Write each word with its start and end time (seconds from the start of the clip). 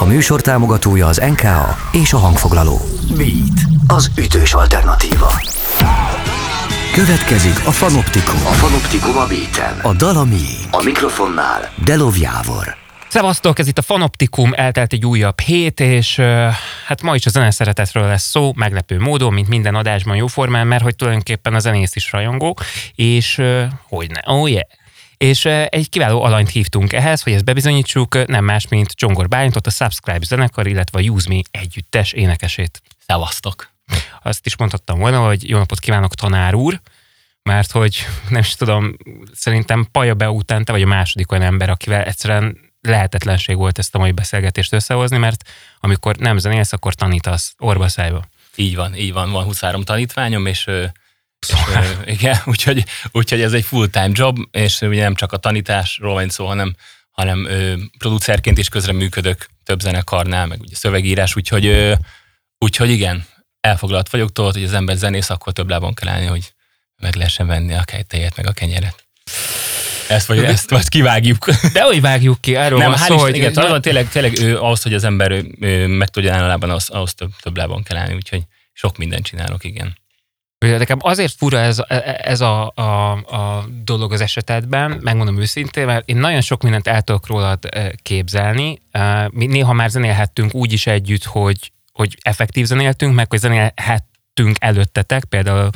A 0.00 0.04
műsor 0.04 0.40
támogatója 0.40 1.06
az 1.06 1.16
NKA 1.16 1.76
és 1.92 2.12
a 2.12 2.16
hangfoglaló. 2.18 2.80
Beat, 3.16 3.60
az 3.86 4.10
ütős 4.18 4.54
alternatíva. 4.54 5.32
Következik 6.94 7.66
a 7.66 7.70
Fanoptikum. 7.70 8.34
A 8.34 8.52
Fanoptikum 8.52 9.16
a 9.16 9.26
beaten. 9.26 9.78
A 9.82 9.92
Dalami. 9.94 10.46
A 10.70 10.82
mikrofonnál 10.82 11.72
Delov 11.84 12.18
Jávor. 12.18 12.76
Szevasztok, 13.08 13.58
ez 13.58 13.66
itt 13.66 13.78
a 13.78 13.82
Fanoptikum, 13.82 14.52
eltelt 14.54 14.92
egy 14.92 15.06
újabb 15.06 15.40
hét, 15.40 15.80
és 15.80 16.16
hát 16.86 17.02
ma 17.02 17.14
is 17.14 17.26
a 17.26 17.30
zeneszeretetről 17.30 18.06
lesz 18.06 18.28
szó, 18.30 18.52
meglepő 18.54 18.98
módon, 18.98 19.32
mint 19.32 19.48
minden 19.48 19.74
adásban 19.74 20.16
jóformán, 20.16 20.66
mert 20.66 20.82
hogy 20.82 20.96
tulajdonképpen 20.96 21.54
a 21.54 21.58
zenész 21.58 21.96
is 21.96 22.12
rajongó, 22.12 22.58
és 22.94 23.42
hogy 23.88 24.10
ne, 24.10 24.32
oh 24.32 24.50
yeah. 24.50 24.66
És 25.18 25.44
egy 25.44 25.88
kiváló 25.88 26.22
alanyt 26.22 26.50
hívtunk 26.50 26.92
ehhez, 26.92 27.22
hogy 27.22 27.32
ezt 27.32 27.44
bebizonyítsuk, 27.44 28.26
nem 28.26 28.44
más, 28.44 28.68
mint 28.68 28.90
Csongor 28.90 29.28
Bálintot, 29.28 29.66
a 29.66 29.70
Subscribe 29.70 30.24
zenekar, 30.24 30.66
illetve 30.66 30.98
a 30.98 31.02
Use 31.02 31.28
Me 31.28 31.40
együttes 31.50 32.12
énekesét. 32.12 32.82
Szevasztok! 33.06 33.70
Azt 34.22 34.46
is 34.46 34.56
mondhattam 34.56 34.98
volna, 34.98 35.26
hogy 35.26 35.48
jó 35.48 35.58
napot 35.58 35.78
kívánok, 35.78 36.14
tanár 36.14 36.54
úr, 36.54 36.80
mert 37.42 37.70
hogy 37.70 38.06
nem 38.28 38.40
is 38.40 38.54
tudom, 38.54 38.96
szerintem 39.34 39.88
Paja 39.92 40.14
Be 40.14 40.30
után 40.30 40.64
te 40.64 40.72
vagy 40.72 40.82
a 40.82 40.86
második 40.86 41.32
olyan 41.32 41.44
ember, 41.44 41.70
akivel 41.70 42.02
egyszerűen 42.02 42.58
lehetetlenség 42.80 43.56
volt 43.56 43.78
ezt 43.78 43.94
a 43.94 43.98
mai 43.98 44.12
beszélgetést 44.12 44.72
összehozni, 44.72 45.16
mert 45.16 45.50
amikor 45.80 46.16
nem 46.16 46.38
zenélsz, 46.38 46.72
akkor 46.72 46.94
tanítasz 46.94 47.54
orba 47.58 47.88
szájba. 47.88 48.24
Így 48.54 48.76
van, 48.76 48.94
így 48.94 49.12
van, 49.12 49.30
van 49.30 49.44
23 49.44 49.82
tanítványom, 49.82 50.46
és, 50.46 50.66
és 51.46 51.54
igen, 52.04 52.36
úgyhogy, 52.52 52.84
úgyhogy 53.12 53.40
ez 53.40 53.52
egy 53.52 53.64
full-time 53.64 54.10
job, 54.12 54.38
és 54.50 54.80
ugye 54.80 55.02
nem 55.02 55.14
csak 55.14 55.32
a 55.32 55.36
tanításról 55.36 56.14
van 56.14 56.28
szó, 56.28 56.46
hanem, 56.46 56.74
hanem 57.10 57.44
ö, 57.46 57.74
producerként 57.98 58.58
is 58.58 58.68
közreműködök 58.68 59.46
több 59.64 59.80
zenekarnál, 59.80 60.46
meg 60.46 60.60
ugye 60.60 60.76
szövegírás, 60.76 61.36
úgyhogy, 61.36 61.66
ö, 61.66 61.94
úgyhogy 62.58 62.90
igen, 62.90 63.26
elfoglalt 63.60 64.10
vagyok 64.10 64.32
tól, 64.32 64.52
hogy 64.52 64.64
az 64.64 64.72
ember 64.72 64.96
zenész, 64.96 65.30
akkor 65.30 65.52
több 65.52 65.68
lábon 65.68 65.94
kell 65.94 66.08
állni, 66.08 66.26
hogy 66.26 66.52
meg 66.96 67.14
lehessen 67.14 67.46
venni 67.46 67.74
a 67.74 67.82
kejtejet, 67.84 68.36
meg 68.36 68.46
a 68.46 68.52
kenyeret. 68.52 69.06
Ezt 70.08 70.26
vagy 70.26 70.44
ezt 70.44 70.70
most 70.70 70.88
kivágjuk. 70.88 71.50
De 71.72 71.82
hogy 71.82 72.00
vágjuk 72.00 72.40
ki, 72.40 72.54
erről 72.54 72.78
Nem, 72.78 72.90
van 72.90 72.98
hál' 72.98 73.06
szó, 73.06 73.18
hogy 73.18 73.36
igen, 73.36 73.52
talán 73.52 73.80
tényleg, 73.80 74.08
tényleg 74.08 74.38
ő, 74.38 74.58
ahhoz, 74.58 74.82
hogy 74.82 74.94
az 74.94 75.04
ember 75.04 75.30
ő, 75.30 75.54
ő, 75.60 75.86
meg 75.86 76.08
tudja 76.08 76.32
állni 76.32 76.44
a 76.44 76.46
lábán, 76.46 76.70
ahhoz, 76.70 76.88
ahhoz 76.88 77.14
több, 77.14 77.30
több 77.40 77.56
lábon 77.56 77.82
kell 77.82 77.96
állni, 77.96 78.14
úgyhogy 78.14 78.42
sok 78.72 78.96
mindent 78.96 79.24
csinálok, 79.24 79.64
igen. 79.64 79.96
Nekem 80.58 80.98
azért 81.00 81.34
fura 81.36 81.58
ez, 81.58 81.82
ez 82.22 82.40
a, 82.40 82.72
a, 82.74 83.10
a 83.12 83.68
dolog 83.84 84.12
az 84.12 84.20
esetedben, 84.20 84.98
megmondom 85.00 85.40
őszintén, 85.40 85.86
mert 85.86 86.08
én 86.08 86.16
nagyon 86.16 86.40
sok 86.40 86.62
mindent 86.62 86.86
el 86.86 87.02
tudok 87.02 87.26
rólad 87.26 87.58
eh, 87.68 87.88
képzelni. 88.02 88.82
Mi 89.30 89.46
néha 89.46 89.72
már 89.72 89.90
zenélhettünk 89.90 90.54
úgy 90.54 90.72
is 90.72 90.86
együtt, 90.86 91.24
hogy, 91.24 91.72
hogy 91.92 92.16
effektív 92.22 92.66
zenéltünk, 92.66 93.14
meg 93.14 93.30
hogy 93.30 93.38
zenélhettünk 93.38 94.56
előttetek, 94.58 95.24
például 95.24 95.70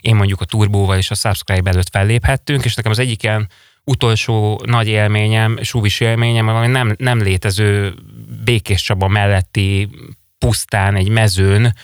én 0.00 0.14
mondjuk 0.14 0.40
a 0.40 0.44
Turbóval 0.44 0.96
és 0.96 1.10
a 1.10 1.14
Subscribe 1.14 1.70
előtt 1.70 1.90
felléphettünk, 1.90 2.64
és 2.64 2.74
nekem 2.74 2.90
az 2.90 2.98
egyik 2.98 3.22
ilyen 3.22 3.48
utolsó 3.84 4.62
nagy 4.66 4.88
élményem, 4.88 5.58
súvis 5.62 6.00
élményem, 6.00 6.46
valami 6.46 6.66
nem, 6.66 6.94
nem 6.98 7.22
létező 7.22 7.94
Békés 8.44 8.82
Csaba 8.82 9.08
melletti 9.08 9.88
pusztán 10.38 10.96
egy 10.96 11.08
mezőn, 11.08 11.74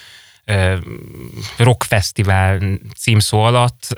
rockfesztivál 1.57 2.61
címszó 2.97 3.43
alatt 3.43 3.95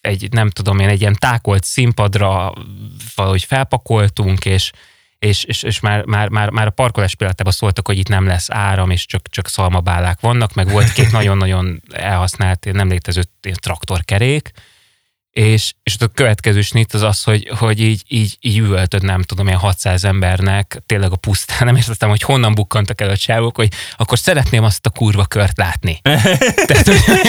egy, 0.00 0.32
nem 0.32 0.50
tudom 0.50 0.78
én, 0.78 0.88
egy 0.88 1.00
ilyen 1.00 1.16
tákolt 1.18 1.64
színpadra 1.64 2.52
valahogy 3.14 3.44
felpakoltunk, 3.44 4.44
és, 4.44 4.72
és, 5.18 5.44
és, 5.44 5.62
és 5.62 5.80
már, 5.80 6.04
már, 6.04 6.28
már, 6.28 6.50
már 6.50 6.66
a 6.66 6.70
parkolás 6.70 7.14
pillanatában 7.14 7.52
szóltak, 7.52 7.86
hogy 7.86 7.98
itt 7.98 8.08
nem 8.08 8.26
lesz 8.26 8.50
áram, 8.50 8.90
és 8.90 9.06
csak, 9.06 9.28
csak 9.28 9.48
szalmabálák 9.48 10.20
vannak, 10.20 10.54
meg 10.54 10.70
volt 10.70 10.92
két 10.92 11.12
nagyon-nagyon 11.18 11.82
elhasznált, 11.92 12.68
nem 12.72 12.88
létező 12.88 13.22
traktorkerék, 13.40 14.52
és, 15.34 15.72
és 15.82 15.96
a 15.98 16.08
következő 16.08 16.60
snit 16.60 16.94
az 16.94 17.02
az, 17.02 17.22
hogy, 17.22 17.48
hogy 17.58 17.80
így, 17.80 18.02
így, 18.08 18.36
így 18.40 18.58
üvöltöd, 18.58 19.02
nem 19.02 19.22
tudom, 19.22 19.46
ilyen 19.46 19.58
600 19.58 20.04
embernek, 20.04 20.82
tényleg 20.86 21.12
a 21.12 21.16
pusztán, 21.16 21.66
nem 21.66 21.76
értettem, 21.76 22.08
hogy 22.08 22.22
honnan 22.22 22.54
bukkantak 22.54 23.00
el 23.00 23.08
a 23.08 23.16
csávok, 23.16 23.56
hogy 23.56 23.72
akkor 23.96 24.18
szeretném 24.18 24.64
azt 24.64 24.86
a 24.86 24.90
kurva 24.90 25.24
kört 25.24 25.58
látni. 25.58 26.00
tehát, 26.66 26.88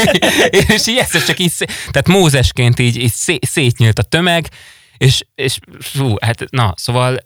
és 0.75 0.87
így 0.87 0.97
egyszer 0.97 1.23
csak 1.23 1.39
így, 1.39 1.53
tehát 1.91 2.07
Mózesként 2.07 2.79
így, 2.79 2.97
így 2.97 3.13
szé, 3.13 3.37
szétnyílt 3.41 3.99
a 3.99 4.03
tömeg, 4.03 4.49
és, 4.97 5.25
és 5.35 5.57
fú, 5.79 6.15
hát 6.21 6.43
na, 6.49 6.73
szóval 6.77 7.17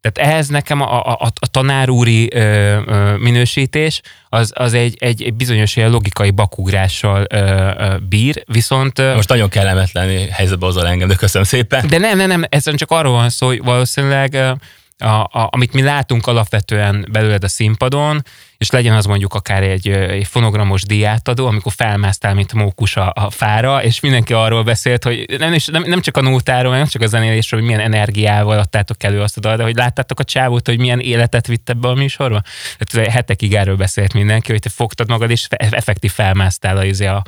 tehát 0.00 0.30
ehhez 0.30 0.48
nekem 0.48 0.80
a, 0.80 1.06
a, 1.06 1.30
a, 1.40 1.46
tanárúri 1.50 2.28
ö, 2.34 2.40
ö, 2.86 3.16
minősítés 3.16 4.00
az, 4.28 4.52
az 4.54 4.74
egy, 4.74 4.96
egy, 4.98 5.22
egy 5.22 5.34
bizonyos 5.34 5.76
ilyen 5.76 5.90
logikai 5.90 6.30
bakugrással 6.30 7.26
ö, 7.30 7.36
ö, 7.36 7.96
bír, 8.08 8.44
viszont... 8.46 8.98
Ö, 8.98 9.14
Most 9.14 9.28
nagyon 9.28 9.48
kellemetlen 9.48 10.28
helyzetbe 10.30 10.66
hozol 10.66 10.86
engem, 10.86 11.08
de 11.08 11.14
köszönöm 11.14 11.46
szépen. 11.46 11.86
de 11.88 11.98
nem, 11.98 12.16
nem, 12.16 12.28
nem, 12.28 12.44
ezen 12.48 12.76
csak 12.76 12.90
arról 12.90 13.12
van 13.12 13.30
szó, 13.30 13.46
hogy 13.46 13.62
valószínűleg 13.62 14.34
ö, 14.34 14.50
a, 14.98 15.06
a, 15.06 15.48
amit 15.50 15.72
mi 15.72 15.82
látunk 15.82 16.26
alapvetően 16.26 17.06
belőled 17.10 17.44
a 17.44 17.48
színpadon, 17.48 18.22
és 18.56 18.70
legyen 18.70 18.94
az 18.94 19.04
mondjuk 19.04 19.34
akár 19.34 19.62
egy, 19.62 19.88
egy 19.88 20.26
fonogramos 20.26 20.82
diátadó, 20.82 21.46
amikor 21.46 21.72
felmásztál, 21.76 22.34
mint 22.34 22.52
mókus 22.52 22.96
a, 22.96 23.12
a 23.14 23.30
fára, 23.30 23.82
és 23.82 24.00
mindenki 24.00 24.32
arról 24.32 24.62
beszélt, 24.62 25.04
hogy 25.04 25.24
nem, 25.38 25.52
is, 25.52 25.66
nem, 25.66 25.82
nem 25.86 26.00
csak 26.00 26.16
a 26.16 26.20
nótáról, 26.20 26.76
nem 26.76 26.86
csak 26.86 27.02
a 27.02 27.06
zenélésről, 27.06 27.60
hogy 27.60 27.68
milyen 27.68 27.84
energiával 27.84 28.58
adtátok 28.58 29.02
elő 29.02 29.20
azt 29.20 29.36
a 29.36 29.40
dalt, 29.40 29.56
de 29.56 29.62
hogy 29.62 29.76
láttátok 29.76 30.20
a 30.20 30.24
csávót, 30.24 30.66
hogy 30.66 30.78
milyen 30.78 31.00
életet 31.00 31.46
vitt 31.46 31.68
ebbe 31.68 31.88
a 31.88 31.94
műsorba? 31.94 32.42
Tehát 32.78 33.10
hetekig 33.10 33.54
erről 33.54 33.76
beszélt 33.76 34.12
mindenki, 34.12 34.50
hogy 34.50 34.60
te 34.60 34.68
fogtad 34.68 35.08
magad, 35.08 35.30
és 35.30 35.46
fe- 35.46 35.74
effektív 35.74 36.12
felmásztál 36.12 36.76
a, 36.76 36.84
izé 36.84 37.06
a, 37.06 37.22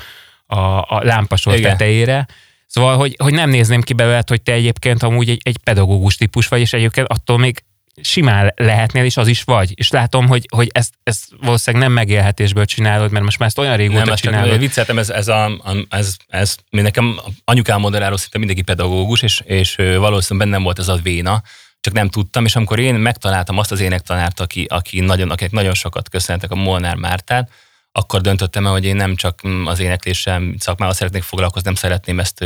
a, 0.46 0.56
a 0.78 1.00
lámpasor 1.04 1.54
tetejére. 1.60 2.26
Szóval, 2.72 2.96
hogy, 2.96 3.16
hogy 3.22 3.32
nem 3.32 3.50
nézném 3.50 3.80
ki 3.80 3.92
belőled, 3.92 4.28
hogy 4.28 4.42
te 4.42 4.52
egyébként 4.52 5.02
amúgy 5.02 5.28
egy, 5.28 5.40
egy 5.42 5.58
pedagógus 5.64 6.16
típus 6.16 6.48
vagy, 6.48 6.60
és 6.60 6.72
egyébként 6.72 7.06
attól 7.06 7.38
még 7.38 7.64
simán 8.02 8.52
lehetnél, 8.56 9.04
és 9.04 9.16
az 9.16 9.28
is 9.28 9.42
vagy. 9.42 9.72
És 9.74 9.90
látom, 9.90 10.26
hogy, 10.26 10.46
hogy 10.54 10.68
ezt, 10.72 10.94
ezt 11.02 11.24
valószínűleg 11.40 11.86
nem 11.86 11.94
megélhetésből 11.94 12.64
csinálod, 12.64 13.10
mert 13.10 13.24
most 13.24 13.38
már 13.38 13.48
ezt 13.48 13.58
olyan 13.58 13.76
régóta 13.76 13.98
Nem, 13.98 14.06
csak 14.06 14.16
csinálod. 14.16 14.58
vicceltem, 14.58 14.98
ez, 14.98 15.10
ez, 15.10 15.28
a, 15.28 15.44
a- 15.44 15.86
ez, 15.88 16.14
ez, 16.28 16.56
mi 16.70 16.80
nekem 16.80 17.20
anyukám 17.44 17.80
moderáról 17.80 18.16
szinte 18.18 18.38
mindenki 18.38 18.62
pedagógus, 18.62 19.22
és, 19.22 19.42
és 19.44 19.74
valószínűleg 19.76 20.48
bennem 20.48 20.62
volt 20.64 20.78
ez 20.78 20.88
a 20.88 20.96
véna, 20.96 21.42
csak 21.80 21.92
nem 21.94 22.08
tudtam, 22.08 22.44
és 22.44 22.56
amikor 22.56 22.78
én 22.78 22.94
megtaláltam 22.94 23.58
azt 23.58 23.72
az 23.72 23.80
énektanárt, 23.80 24.40
aki, 24.40 24.66
aki 24.68 25.00
nagyon, 25.00 25.30
akinek 25.30 25.52
nagyon 25.52 25.74
sokat 25.74 26.08
köszönhetek, 26.08 26.50
a 26.50 26.54
Molnár 26.54 26.96
Mártát, 26.96 27.50
akkor 27.92 28.20
döntöttem 28.20 28.66
el, 28.66 28.72
hogy 28.72 28.84
én 28.84 28.96
nem 28.96 29.16
csak 29.16 29.40
az 29.64 29.80
énekléssel, 29.80 30.38
mint 30.38 30.60
szakmával 30.60 30.94
szeretnék 30.94 31.22
foglalkozni, 31.22 31.68
nem 31.68 31.74
szeretném 31.74 32.20
ezt, 32.20 32.42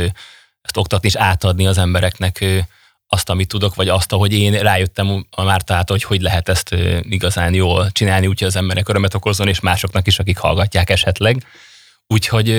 ezt 0.61 0.77
oktatni 0.77 1.07
és 1.07 1.15
átadni 1.15 1.67
az 1.67 1.77
embereknek 1.77 2.45
azt, 3.07 3.29
amit 3.29 3.47
tudok, 3.47 3.75
vagy 3.75 3.89
azt, 3.89 4.13
ahogy 4.13 4.33
én 4.33 4.53
rájöttem 4.53 5.25
a 5.29 5.43
Mártától, 5.43 5.97
hogy 5.97 6.03
hogy 6.03 6.21
lehet 6.21 6.49
ezt 6.49 6.75
igazán 7.01 7.53
jól 7.53 7.91
csinálni, 7.91 8.27
úgyhogy 8.27 8.47
az 8.47 8.55
emberek 8.55 8.89
örömet 8.89 9.13
okozzon, 9.13 9.47
és 9.47 9.59
másoknak 9.59 10.07
is, 10.07 10.19
akik 10.19 10.37
hallgatják 10.37 10.89
esetleg. 10.89 11.45
Úgyhogy, 12.07 12.49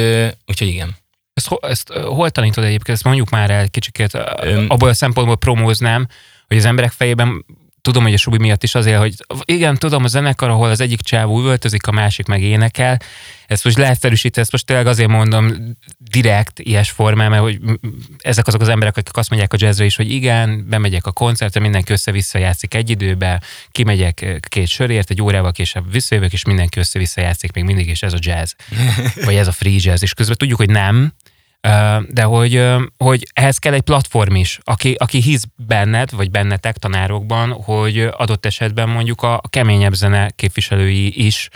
úgyhogy 0.47 0.69
igen. 0.69 0.97
Ezt, 1.33 1.59
ezt 1.61 1.93
hol 1.93 2.31
tanítod 2.31 2.65
egyébként? 2.65 2.97
Ezt 2.97 3.05
mondjuk 3.05 3.31
már 3.31 3.51
el 3.51 3.69
kicsikét, 3.69 4.19
Öm. 4.43 4.67
abból 4.69 4.89
a 4.89 4.95
szempontból 4.95 5.37
promóznám, 5.37 6.07
hogy 6.47 6.57
az 6.57 6.65
emberek 6.65 6.93
fejében 6.93 7.45
tudom, 7.87 8.03
hogy 8.03 8.13
a 8.13 8.17
Subi 8.17 8.39
miatt 8.39 8.63
is 8.63 8.75
azért, 8.75 8.99
hogy 8.99 9.15
igen, 9.45 9.77
tudom, 9.77 10.05
a 10.05 10.07
zenekar, 10.07 10.49
ahol 10.49 10.71
az 10.71 10.81
egyik 10.81 11.01
csávó 11.01 11.41
üvöltözik, 11.41 11.87
a 11.87 11.93
másik 11.93 12.27
meg 12.27 12.43
énekel. 12.43 12.99
Ezt 13.47 13.65
most 13.65 13.77
leegyszerűsítve, 13.77 14.41
ezt 14.41 14.53
most 14.53 14.67
tényleg 14.67 14.87
azért 14.87 15.09
mondom 15.09 15.77
direkt 15.99 16.59
ilyes 16.59 16.91
formán, 16.91 17.31
mert 17.31 17.43
hogy 17.43 17.61
ezek 18.19 18.47
azok 18.47 18.61
az 18.61 18.69
emberek, 18.69 18.97
akik 18.97 19.17
azt 19.17 19.31
mondják 19.31 19.53
a 19.53 19.57
jazzre 19.61 19.85
is, 19.85 19.97
hogy 19.97 20.11
igen, 20.11 20.67
bemegyek 20.69 21.07
a 21.07 21.13
koncertre, 21.13 21.61
mindenki 21.61 21.93
össze-vissza 21.93 22.39
játszik 22.39 22.75
egy 22.75 22.91
időben, 22.91 23.43
kimegyek 23.71 24.21
ö, 24.21 24.37
két 24.49 24.69
sörért, 24.69 25.11
egy 25.11 25.23
órával 25.23 25.53
később 25.53 25.93
visszajövök, 25.93 26.33
és 26.33 26.45
mindenki 26.45 26.79
össze-vissza 26.79 27.21
játszik 27.21 27.53
még 27.53 27.65
mindig, 27.65 27.89
és 27.89 28.03
ez 28.03 28.13
a 28.13 28.19
jazz. 28.21 28.53
Vagy 29.25 29.35
ez 29.35 29.49
a 29.49 29.53
free 29.53 29.77
jazz. 29.79 30.03
És 30.03 30.15
közben 30.15 30.37
tudjuk, 30.37 30.59
hogy 30.59 30.71
nem, 30.71 31.13
de 32.09 32.23
hogy, 32.23 32.65
hogy 32.97 33.27
ehhez 33.33 33.59
kell 33.59 33.73
egy 33.73 33.81
platform 33.81 34.35
is, 34.35 34.59
aki, 34.63 34.95
aki 34.99 35.21
hisz 35.21 35.45
benned, 35.57 36.11
vagy 36.11 36.31
bennetek 36.31 36.77
tanárokban, 36.77 37.53
hogy 37.53 38.09
adott 38.17 38.47
esetben 38.47 38.89
mondjuk 38.89 39.23
a 39.23 39.41
keményebb 39.49 39.95
zene 39.95 40.31
képviselői 40.31 41.27
is 41.27 41.49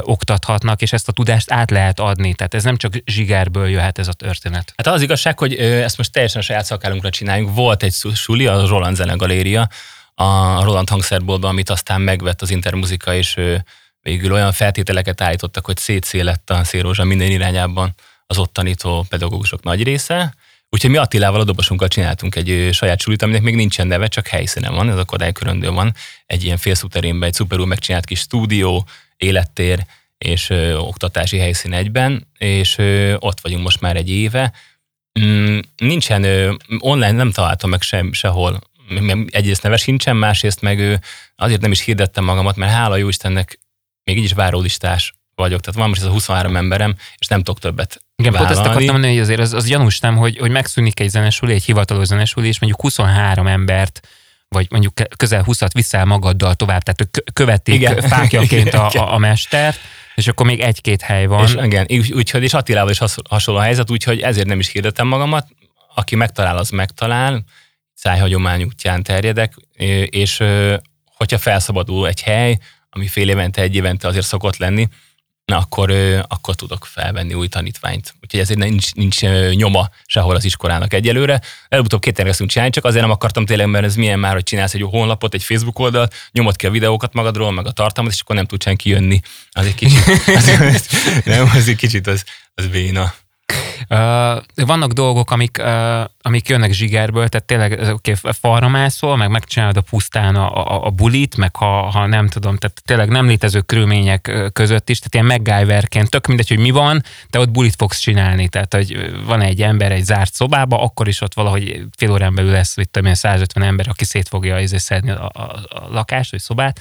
oktathatnak, 0.00 0.82
és 0.82 0.92
ezt 0.92 1.08
a 1.08 1.12
tudást 1.12 1.50
át 1.50 1.70
lehet 1.70 2.00
adni. 2.00 2.34
Tehát 2.34 2.54
ez 2.54 2.64
nem 2.64 2.76
csak 2.76 2.92
zsigerből 3.04 3.68
jöhet 3.68 3.98
ez 3.98 4.08
a 4.08 4.12
történet. 4.12 4.72
Hát 4.76 4.86
az 4.86 5.02
igazság, 5.02 5.38
hogy 5.38 5.54
ezt 5.54 5.96
most 5.96 6.12
teljesen 6.12 6.40
a 6.40 6.44
saját 6.44 6.64
szakálunkra 6.64 7.10
csináljuk. 7.10 7.54
Volt 7.54 7.82
egy 7.82 7.94
suli, 8.14 8.46
a 8.46 8.66
Roland 8.66 8.96
Zene 8.96 9.14
Galéria, 9.14 9.68
a 10.14 10.62
Roland 10.64 10.88
hangszerboltban, 10.88 11.50
amit 11.50 11.70
aztán 11.70 12.00
megvett 12.00 12.42
az 12.42 12.50
Intermuzika, 12.50 13.14
és 13.14 13.40
végül 14.00 14.32
olyan 14.32 14.52
feltételeket 14.52 15.20
állítottak, 15.20 15.64
hogy 15.64 15.76
szétszélett 15.76 16.50
a 16.50 16.64
szélrózsa 16.64 17.04
minden 17.04 17.30
irányában 17.30 17.94
az 18.26 18.38
ott 18.38 18.52
tanító 18.52 19.06
pedagógusok 19.08 19.62
nagy 19.62 19.82
része. 19.82 20.34
Úgyhogy 20.68 20.90
mi 20.90 20.96
Attilával, 20.96 21.40
a 21.40 21.44
dobosunkkal 21.44 21.88
csináltunk 21.88 22.34
egy 22.34 22.68
saját 22.72 23.00
sulit, 23.00 23.22
aminek 23.22 23.42
még 23.42 23.54
nincsen 23.54 23.86
neve, 23.86 24.06
csak 24.06 24.26
helyszínen 24.26 24.74
van, 24.74 24.90
ez 24.90 24.96
a 24.96 25.04
Kodály 25.04 25.32
köröndő 25.32 25.70
van. 25.70 25.94
Egy 26.26 26.44
ilyen 26.44 26.56
félszúterényben 26.56 27.28
egy 27.28 27.34
szuperül 27.34 27.66
megcsinált 27.66 28.04
kis 28.04 28.18
stúdió, 28.18 28.86
élettér 29.16 29.86
és 30.18 30.50
ö, 30.50 30.76
oktatási 30.76 31.38
helyszín 31.38 31.72
egyben, 31.72 32.26
és 32.38 32.78
ö, 32.78 33.14
ott 33.18 33.40
vagyunk 33.40 33.62
most 33.62 33.80
már 33.80 33.96
egy 33.96 34.10
éve. 34.10 34.52
Mm, 35.20 35.58
nincsen, 35.76 36.22
ö, 36.22 36.54
online 36.78 37.12
nem 37.12 37.30
találtam 37.30 37.70
meg 37.70 37.82
sem, 37.82 38.12
sehol 38.12 38.60
egyrészt 39.30 39.62
neve 39.62 39.76
sincsen, 39.76 40.16
másrészt 40.16 40.60
meg 40.60 40.78
ő 40.78 41.00
azért 41.36 41.60
nem 41.60 41.70
is 41.70 41.80
hirdettem 41.80 42.24
magamat, 42.24 42.56
mert 42.56 42.72
hála 42.72 42.96
jó 42.96 43.08
Istennek 43.08 43.58
még 44.04 44.18
így 44.18 44.24
is 44.24 44.32
várólistás 44.32 45.14
vagyok. 45.36 45.60
Tehát 45.60 45.80
van 45.80 45.88
most 45.88 46.00
ez 46.00 46.06
a 46.06 46.10
23 46.10 46.56
emberem, 46.56 46.94
és 47.18 47.26
nem 47.26 47.38
tudok 47.38 47.58
többet 47.58 48.02
igen, 48.16 48.32
vállalni. 48.32 48.54
pont 48.54 48.66
ezt 48.66 48.70
akartam 48.70 48.92
mondani, 48.92 49.12
hogy 49.12 49.22
azért 49.22 49.40
az, 49.40 49.52
az 49.52 49.66
gyanús 49.66 50.00
nem, 50.00 50.16
hogy, 50.16 50.38
hogy 50.38 50.50
megszűnik 50.50 51.00
egy 51.00 51.08
zenesuli, 51.08 51.52
egy 51.52 51.64
hivatalos 51.64 52.06
zenesuli, 52.06 52.48
és 52.48 52.60
mondjuk 52.60 52.80
23 52.80 53.46
embert 53.46 54.08
vagy 54.48 54.66
mondjuk 54.70 54.92
közel 55.16 55.44
20-at 55.46 55.70
viszel 55.72 56.04
magaddal 56.04 56.54
tovább, 56.54 56.82
tehát 56.82 57.32
követik 57.32 57.74
igen. 57.74 58.00
fákjaként 58.12 58.74
a, 58.74 58.90
a, 58.90 59.14
a 59.14 59.18
mestert, 59.18 59.78
és 60.14 60.28
akkor 60.28 60.46
még 60.46 60.60
egy-két 60.60 61.02
hely 61.02 61.26
van. 61.26 61.44
És 61.44 61.54
igen, 61.64 61.86
úgyhogy 62.14 62.42
és 62.42 62.54
Attilával 62.54 62.90
is 62.90 62.98
hasonló 63.28 63.60
a 63.60 63.62
helyzet, 63.62 63.90
úgyhogy 63.90 64.20
ezért 64.20 64.46
nem 64.46 64.58
is 64.58 64.68
hirdetem 64.68 65.06
magamat. 65.06 65.48
Aki 65.94 66.16
megtalál, 66.16 66.56
az 66.56 66.70
megtalál, 66.70 67.44
szájhagyomány 67.94 68.62
útján 68.62 69.02
terjedek, 69.02 69.54
és 70.10 70.42
hogyha 71.16 71.38
felszabadul 71.38 72.08
egy 72.08 72.22
hely, 72.22 72.58
ami 72.90 73.06
fél 73.06 73.28
évente, 73.28 73.62
egy 73.62 73.74
évente 73.74 74.08
azért 74.08 74.26
szokott 74.26 74.56
lenni, 74.56 74.88
na 75.46 75.58
akkor, 75.58 75.90
akkor 76.28 76.54
tudok 76.54 76.86
felvenni 76.86 77.34
új 77.34 77.48
tanítványt. 77.48 78.14
Úgyhogy 78.22 78.40
ezért 78.40 78.58
nincs, 78.58 78.94
nincs 78.94 79.20
nyoma 79.54 79.88
sehol 80.06 80.34
az 80.34 80.44
iskolának 80.44 80.92
egyelőre. 80.92 81.40
Előbb-utóbb 81.68 82.00
két 82.00 82.18
elkezdtünk 82.18 82.50
csinálni, 82.50 82.72
csak 82.72 82.84
azért 82.84 83.02
nem 83.02 83.10
akartam 83.10 83.46
tényleg, 83.46 83.66
mert 83.66 83.84
ez 83.84 83.94
milyen 83.94 84.18
már, 84.18 84.32
hogy 84.32 84.42
csinálsz 84.42 84.74
egy 84.74 84.82
honlapot, 84.82 85.34
egy 85.34 85.42
Facebook 85.42 85.78
oldalt, 85.78 86.14
nyomod 86.32 86.56
ki 86.56 86.66
a 86.66 86.70
videókat 86.70 87.12
magadról, 87.12 87.52
meg 87.52 87.66
a 87.66 87.70
tartalmat, 87.70 88.12
és 88.12 88.20
akkor 88.20 88.36
nem 88.36 88.46
tud 88.46 88.62
senki 88.62 88.88
jönni. 88.88 89.20
Az 89.50 89.66
egy 89.66 89.74
kicsit, 89.74 90.06
az, 90.36 90.88
nem, 91.24 91.50
az 91.54 91.68
egy 91.68 91.76
kicsit 91.76 92.06
az, 92.06 92.24
az 92.54 92.66
béna. 92.66 93.14
Vannak 94.54 94.92
dolgok, 94.92 95.30
amik, 95.30 95.62
amik 96.22 96.48
jönnek 96.48 96.72
zsigerből, 96.72 97.28
tehát 97.28 97.46
tényleg 97.46 97.92
okay, 97.92 98.14
falra 98.40 98.68
mászol, 98.68 99.16
meg 99.16 99.30
megcsinálod 99.30 99.76
a 99.76 99.80
pusztán 99.80 100.36
a, 100.36 100.56
a, 100.56 100.86
a 100.86 100.90
bulit, 100.90 101.36
meg 101.36 101.56
ha, 101.56 101.80
ha 101.80 102.06
nem 102.06 102.28
tudom, 102.28 102.56
tehát 102.56 102.82
tényleg 102.84 103.08
nem 103.08 103.26
létező 103.26 103.60
körülmények 103.60 104.50
között 104.52 104.88
is, 104.88 104.98
tehát 104.98 105.14
ilyen 105.14 105.42
MacGyverként, 105.42 106.10
tök 106.10 106.26
mindegy, 106.26 106.48
hogy 106.48 106.58
mi 106.58 106.70
van, 106.70 107.02
de 107.30 107.38
ott 107.38 107.50
bulit 107.50 107.74
fogsz 107.76 107.98
csinálni, 107.98 108.48
tehát 108.48 108.74
hogy 108.74 109.12
van 109.24 109.40
egy 109.40 109.62
ember 109.62 109.92
egy 109.92 110.04
zárt 110.04 110.34
szobába, 110.34 110.82
akkor 110.82 111.08
is 111.08 111.20
ott 111.20 111.34
valahogy 111.34 111.84
fél 111.96 112.10
órán 112.10 112.34
belül 112.34 112.50
lesz, 112.50 112.74
hogy 112.74 112.88
több 112.88 113.14
150 113.14 113.62
ember, 113.64 113.88
aki 113.88 114.04
szét 114.04 114.28
fogja 114.28 114.60
izé 114.60 114.76
szedni 114.76 115.10
a, 115.10 115.30
a, 115.34 115.42
a 115.68 115.88
lakást 115.90 116.30
vagy 116.30 116.40
szobát, 116.40 116.80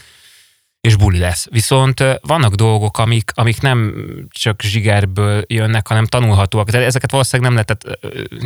és 0.86 0.96
buli 0.96 1.20
lesz. 1.20 1.48
Viszont 1.52 2.04
vannak 2.22 2.54
dolgok, 2.54 2.98
amik, 2.98 3.32
amik 3.34 3.62
nem 3.62 3.94
csak 4.30 4.62
zsigerből 4.62 5.44
jönnek, 5.48 5.88
hanem 5.88 6.06
tanulhatóak. 6.06 6.70
Tehát 6.70 6.88
ezeket 6.88 7.12
valószínűleg 7.12 7.52
nem 7.52 7.66
lehet, 7.66 8.00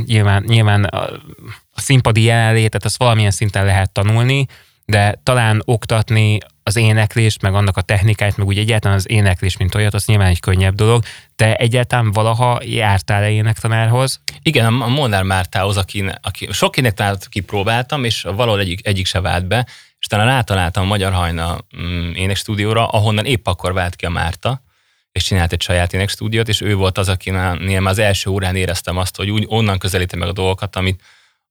nyilván, 0.06 0.44
nyilván 0.48 0.84
a 0.84 1.82
színpadi 1.82 2.24
jelenlétet, 2.24 2.86
azt 2.86 2.98
valamilyen 2.98 3.32
szinten 3.32 3.66
lehet 3.66 3.92
tanulni, 3.92 4.46
de 4.86 5.20
talán 5.24 5.62
oktatni 5.66 6.38
az 6.64 6.76
éneklést, 6.76 7.42
meg 7.42 7.54
annak 7.54 7.78
a 7.78 7.82
technikáját, 7.82 8.38
meg 8.38 8.48
úgy 8.48 8.58
egyáltalán 8.58 8.98
az 8.98 9.10
éneklés, 9.10 9.58
mint 9.58 9.76
olyat, 9.76 9.94
az 9.94 10.06
nyilván 10.06 10.28
egy 10.28 10.40
könnyebb 10.40 10.76
dolog. 10.76 11.04
Te 11.36 11.56
egyáltalán 11.56 12.12
valaha 12.12 12.60
jártál-e 12.64 13.30
énektanárhoz? 13.30 14.22
Igen, 14.42 14.66
a 14.66 14.88
Molnár 14.88 15.24
Mártához, 15.24 15.78
aki, 15.78 16.06
aki 16.22 16.48
sok 16.52 16.78
énektanárt 16.78 17.30
kipróbáltam, 17.30 18.04
és 18.04 18.22
valahol 18.22 18.60
egyik, 18.60 18.88
egyik 18.88 19.06
se 19.06 19.22
vált 19.22 19.48
be, 19.48 19.68
és 20.00 20.08
talán 20.08 20.28
rátaláltam 20.28 20.84
a 20.84 20.88
Magyar 20.88 21.14
Hajna 21.14 21.58
mm, 21.78 22.12
énekstúdióra, 22.14 22.88
ahonnan 22.88 23.26
épp 23.26 23.48
akkor 23.48 23.74
vált 23.74 23.96
ki 23.96 24.06
a 24.06 24.10
Márta, 24.10 24.64
és 25.12 25.24
csinált 25.24 25.52
egy 25.52 25.62
saját 25.62 25.94
énekstúdiót, 25.94 26.48
és 26.48 26.62
ő 26.62 26.76
volt 26.76 26.98
az, 26.98 27.10
akinél 27.10 27.80
már 27.80 27.92
az 27.92 28.00
első 28.00 28.30
órán 28.30 28.56
éreztem 28.56 28.98
azt, 28.98 29.16
hogy 29.16 29.30
úgy 29.30 29.46
onnan 29.48 29.78
közelítem 29.78 30.20
meg 30.20 30.28
a 30.28 30.34
dolgokat, 30.34 30.76
amit, 30.76 31.02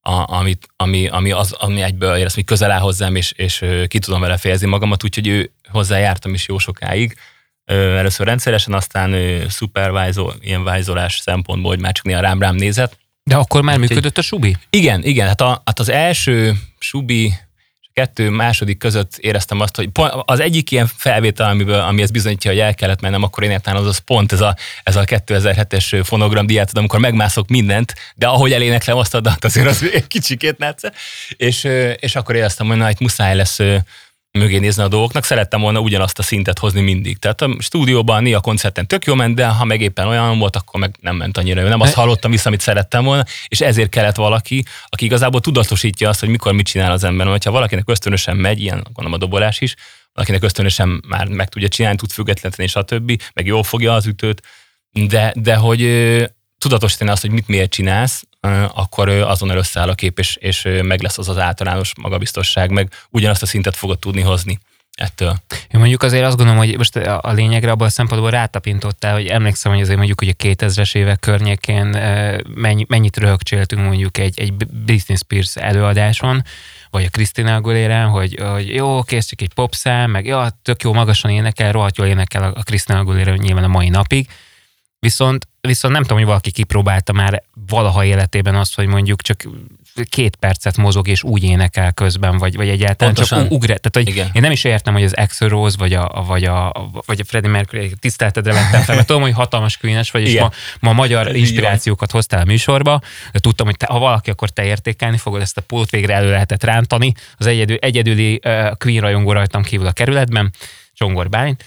a, 0.01 0.33
amit, 0.35 0.67
ami, 0.75 1.07
ami, 1.07 1.31
az, 1.31 1.51
ami 1.51 1.81
egyből 1.81 2.15
érez, 2.15 2.33
hogy 2.33 2.45
közel 2.45 2.71
áll 2.71 2.79
hozzám, 2.79 3.15
és, 3.15 3.31
és 3.31 3.65
ki 3.87 3.99
tudom 3.99 4.21
vele 4.21 4.37
fejezni 4.37 4.67
magamat, 4.67 5.03
úgyhogy 5.03 5.27
ő 5.27 5.51
hozzájártam 5.69 6.33
is 6.33 6.47
jó 6.47 6.57
sokáig. 6.57 7.17
Először 7.65 8.27
rendszeresen, 8.27 8.73
aztán 8.73 9.15
supervisor, 9.49 10.35
ilyen 10.41 10.63
vájzolás 10.63 11.19
szempontból, 11.19 11.71
hogy 11.71 11.81
már 11.81 11.91
csak 11.91 12.05
néha 12.05 12.21
rám-rám 12.21 12.55
nézett. 12.55 12.97
De 13.23 13.35
akkor 13.35 13.61
már 13.61 13.77
működött 13.77 14.17
a 14.17 14.21
subi? 14.21 14.57
Igen, 14.69 15.03
igen. 15.03 15.27
Hát, 15.27 15.41
a, 15.41 15.61
hát 15.65 15.79
az 15.79 15.89
első 15.89 16.53
subi 16.79 17.33
kettő 17.99 18.29
második 18.29 18.77
között 18.77 19.17
éreztem 19.17 19.59
azt, 19.59 19.75
hogy 19.75 19.89
az 20.25 20.39
egyik 20.39 20.71
ilyen 20.71 20.89
felvétel, 20.95 21.49
amiből, 21.49 21.79
ami 21.79 22.01
ezt 22.01 22.11
bizonyítja, 22.11 22.51
hogy 22.51 22.59
el 22.59 22.75
kellett 22.75 23.01
mennem, 23.01 23.23
akkor 23.23 23.43
én 23.43 23.51
értem, 23.51 23.75
az, 23.75 23.85
az 23.85 23.97
pont 23.97 24.31
ez 24.31 24.41
a, 24.41 24.55
ez 24.83 24.95
a 24.95 25.03
2007-es 25.03 26.01
fonogram 26.03 26.45
diát, 26.45 26.77
amikor 26.77 26.99
megmászok 26.99 27.47
mindent, 27.47 27.93
de 28.15 28.27
ahogy 28.27 28.51
eléneklem 28.51 28.97
azt 28.97 29.15
a 29.15 29.37
azért 29.41 29.67
az 29.67 29.83
egy 29.93 30.07
kicsikét 30.07 30.57
netsze. 30.57 30.93
És, 31.37 31.67
és 31.95 32.15
akkor 32.15 32.35
éreztem, 32.35 32.67
hogy 32.67 32.77
na, 32.77 32.89
itt 32.89 32.99
muszáj 32.99 33.35
lesz 33.35 33.59
mögé 34.39 34.57
nézni 34.57 34.83
a 34.83 34.87
dolgoknak, 34.87 35.23
szerettem 35.23 35.61
volna 35.61 35.79
ugyanazt 35.79 36.19
a 36.19 36.23
szintet 36.23 36.59
hozni 36.59 36.81
mindig. 36.81 37.17
Tehát 37.17 37.41
a 37.41 37.55
stúdióban, 37.59 38.33
a 38.33 38.39
koncerten 38.39 38.87
tök 38.87 39.05
jó 39.05 39.13
ment, 39.13 39.35
de 39.35 39.47
ha 39.47 39.65
meg 39.65 39.81
éppen 39.81 40.07
olyan 40.07 40.39
volt, 40.39 40.55
akkor 40.55 40.79
meg 40.79 40.95
nem 41.01 41.15
ment 41.15 41.37
annyira 41.37 41.61
jó. 41.61 41.67
Nem 41.67 41.81
azt 41.81 41.93
hallottam 41.93 42.31
vissza, 42.31 42.47
amit 42.47 42.61
szerettem 42.61 43.03
volna, 43.03 43.23
és 43.47 43.61
ezért 43.61 43.89
kellett 43.89 44.15
valaki, 44.15 44.65
aki 44.85 45.05
igazából 45.05 45.41
tudatosítja 45.41 46.09
azt, 46.09 46.19
hogy 46.19 46.29
mikor 46.29 46.53
mit 46.53 46.65
csinál 46.65 46.91
az 46.91 47.03
ember. 47.03 47.27
Hogyha 47.27 47.51
valakinek 47.51 47.89
ösztönösen 47.89 48.37
megy, 48.37 48.61
ilyen 48.61 48.81
gondolom 48.83 49.13
a 49.13 49.17
dobolás 49.17 49.61
is, 49.61 49.75
valakinek 50.13 50.43
ösztönösen 50.43 51.03
már 51.07 51.27
meg 51.27 51.49
tudja 51.49 51.67
csinálni, 51.67 51.97
tud 51.97 52.11
függetleníteni, 52.11 52.67
stb., 52.67 53.21
meg 53.33 53.45
jól 53.45 53.63
fogja 53.63 53.93
az 53.93 54.05
ütőt, 54.05 54.41
de, 54.91 55.33
de 55.35 55.55
hogy 55.55 55.81
tudatosítani 56.59 57.09
azt, 57.09 57.21
hogy 57.21 57.31
mit 57.31 57.47
miért 57.47 57.71
csinálsz, 57.71 58.23
akkor 58.73 59.09
azon 59.09 59.49
összeáll 59.49 59.89
a 59.89 59.95
kép, 59.95 60.19
és, 60.19 60.35
és 60.35 60.67
meg 60.81 61.01
lesz 61.01 61.17
az 61.17 61.29
az 61.29 61.37
általános 61.37 61.91
magabiztosság, 62.01 62.71
meg 62.71 62.91
ugyanazt 63.09 63.41
a 63.41 63.45
szintet 63.45 63.75
fogod 63.75 63.99
tudni 63.99 64.21
hozni 64.21 64.59
ettől. 64.99 65.35
Én 65.49 65.79
mondjuk 65.79 66.03
azért 66.03 66.25
azt 66.25 66.37
gondolom, 66.37 66.61
hogy 66.61 66.77
most 66.77 66.95
a 66.95 67.31
lényegre 67.31 67.71
abban 67.71 67.87
a 67.87 67.91
szempontból 67.91 68.31
rátapintottál, 68.31 69.13
hogy 69.13 69.27
emlékszem, 69.27 69.71
hogy 69.71 69.81
azért 69.81 69.97
mondjuk 69.97 70.19
hogy 70.19 70.35
a 70.37 70.43
2000-es 70.43 70.95
évek 70.95 71.19
környékén 71.19 71.85
mennyi, 72.55 72.85
mennyit 72.87 73.17
röhögcséltünk 73.17 73.81
mondjuk 73.81 74.17
egy, 74.17 74.39
egy 74.39 74.53
Britney 74.55 75.17
Spears 75.17 75.55
előadáson, 75.55 76.43
vagy 76.89 77.03
a 77.03 77.09
Christina 77.09 77.55
aguilera 77.55 78.07
hogy, 78.07 78.39
hogy 78.39 78.73
jó, 78.75 79.03
kész 79.03 79.25
csak 79.25 79.41
egy 79.41 79.53
popszám, 79.53 80.11
meg 80.11 80.25
jó, 80.25 80.41
tök 80.61 80.83
jó 80.83 80.93
magasan 80.93 81.31
énekel, 81.31 81.71
rohadt 81.71 81.97
jól 81.97 82.07
énekel 82.07 82.43
a 82.43 82.63
Christina 82.63 82.99
Aguilera 82.99 83.35
nyilván 83.35 83.63
a 83.63 83.67
mai 83.67 83.89
napig, 83.89 84.27
Viszont, 84.99 85.47
viszont 85.69 85.93
nem 85.93 86.01
tudom, 86.03 86.17
hogy 86.17 86.27
valaki 86.27 86.51
kipróbálta 86.51 87.13
már 87.13 87.43
valaha 87.67 88.05
életében 88.05 88.55
azt, 88.55 88.75
hogy 88.75 88.87
mondjuk 88.87 89.21
csak 89.21 89.47
két 90.09 90.35
percet 90.35 90.77
mozog 90.77 91.07
és 91.07 91.23
úgy 91.23 91.43
énekel 91.43 91.91
közben, 91.91 92.37
vagy, 92.37 92.55
vagy 92.55 92.69
egyáltalán 92.69 93.13
Pontosan. 93.13 93.41
csak 93.41 93.51
ugre. 93.51 93.77
Tehát, 93.77 93.95
hogy 93.95 94.07
Igen. 94.07 94.29
én 94.33 94.41
nem 94.41 94.51
is 94.51 94.63
értem, 94.63 94.93
hogy 94.93 95.03
az 95.03 95.13
Axl 95.13 95.45
Rose 95.45 95.75
vagy 95.77 95.93
a, 95.93 96.23
vagy 96.27 96.43
a, 96.43 96.89
vagy 97.05 97.19
a 97.19 97.23
Freddie 97.23 97.51
Mercury 97.51 97.91
tiszteltedre 97.99 98.53
vettem 98.53 98.81
fel, 98.81 98.95
mert 98.95 99.07
tudom, 99.07 99.21
hogy 99.21 99.33
hatalmas 99.33 99.77
queen 99.77 100.03
vagy, 100.11 100.21
és 100.21 100.39
ma, 100.39 100.51
ma 100.79 100.93
magyar 100.93 101.35
inspirációkat 101.35 102.11
hoztál 102.11 102.41
a 102.41 102.45
műsorba, 102.45 103.01
de 103.31 103.39
tudtam, 103.39 103.65
hogy 103.65 103.77
te, 103.77 103.85
ha 103.85 103.99
valaki, 103.99 104.29
akkor 104.29 104.49
te 104.49 104.65
értékelni 104.65 105.17
fogod, 105.17 105.41
ezt 105.41 105.57
a 105.57 105.61
pult 105.61 105.89
végre 105.89 106.13
elő 106.13 106.29
lehetett 106.29 106.63
rántani. 106.63 107.13
Az 107.37 107.45
egyedül, 107.45 107.77
egyedüli 107.77 108.39
uh, 108.43 108.77
Queen 108.77 109.01
rajongó 109.01 109.31
rajtam 109.31 109.63
kívül 109.63 109.87
a 109.87 109.91
kerületben, 109.91 110.53
Csongor 110.93 111.29
Bálint, 111.29 111.63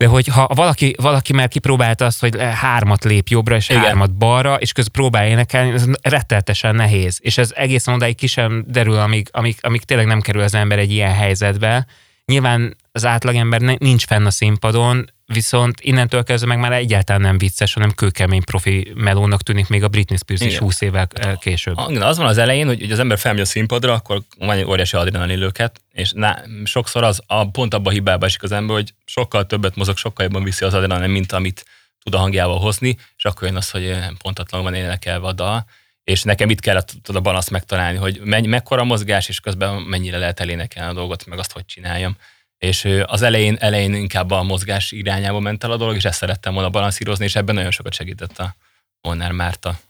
de 0.00 0.06
hogy 0.06 0.26
ha 0.26 0.48
valaki, 0.54 0.94
valaki 0.98 1.32
már 1.32 1.48
kipróbálta 1.48 2.04
azt, 2.04 2.20
hogy 2.20 2.36
hármat 2.40 3.04
lép 3.04 3.28
jobbra, 3.28 3.56
és 3.56 3.68
Igen. 3.68 3.82
hármat 3.82 4.14
balra, 4.14 4.54
és 4.54 4.72
közben 4.72 4.92
próbál 4.92 5.26
énekelni, 5.26 5.72
ez 5.72 5.84
retteltesen 6.02 6.74
nehéz. 6.74 7.18
És 7.22 7.38
ez 7.38 7.52
egészen 7.54 7.94
odáig 7.94 8.16
ki 8.16 8.26
sem 8.26 8.64
derül, 8.66 8.98
amíg, 8.98 9.28
amíg, 9.30 9.56
amíg 9.60 9.82
tényleg 9.84 10.06
nem 10.06 10.20
kerül 10.20 10.42
az 10.42 10.54
ember 10.54 10.78
egy 10.78 10.92
ilyen 10.92 11.12
helyzetbe. 11.12 11.86
Nyilván 12.24 12.76
az 12.92 13.06
átlagember 13.06 13.60
nincs 13.60 14.06
fenn 14.06 14.26
a 14.26 14.30
színpadon, 14.30 15.10
viszont 15.32 15.80
innentől 15.80 16.22
kezdve 16.22 16.48
meg 16.48 16.58
már 16.58 16.72
egyáltalán 16.72 17.20
nem 17.20 17.38
vicces, 17.38 17.72
hanem 17.72 17.90
kőkemény 17.90 18.44
profi 18.44 18.92
melónak 18.94 19.42
tűnik 19.42 19.68
még 19.68 19.82
a 19.82 19.88
Britney 19.88 20.18
Spears 20.18 20.40
Igen. 20.40 20.52
is 20.52 20.58
20 20.58 20.80
évvel 20.80 21.08
később. 21.38 21.76
Az 21.76 22.16
van 22.16 22.26
az 22.26 22.38
elején, 22.38 22.66
hogy, 22.66 22.80
hogy 22.80 22.92
az 22.92 22.98
ember 22.98 23.18
felmegy 23.18 23.42
a 23.42 23.44
színpadra, 23.44 23.92
akkor 23.92 24.22
van 24.38 24.56
egy 24.56 24.64
óriási 24.64 24.96
adrenalinlőket, 24.96 25.80
és 25.92 26.12
na, 26.12 26.38
sokszor 26.64 27.04
az 27.04 27.22
a, 27.26 27.50
pont 27.50 27.74
abban 27.74 27.92
a 27.92 27.94
hibába 27.94 28.26
esik 28.26 28.42
az 28.42 28.52
ember, 28.52 28.76
hogy 28.76 28.94
sokkal 29.04 29.46
többet 29.46 29.76
mozog, 29.76 29.96
sokkal 29.96 30.24
jobban 30.24 30.42
viszi 30.42 30.64
az 30.64 30.74
adrenalin, 30.74 31.10
mint 31.10 31.32
amit 31.32 31.64
tud 32.02 32.14
a 32.14 32.18
hangjával 32.18 32.58
hozni, 32.58 32.96
és 33.16 33.24
akkor 33.24 33.48
jön 33.48 33.56
az, 33.56 33.70
hogy 33.70 33.96
pontatlanul 34.22 34.70
van 34.70 34.78
énekelve 34.78 35.26
a 35.26 35.32
dal, 35.32 35.66
és 36.04 36.22
nekem 36.22 36.50
itt 36.50 36.60
kellett 36.60 36.92
a 37.14 37.20
balaszt 37.20 37.50
megtalálni, 37.50 37.98
hogy 37.98 38.20
menny, 38.24 38.48
mekkora 38.48 38.84
mozgás, 38.84 39.28
és 39.28 39.40
közben 39.40 39.74
mennyire 39.74 40.18
lehet 40.18 40.40
elénekelni 40.40 40.90
a 40.90 40.94
dolgot, 40.94 41.26
meg 41.26 41.38
azt, 41.38 41.52
hogy 41.52 41.64
csináljam 41.64 42.16
és 42.60 42.88
az 43.06 43.22
elején, 43.22 43.56
elején 43.60 43.94
inkább 43.94 44.30
a 44.30 44.42
mozgás 44.42 44.92
irányába 44.92 45.40
ment 45.40 45.64
el 45.64 45.70
a 45.70 45.76
dolog, 45.76 45.94
és 45.94 46.04
ezt 46.04 46.18
szerettem 46.18 46.54
volna 46.54 46.70
balanszírozni, 46.70 47.24
és 47.24 47.36
ebben 47.36 47.54
nagyon 47.54 47.70
sokat 47.70 47.92
segített 47.92 48.38
a 48.38 48.54
Molnár 49.00 49.32
Márta. 49.32 49.80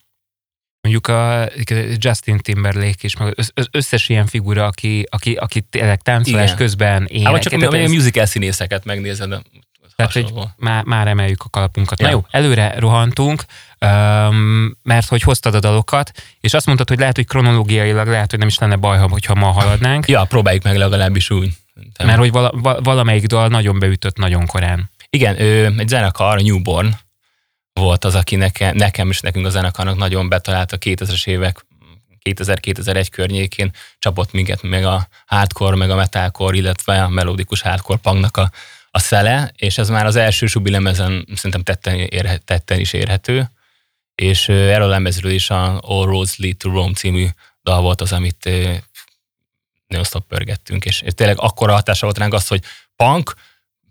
mondjuk 0.81 1.07
a 1.07 1.49
Justin 1.97 2.39
Timberlake 2.39 2.99
is, 3.01 3.17
meg 3.17 3.35
az 3.37 3.69
összes 3.71 4.09
ilyen 4.09 4.27
figura, 4.27 4.67
aki, 4.67 5.07
aki, 5.11 5.35
aki 5.35 5.61
tényleg 5.61 6.03
táncolás 6.03 6.45
Igen. 6.45 6.57
közben 6.57 7.07
énekel. 7.07 7.33
Hát, 7.33 7.43
csak 7.43 7.63
a, 7.63 7.77
a 7.77 7.89
musical 7.89 8.27
színészeket 8.27 8.85
megnézed, 8.85 9.43
tehát, 9.97 10.13
hogy 10.13 10.33
már, 10.57 10.85
már 10.85 11.07
emeljük 11.07 11.43
a 11.45 11.49
kalapunkat. 11.49 12.01
Ja. 12.01 12.07
Na 12.07 12.13
jó, 12.13 12.25
előre 12.31 12.75
rohantunk, 12.79 13.45
um, 13.81 14.77
mert 14.83 15.09
hogy 15.09 15.23
hoztad 15.23 15.55
a 15.55 15.61
dalokat, 15.61 16.13
és 16.41 16.55
azt 16.55 16.67
mondtad, 16.67 16.89
hogy 16.89 16.99
lehet, 16.99 17.17
hogy 17.17 17.27
kronológiailag 17.27 18.09
lehet, 18.09 18.31
hogy 18.31 18.39
nem 18.39 18.49
is 18.49 18.59
lenne 18.59 18.77
baj, 18.77 18.99
hogyha 18.99 19.35
ma 19.35 19.51
haladnánk. 19.51 20.09
Ja, 20.09 20.25
próbáljuk 20.25 20.63
meg 20.63 20.77
legalábbis 20.77 21.31
úgy. 21.31 21.51
Mert 22.05 22.19
hogy 22.19 22.31
vala, 22.31 22.81
valamelyik 22.83 23.27
dal 23.27 23.49
nagyon 23.49 23.79
beütött 23.79 24.17
nagyon 24.17 24.47
korán. 24.47 24.91
Igen, 25.11 25.41
ő, 25.41 25.75
egy 25.79 25.89
zenekar, 25.89 26.37
a 26.37 26.43
Newborn 26.43 26.89
volt 27.73 28.05
az, 28.05 28.15
aki 28.15 28.37
nekem, 28.37 28.77
nekem 28.77 29.11
és 29.11 29.21
nekünk 29.21 29.47
a 29.47 29.51
zenekarnak 29.51 29.97
nagyon 29.97 30.29
betalált 30.29 30.73
a 30.73 30.79
2000-es 30.79 31.27
évek 31.27 31.67
2000-2001 32.31 33.07
környékén 33.11 33.73
csapott 33.99 34.33
minket 34.33 34.63
meg 34.63 34.85
a 34.85 35.09
hardcore, 35.27 35.77
meg 35.77 35.91
a 35.91 35.95
metalcore, 35.95 36.57
illetve 36.57 37.03
a 37.03 37.09
melodikus 37.09 37.61
hardcore 37.61 37.99
punknak 38.03 38.37
a 38.37 38.51
a 38.91 38.99
szele, 38.99 39.53
és 39.57 39.79
ez 39.79 39.89
már 39.89 40.07
az 40.07 40.17
első 40.17 40.47
subi 40.47 40.71
lemezen 40.71 41.27
szerintem 41.35 41.63
tetten, 41.63 41.99
érhe, 41.99 42.37
tetten 42.37 42.81
is 42.81 42.93
érhető, 42.93 43.51
és 44.15 44.49
erről 44.49 44.87
a 44.87 44.91
lemezről 44.91 45.33
is 45.33 45.51
a 45.51 45.79
All 45.81 46.07
Roads 46.07 46.37
Lead 46.37 46.57
to 46.57 46.71
Rome 46.71 46.93
című 46.93 47.27
dal 47.63 47.81
volt 47.81 48.01
az, 48.01 48.13
amit 48.13 48.49
stop 50.03 50.27
pörgettünk, 50.27 50.85
és, 50.85 51.01
és 51.01 51.13
tényleg 51.15 51.37
akkora 51.41 51.73
hatása 51.73 52.07
volt 52.07 52.19
ránk 52.19 52.35
az, 52.35 52.49
hogy 52.49 52.63
punk, 52.97 53.35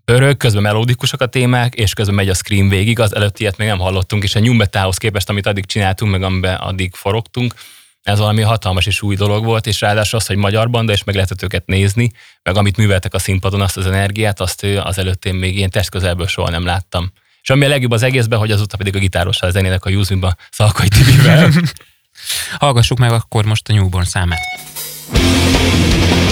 örök, 0.06 0.38
közben 0.38 0.62
melódikusak 0.62 1.22
a 1.22 1.26
témák, 1.26 1.76
és 1.76 1.94
közben 1.94 2.16
megy 2.16 2.30
a 2.30 2.34
scream 2.34 2.70
végig, 2.70 3.00
az 3.00 3.16
előtt 3.16 3.40
ilyet 3.40 3.58
még 3.58 3.68
nem 3.68 3.80
hallottunk, 3.80 4.24
és 4.24 4.36
a 4.36 4.40
New 4.40 4.54
Metalhoz 4.54 4.98
képest, 4.98 5.30
amit 5.30 5.46
addig 5.46 5.66
csináltunk, 5.66 6.12
meg 6.12 6.24
amiben 6.24 6.56
addig 6.56 6.94
forogtunk, 6.96 7.54
ez 8.02 8.20
valami 8.20 8.42
hatalmas 8.42 8.86
és 8.86 9.02
új 9.02 9.16
dolog 9.16 9.46
volt, 9.46 9.68
és 9.68 9.82
ráadásul 9.82 10.20
az, 10.20 10.26
hogy 10.26 10.36
magyar 10.36 10.70
banda, 10.70 10.92
és 10.92 11.04
meg 11.04 11.16
lehetett 11.16 11.42
őket 11.42 11.66
nézni, 11.66 12.12
meg 12.44 12.58
amit 12.58 12.78
műveltek 12.78 13.14
a 13.14 13.20
színpadon, 13.20 13.62
azt 13.62 13.78
az 13.78 13.86
energiát, 13.86 14.40
azt 14.40 14.64
az 14.64 14.98
előtt 14.98 15.26
én 15.26 15.34
még 15.34 15.56
ilyen 15.56 15.70
testközelből 15.70 16.28
soha 16.28 16.50
nem 16.50 16.66
láttam. 16.66 17.12
És 17.42 17.50
ami 17.50 17.66
a 17.66 17.68
legjobb 17.68 17.92
az 17.92 18.04
egészben, 18.04 18.40
hogy 18.40 18.52
azóta 18.52 18.78
pedig 18.78 18.96
a 18.96 19.00
gitárossal 19.00 19.52
zenének 19.52 19.86
a 19.86 19.90
Júzmiba 19.90 20.36
Szalkai 20.52 20.88
Tibivel. 20.88 21.52
Hallgassuk 22.60 22.98
meg 22.98 23.12
akkor 23.12 23.46
most 23.46 23.70
a 23.70 23.74
Newborn 23.74 24.06
számát. 24.06 24.40
Thank 25.12 26.24
you. 26.24 26.29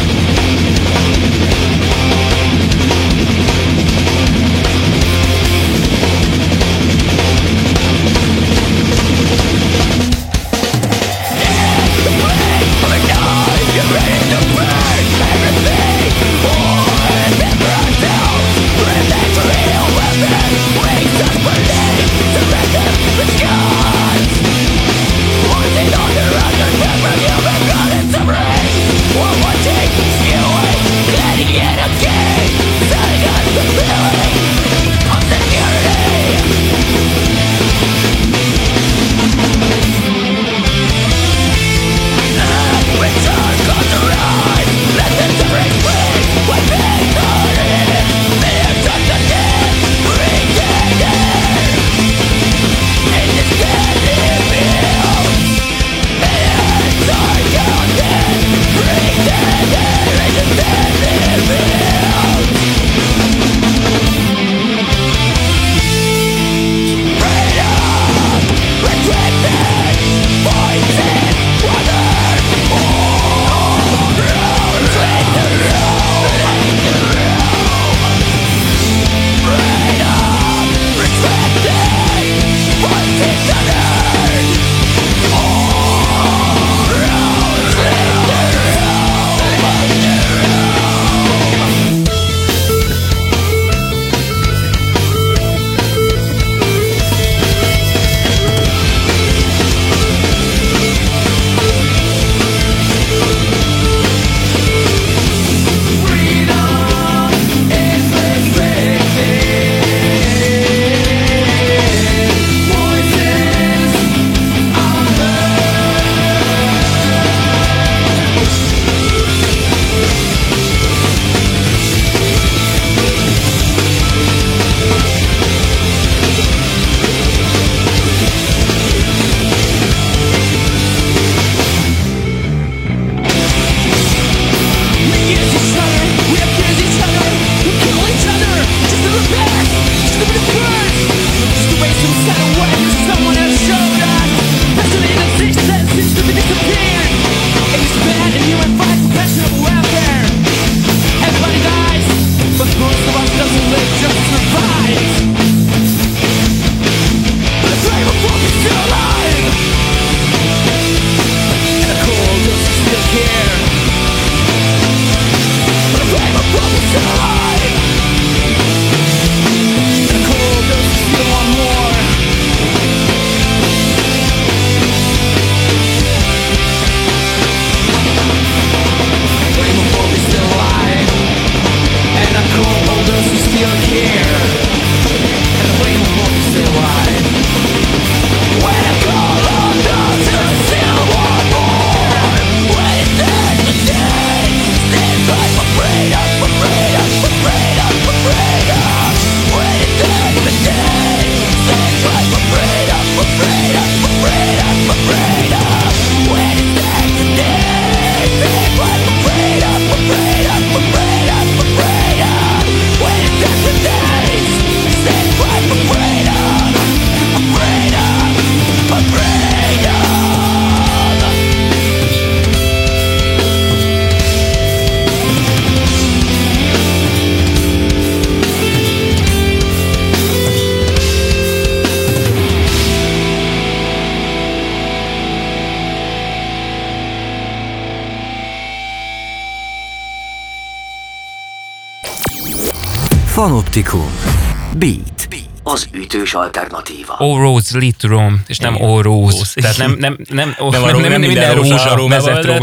Az 245.78 245.88
ütős 245.92 246.34
alternatíva. 246.34 247.14
All 247.14 247.40
roads 247.40 247.72
lead 247.72 247.96
to 247.98 248.08
Rome, 248.08 248.38
és 248.48 248.58
nem 248.58 248.76
all 248.84 249.02
rose. 249.02 249.62
Tehát 249.62 249.78
nem, 249.78 249.92
nem, 249.92 250.18
nem, 250.30 250.56
nem, 250.60 250.72
nem, 250.82 250.82
nem, 250.82 251.10
nem 251.10 251.20
minden 251.20 251.56
rózsa 251.56 252.08
vezet 252.08 252.46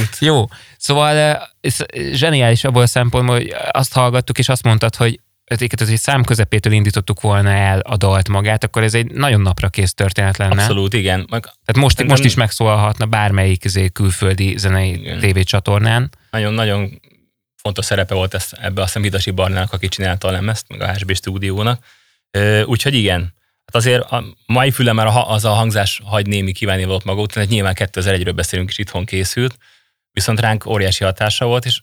út. 0.00 0.16
Jó. 0.18 0.44
Szóval 0.76 1.38
ez 1.60 1.76
zseniális 2.12 2.64
abból 2.64 2.82
a 2.82 2.86
szempontból, 2.86 3.36
hogy 3.36 3.54
azt 3.70 3.92
hallgattuk, 3.92 4.38
és 4.38 4.48
azt 4.48 4.62
mondtad, 4.62 4.96
hogy 4.96 5.20
ez 5.44 5.88
egy 5.88 5.98
szám 5.98 6.24
közepétől 6.24 6.72
indítottuk 6.72 7.20
volna 7.20 7.50
el 7.50 7.78
a 7.78 7.96
dalt 7.96 8.28
magát, 8.28 8.64
akkor 8.64 8.82
ez 8.82 8.94
egy 8.94 9.10
nagyon 9.12 9.40
napra 9.40 9.68
kész 9.68 9.94
történet 9.94 10.36
lenne. 10.36 10.62
Abszolút, 10.62 10.94
igen. 10.94 11.18
Meg, 11.30 11.42
Tehát 11.42 11.76
most, 11.76 12.04
most 12.04 12.24
is 12.24 12.34
megszólalhatna 12.34 13.06
bármelyik 13.06 13.64
izé 13.64 13.88
külföldi 13.88 14.58
zenei 14.58 15.16
tévécsatornán. 15.20 16.10
Nagyon-nagyon 16.30 17.00
fontos 17.60 17.84
szerepe 17.84 18.14
volt 18.14 18.34
ez, 18.34 18.48
ebbe 18.60 18.82
a 18.82 18.86
Szemvidasi 18.86 19.30
Barnának, 19.30 19.72
aki 19.72 19.88
csinálta 19.88 20.28
a 20.28 20.30
lemezt, 20.30 20.68
meg 20.68 20.80
a 20.80 20.92
HSB 20.92 21.14
stúdiónak. 21.14 21.84
Úgyhogy 22.64 22.94
igen, 22.94 23.20
hát 23.64 23.74
azért 23.74 24.10
a 24.10 24.24
mai 24.46 24.70
füle 24.70 24.92
már 24.92 25.06
az 25.06 25.44
a 25.44 25.50
hangzás 25.50 26.00
hagy 26.04 26.26
némi 26.26 26.52
kívánni 26.52 26.84
volt 26.84 27.04
maga 27.04 27.20
után, 27.20 27.44
hogy 27.44 27.52
nyilván 27.52 27.74
2001-ről 27.76 28.32
beszélünk, 28.34 28.68
és 28.68 28.78
itthon 28.78 29.04
készült, 29.04 29.56
viszont 30.12 30.40
ránk 30.40 30.66
óriási 30.66 31.04
hatása 31.04 31.46
volt, 31.46 31.64
és 31.64 31.80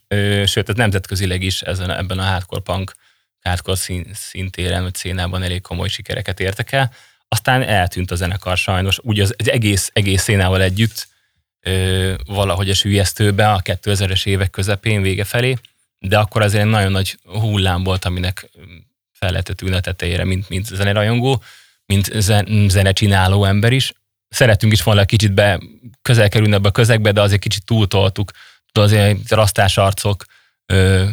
sőt, 0.50 0.68
ez 0.68 0.74
nemzetközileg 0.74 1.42
is 1.42 1.62
ezen, 1.62 1.90
ebben 1.90 2.18
a 2.18 2.22
hardcore 2.22 2.62
punk 2.62 2.94
hardcore 3.42 3.76
szín, 3.76 4.06
szintéren, 4.14 4.82
vagy 4.82 4.94
szénában 4.94 5.42
elég 5.42 5.60
komoly 5.60 5.88
sikereket 5.88 6.40
értek 6.40 6.72
el. 6.72 6.92
Aztán 7.28 7.62
eltűnt 7.62 8.10
a 8.10 8.14
zenekar 8.14 8.56
sajnos, 8.56 8.98
úgy 9.02 9.20
az, 9.20 9.34
az 9.38 9.50
egész, 9.50 9.90
egész 9.92 10.22
szénával 10.22 10.62
együtt, 10.62 11.08
ö, 11.60 12.14
valahogy 12.26 12.70
a 12.70 12.74
sülyeztőbe 12.74 13.52
a 13.52 13.60
2000-es 13.62 14.26
évek 14.26 14.50
közepén, 14.50 15.02
vége 15.02 15.24
felé, 15.24 15.56
de 15.98 16.18
akkor 16.18 16.42
azért 16.42 16.64
egy 16.64 16.70
nagyon 16.70 16.92
nagy 16.92 17.18
hullám 17.24 17.82
volt, 17.82 18.04
aminek 18.04 18.50
fel 19.12 19.30
lehetett 19.30 19.62
ülni 19.62 19.76
a 19.76 19.80
tetejére, 19.80 20.24
mint, 20.24 20.48
mint 20.48 20.66
zenerajongó, 20.66 21.42
mint 21.86 22.20
zen, 22.20 22.66
zenecsináló 22.68 23.44
ember 23.44 23.72
is. 23.72 23.92
Szeretünk 24.28 24.72
is 24.72 24.82
volna 24.82 25.04
kicsit 25.04 25.32
be, 25.32 25.60
közel 26.02 26.28
kerülni 26.28 26.54
ebbe 26.54 26.68
a 26.68 26.72
közegbe, 26.72 27.12
de 27.12 27.20
azért 27.20 27.40
kicsit 27.40 27.64
túltoltuk. 27.64 28.30
Tudod, 28.72 28.88
azért 28.88 29.30
rasztás 29.30 29.76
arcok, 29.76 30.24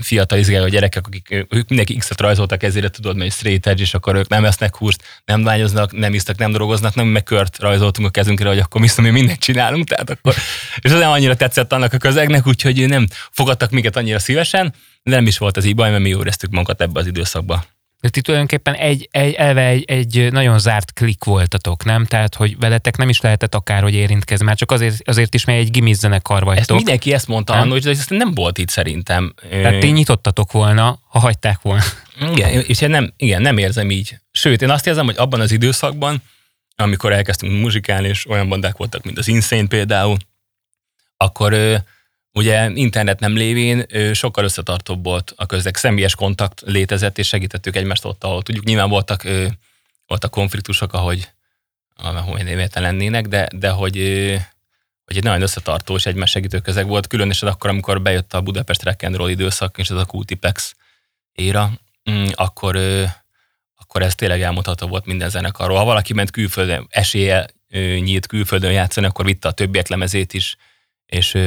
fiatal 0.01 0.38
izgáló 0.38 0.67
gyerekek, 0.67 1.07
akik 1.07 1.31
ők 1.31 1.67
mindenki 1.67 1.95
X-et 1.95 2.21
rajzoltak 2.21 2.63
ezért, 2.63 2.91
tudod, 2.91 3.15
mert 3.15 3.31
straight 3.31 3.67
edge, 3.67 3.81
és 3.81 3.93
akkor 3.93 4.15
ők 4.15 4.27
nem 4.27 4.45
esznek 4.45 4.75
húst, 4.75 5.03
nem 5.25 5.43
vágyoznak, 5.43 5.91
nem 5.91 6.13
isztak, 6.13 6.38
nem 6.38 6.51
drogoznak, 6.51 6.95
nem 6.95 7.07
meg 7.07 7.24
kört 7.24 7.59
rajzoltunk 7.59 8.07
a 8.07 8.12
kezünkre, 8.12 8.47
hogy 8.47 8.59
akkor 8.59 8.81
mi 8.81 8.88
mi 8.97 9.09
mindent 9.09 9.39
csinálunk, 9.39 9.88
tehát 9.88 10.09
akkor, 10.09 10.33
és 10.79 10.91
az 10.91 11.00
nem 11.00 11.12
annyira 11.12 11.35
tetszett 11.35 11.74
annak 11.74 11.93
a 11.93 11.97
közegnek, 11.97 12.47
úgyhogy 12.47 12.88
nem 12.88 13.07
fogadtak 13.31 13.71
minket 13.71 13.95
annyira 13.95 14.19
szívesen, 14.19 14.74
de 15.03 15.15
nem 15.15 15.27
is 15.27 15.38
volt 15.38 15.57
az 15.57 15.65
így 15.65 15.75
baj, 15.75 15.89
mert 15.89 16.03
mi 16.03 16.09
jó 16.09 16.19
éreztük 16.19 16.50
magunkat 16.50 16.81
ebbe 16.81 17.00
az 17.00 17.07
időszakba. 17.07 17.65
De 18.05 18.12
ti 18.12 18.21
tulajdonképpen 18.21 18.74
egy, 18.74 19.07
egy, 19.12 19.33
elve 19.33 19.62
egy, 19.62 19.83
egy 19.88 20.31
nagyon 20.31 20.59
zárt 20.59 20.93
klik 20.93 21.24
voltatok, 21.24 21.83
nem? 21.83 22.05
Tehát, 22.05 22.35
hogy 22.35 22.57
veletek 22.59 22.97
nem 22.97 23.09
is 23.09 23.21
lehetett 23.21 23.55
akárhogy 23.55 23.93
érintkezni, 23.93 24.45
már 24.45 24.55
csak 24.55 24.71
azért, 24.71 25.09
azért 25.09 25.33
is, 25.33 25.45
mert 25.45 25.59
egy 25.59 25.71
gimiz 25.71 26.00
zenekar 26.00 26.43
vagytok. 26.43 26.59
Ezt 26.59 26.71
mindenki 26.71 27.13
ezt 27.13 27.27
mondta 27.27 27.53
annól, 27.53 27.79
de 27.79 27.89
ez 27.89 28.05
nem 28.07 28.33
volt 28.33 28.57
itt 28.57 28.69
szerintem. 28.69 29.33
Tehát 29.50 29.79
ti 29.79 29.88
nyitottatok 29.88 30.51
volna, 30.51 31.00
ha 31.07 31.19
hagyták 31.19 31.62
volna. 31.62 31.83
Igen, 32.31 32.63
és 32.67 32.81
én 32.81 32.89
nem, 32.89 33.13
igen, 33.17 33.41
nem 33.41 33.57
érzem 33.57 33.91
így. 33.91 34.20
Sőt, 34.31 34.61
én 34.61 34.70
azt 34.70 34.87
érzem, 34.87 35.05
hogy 35.05 35.18
abban 35.18 35.39
az 35.39 35.51
időszakban, 35.51 36.24
amikor 36.75 37.13
elkezdtünk 37.13 37.61
muzsikálni, 37.61 38.07
és 38.07 38.29
olyan 38.29 38.50
bandák 38.50 38.77
voltak, 38.77 39.03
mint 39.03 39.18
az 39.18 39.27
Insane 39.27 39.68
például, 39.68 40.18
akkor 41.18 41.53
Ugye 42.37 42.69
internet 42.74 43.19
nem 43.19 43.35
lévén 43.35 43.85
sokkal 44.13 44.43
összetartóbb 44.43 45.03
volt 45.03 45.33
a 45.35 45.45
közeg, 45.45 45.75
személyes 45.75 46.15
kontakt 46.15 46.61
létezett, 46.65 47.17
és 47.17 47.27
segítettük 47.27 47.75
egymást 47.75 48.05
ott, 48.05 48.24
ahol 48.24 48.41
tudjuk. 48.41 48.65
Nyilván 48.65 48.89
voltak, 48.89 49.24
voltak 50.07 50.31
konfliktusok, 50.31 50.93
ahogy, 50.93 51.29
ahogy 51.95 52.43
névétel 52.43 52.81
lennének, 52.81 53.27
de, 53.27 53.48
de 53.55 53.69
hogy, 53.69 53.95
hogy 55.05 55.17
egy 55.17 55.24
nagyon 55.24 55.41
összetartó 55.41 55.95
és 55.95 56.05
egymás 56.05 56.29
segítő 56.29 56.59
közeg 56.59 56.87
volt, 56.87 57.07
különösen 57.07 57.50
akkor, 57.50 57.69
amikor 57.69 58.01
bejött 58.01 58.33
a 58.33 58.41
Budapest 58.41 58.83
Rock 58.83 59.29
időszak, 59.29 59.77
és 59.77 59.89
ez 59.89 59.98
a 59.98 60.05
Kultipex 60.05 60.75
éra, 61.31 61.71
mm, 62.11 62.25
akkor, 62.33 62.75
akkor 63.75 64.01
ez 64.01 64.15
tényleg 64.15 64.41
elmondható 64.41 64.87
volt 64.87 65.05
minden 65.05 65.29
zenekarról. 65.29 65.77
Ha 65.77 65.83
valaki 65.83 66.13
ment 66.13 66.31
külföldön, 66.31 66.87
esélye 66.89 67.45
nyílt 68.00 68.27
külföldön 68.27 68.71
játszani, 68.71 69.05
akkor 69.05 69.25
vitte 69.25 69.48
a 69.48 69.51
többiek 69.51 69.87
lemezét 69.87 70.33
is, 70.33 70.57
és 71.05 71.37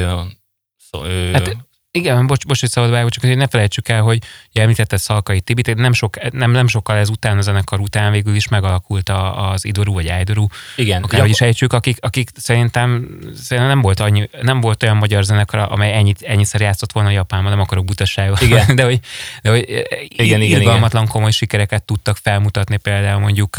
Szó, 0.91 1.05
ö... 1.05 1.31
Hát 1.33 1.57
igen, 1.91 2.27
bocs, 2.27 2.47
bocs 2.47 2.61
hogy 2.61 2.71
szabad 2.71 2.91
vágok, 2.91 3.11
csak 3.11 3.25
hogy 3.25 3.37
ne 3.37 3.47
felejtsük 3.47 3.89
el, 3.89 4.03
hogy 4.03 4.19
ugye 4.51 4.63
említetted 4.63 4.99
Szalkai 4.99 5.41
Tibit, 5.41 5.75
nem, 5.75 5.93
sok, 5.93 6.33
nem, 6.33 6.51
nem 6.51 6.67
sokkal 6.67 6.97
ezután, 6.97 7.39
a 7.39 7.41
zenekar 7.41 7.81
után 7.81 8.13
végül 8.13 8.35
is 8.35 8.49
megalakult 8.49 9.09
a, 9.09 9.51
az 9.51 9.65
Idorú 9.65 9.93
vagy 9.93 10.09
Ájdorú. 10.09 10.47
Igen. 10.77 11.03
Akár 11.03 11.27
is 11.27 11.41
ejtsük, 11.41 11.73
akik, 11.73 11.97
akik 12.01 12.31
szerintem, 12.35 13.19
szerintem 13.35 13.73
nem, 13.73 13.81
volt 13.81 14.01
annyi, 14.01 14.29
nem 14.43 14.61
volt 14.61 14.83
olyan 14.83 14.97
magyar 14.97 15.23
zenekar, 15.23 15.67
amely 15.73 15.93
ennyit, 15.93 16.23
ennyiszer 16.23 16.61
játszott 16.61 16.93
volna 16.93 17.11
Japánban, 17.11 17.51
nem 17.51 17.61
akarok 17.61 17.85
butaságot. 17.85 18.41
Igen. 18.41 18.67
De 18.77 18.85
hogy, 18.85 19.01
de 19.43 19.51
hogy 19.51 19.69
igen, 20.09 20.41
igen, 20.41 20.61
igen. 20.61 21.07
komoly 21.07 21.31
sikereket 21.31 21.83
tudtak 21.83 22.17
felmutatni 22.17 22.77
például 22.77 23.21
mondjuk 23.21 23.57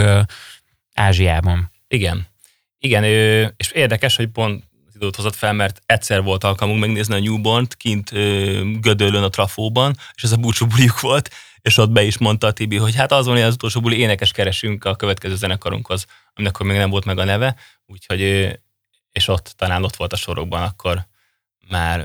Ázsiában. 0.93 1.71
Igen. 1.87 2.27
Igen, 2.79 3.03
és 3.57 3.71
érdekes, 3.71 4.15
hogy 4.15 4.27
pont 4.27 4.63
időt 4.99 5.15
hozott 5.15 5.35
fel, 5.35 5.53
mert 5.53 5.81
egyszer 5.85 6.23
volt 6.23 6.43
alkalmunk 6.43 6.79
megnézni 6.79 7.15
a 7.15 7.19
Newborn-t 7.19 7.75
kint 7.75 8.11
ö, 8.11 8.61
Gödöllön 8.79 9.23
a 9.23 9.29
trafóban, 9.29 9.95
és 10.15 10.23
ez 10.23 10.31
a 10.31 10.37
búcsú 10.37 10.65
buliuk 10.65 10.99
volt, 10.99 11.29
és 11.61 11.77
ott 11.77 11.89
be 11.89 12.03
is 12.03 12.17
mondta 12.17 12.47
a 12.47 12.51
Tibi, 12.51 12.77
hogy 12.77 12.95
hát 12.95 13.11
az 13.11 13.25
van, 13.25 13.35
hogy 13.35 13.43
az 13.43 13.53
utolsó 13.53 13.81
buli 13.81 13.97
énekes 13.97 14.31
keresünk 14.31 14.85
a 14.85 14.95
következő 14.95 15.35
zenekarunkhoz, 15.35 16.05
aminek 16.33 16.55
akkor 16.55 16.65
még 16.65 16.77
nem 16.77 16.89
volt 16.89 17.05
meg 17.05 17.17
a 17.17 17.23
neve, 17.23 17.55
úgyhogy 17.85 18.21
és 19.11 19.27
ott 19.27 19.53
talán 19.57 19.83
ott 19.83 19.95
volt 19.95 20.13
a 20.13 20.15
sorokban 20.15 20.61
akkor 20.61 21.07
már 21.69 21.99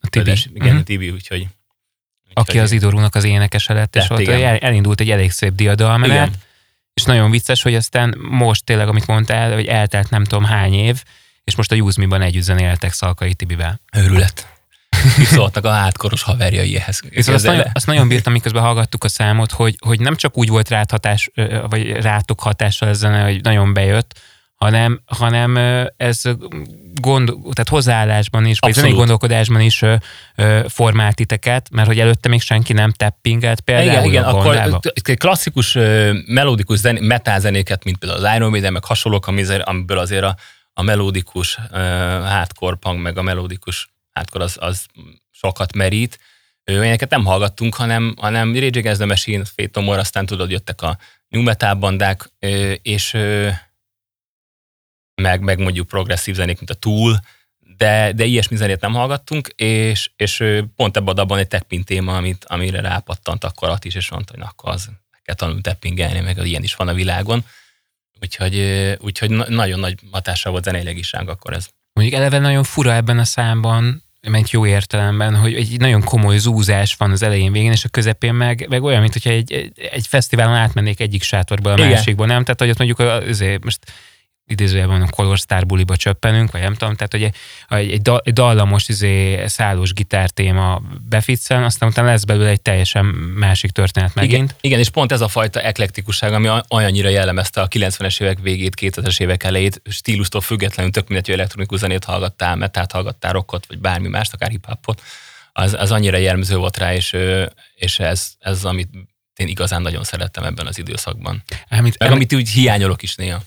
a 0.00 0.08
Tibi. 0.08 0.30
Ödes, 0.30 0.46
igen, 0.46 0.66
uh-huh. 0.66 0.80
a 0.80 0.82
Tibi, 0.82 1.10
úgyhogy, 1.10 1.38
úgyhogy 1.38 2.32
aki 2.32 2.58
az 2.58 2.72
idorúnak 2.72 3.14
az 3.14 3.24
énekese 3.24 3.72
lett, 3.72 3.96
és 3.96 4.10
ott 4.10 4.18
igen. 4.18 4.56
elindult 4.60 5.00
egy 5.00 5.10
elég 5.10 5.30
szép 5.30 5.52
diadalmenet, 5.52 6.38
és 6.94 7.02
nagyon 7.02 7.30
vicces, 7.30 7.62
hogy 7.62 7.74
aztán 7.74 8.18
most 8.18 8.64
tényleg, 8.64 8.88
amit 8.88 9.06
mondtál, 9.06 9.52
hogy 9.54 9.66
eltelt 9.66 10.10
nem 10.10 10.24
tudom 10.24 10.44
hány 10.44 10.74
év, 10.74 11.02
és 11.50 11.56
most 11.56 11.72
a 11.72 11.74
Júzmiban 11.74 12.22
együtt 12.22 12.42
zenéltek 12.42 12.92
Szalkai 12.92 13.34
Tibivel. 13.34 13.80
Őrület. 13.96 14.48
Szóltak 15.34 15.64
a 15.64 15.70
hátkoros 15.70 16.22
haverjai 16.22 16.76
ehhez. 16.76 17.00
Viszont 17.08 17.36
azt, 17.36 17.46
nagyon, 17.46 17.64
azt 17.72 17.86
nagyon 17.86 18.08
bírtam, 18.08 18.32
miközben 18.32 18.62
hallgattuk 18.62 19.04
a 19.04 19.08
számot, 19.08 19.52
hogy, 19.52 19.76
hogy 19.86 20.00
nem 20.00 20.16
csak 20.16 20.38
úgy 20.38 20.48
volt 20.48 20.68
rád 20.68 20.90
hatás, 20.90 21.30
vagy 21.68 21.90
rátok 21.92 22.40
hatással 22.40 22.88
ez 22.88 22.98
zene, 22.98 23.22
hogy 23.22 23.40
nagyon 23.42 23.72
bejött, 23.72 24.20
hanem, 24.54 25.00
hanem 25.06 25.56
ez 25.96 26.22
gond, 26.94 27.26
tehát 27.28 27.68
hozzáállásban 27.68 28.46
is, 28.46 28.58
vagy 28.58 28.72
zenei 28.72 28.92
gondolkodásban 28.92 29.60
is 29.60 29.82
ö, 29.82 29.94
ö, 30.34 30.60
formált 30.68 31.16
titeket, 31.16 31.68
mert 31.70 31.86
hogy 31.86 32.00
előtte 32.00 32.28
még 32.28 32.40
senki 32.40 32.72
nem 32.72 32.92
tappingelt 32.92 33.60
például 33.60 33.88
Igen, 33.88 34.04
igen 34.04 34.24
akkor 34.24 34.80
klasszikus 35.16 35.78
melódikus 36.26 36.78
zené, 36.78 37.00
metal 37.00 37.40
zenéket, 37.40 37.84
mint 37.84 37.96
például 37.96 38.24
az 38.24 38.34
Iron 38.36 38.50
Maiden, 38.50 38.72
meg 38.72 38.84
hasonlók, 38.84 39.26
amiből 39.26 39.98
azért 39.98 40.24
a, 40.24 40.36
a 40.72 40.82
melódikus 40.82 41.58
uh, 41.70 42.74
punk, 42.74 43.02
meg 43.02 43.18
a 43.18 43.22
melódikus 43.22 43.92
hardcore 44.12 44.44
az, 44.44 44.56
az 44.60 44.86
sokat 45.30 45.74
merít. 45.74 46.18
Ilyeneket 46.64 47.10
nem 47.10 47.24
hallgattunk, 47.24 47.74
hanem, 47.74 48.14
hanem 48.16 48.54
Rage 48.54 48.78
Against 48.78 48.98
the 48.98 49.06
Machine, 49.06 49.44
Fate 49.44 49.80
More, 49.80 50.00
aztán 50.00 50.26
tudod, 50.26 50.50
jöttek 50.50 50.82
a 50.82 50.98
new 51.28 51.42
metal 51.42 51.74
bandák, 51.74 52.30
és 52.82 53.12
meg, 55.14 55.40
meg 55.40 55.58
mondjuk 55.58 55.86
progresszív 55.86 56.34
zenék, 56.34 56.56
mint 56.56 56.70
a 56.70 56.74
Tool, 56.74 57.20
de, 57.76 58.12
de 58.12 58.24
ilyesmi 58.24 58.56
zenét 58.56 58.80
nem 58.80 58.92
hallgattunk, 58.92 59.48
és, 59.56 60.10
és 60.16 60.44
pont 60.76 60.96
ebben 60.96 61.16
a 61.16 61.36
egy 61.36 61.48
tapping 61.48 61.84
téma, 61.84 62.16
amit, 62.16 62.44
amire 62.44 62.80
rápattant 62.80 63.44
akkor 63.44 63.78
is, 63.82 63.94
és 63.94 64.10
mondta, 64.10 64.32
hogy 64.32 64.40
na, 64.40 64.48
akkor 64.48 64.72
az 64.72 64.86
meg 64.86 65.20
kell 65.22 65.34
tanulni 65.34 65.60
tappingelni, 65.60 66.20
meg 66.20 66.46
ilyen 66.46 66.62
is 66.62 66.74
van 66.74 66.88
a 66.88 66.94
világon. 66.94 67.44
Úgyhogy, 68.20 68.64
úgyhogy 69.00 69.30
nagyon 69.30 69.80
nagy 69.80 69.94
hatása 70.10 70.50
volt 70.50 70.64
zeneileg 70.64 70.98
is 70.98 71.12
ránk 71.12 71.28
akkor 71.28 71.52
ez. 71.52 71.68
Mondjuk 71.92 72.20
eleve 72.20 72.38
nagyon 72.38 72.62
fura 72.62 72.94
ebben 72.94 73.18
a 73.18 73.24
számban, 73.24 74.02
ment 74.28 74.50
jó 74.50 74.66
értelemben, 74.66 75.36
hogy 75.36 75.54
egy 75.54 75.78
nagyon 75.78 76.02
komoly 76.02 76.38
zúzás 76.38 76.94
van 76.94 77.10
az 77.10 77.22
elején 77.22 77.52
végén, 77.52 77.72
és 77.72 77.84
a 77.84 77.88
közepén 77.88 78.34
meg, 78.34 78.66
meg 78.68 78.82
olyan, 78.82 79.00
mint 79.00 79.12
hogyha 79.12 79.30
egy, 79.30 79.72
egy 79.90 80.06
fesztiválon 80.06 80.54
átmennék 80.54 81.00
egyik 81.00 81.22
sátorból 81.22 81.72
a 81.72 81.76
Igen. 81.76 81.88
másikból, 81.88 82.26
nem? 82.26 82.42
Tehát, 82.42 82.60
hogy 82.60 82.70
ott 82.70 82.78
mondjuk 82.78 82.98
azért 83.28 83.64
most 83.64 83.78
idézőjelben 84.50 85.02
a 85.02 85.08
Color 85.08 85.38
Star 85.38 85.66
buliba 85.66 85.96
csöppenünk, 85.96 86.50
vagy 86.50 86.60
nem 86.60 86.74
tudom, 86.74 86.94
tehát 86.94 87.12
hogy 87.12 87.22
egy, 87.22 87.34
egy, 87.68 88.10
egy 88.22 88.32
dallamos 88.32 88.88
izé, 88.88 89.46
szállós 89.46 89.92
gitár 89.92 90.30
téma 90.30 90.82
befitszen, 91.08 91.64
aztán 91.64 91.88
utána 91.88 92.08
lesz 92.08 92.24
belőle 92.24 92.48
egy 92.48 92.62
teljesen 92.62 93.04
másik 93.36 93.70
történet 93.70 94.14
megint. 94.14 94.32
Igen, 94.32 94.56
igen 94.60 94.78
és 94.78 94.88
pont 94.88 95.12
ez 95.12 95.20
a 95.20 95.28
fajta 95.28 95.60
eklektikusság, 95.60 96.32
ami 96.32 96.48
olyannyira 96.68 97.08
jellemezte 97.08 97.60
a 97.60 97.68
90-es 97.68 98.22
évek 98.22 98.38
végét, 98.38 98.74
2000-es 98.80 99.20
évek 99.20 99.42
elejét, 99.42 99.82
stílustól 99.90 100.40
függetlenül 100.40 100.92
tök 100.92 101.08
mindegy, 101.08 101.26
hogy 101.26 101.38
elektronikus 101.38 101.78
zenét 101.78 102.04
hallgattál, 102.04 102.56
metát 102.56 102.92
hallgattál, 102.92 103.32
rockot, 103.32 103.66
vagy 103.66 103.78
bármi 103.78 104.08
mást, 104.08 104.32
akár 104.32 104.50
hip-hopot, 104.50 105.02
az, 105.52 105.74
az 105.74 105.90
annyira 105.90 106.16
jellemző 106.16 106.56
volt 106.56 106.76
rá, 106.76 106.94
és, 106.94 107.16
és 107.74 107.98
ez, 107.98 108.32
ez 108.38 108.64
amit 108.64 108.88
én 109.36 109.48
igazán 109.48 109.82
nagyon 109.82 110.04
szerettem 110.04 110.44
ebben 110.44 110.66
az 110.66 110.78
időszakban. 110.78 111.42
Említ, 111.68 111.98
Meg 111.98 112.10
amit 112.10 112.34
úgy 112.34 112.48
hiányolok 112.48 113.02
is 113.02 113.14
néha. 113.14 113.40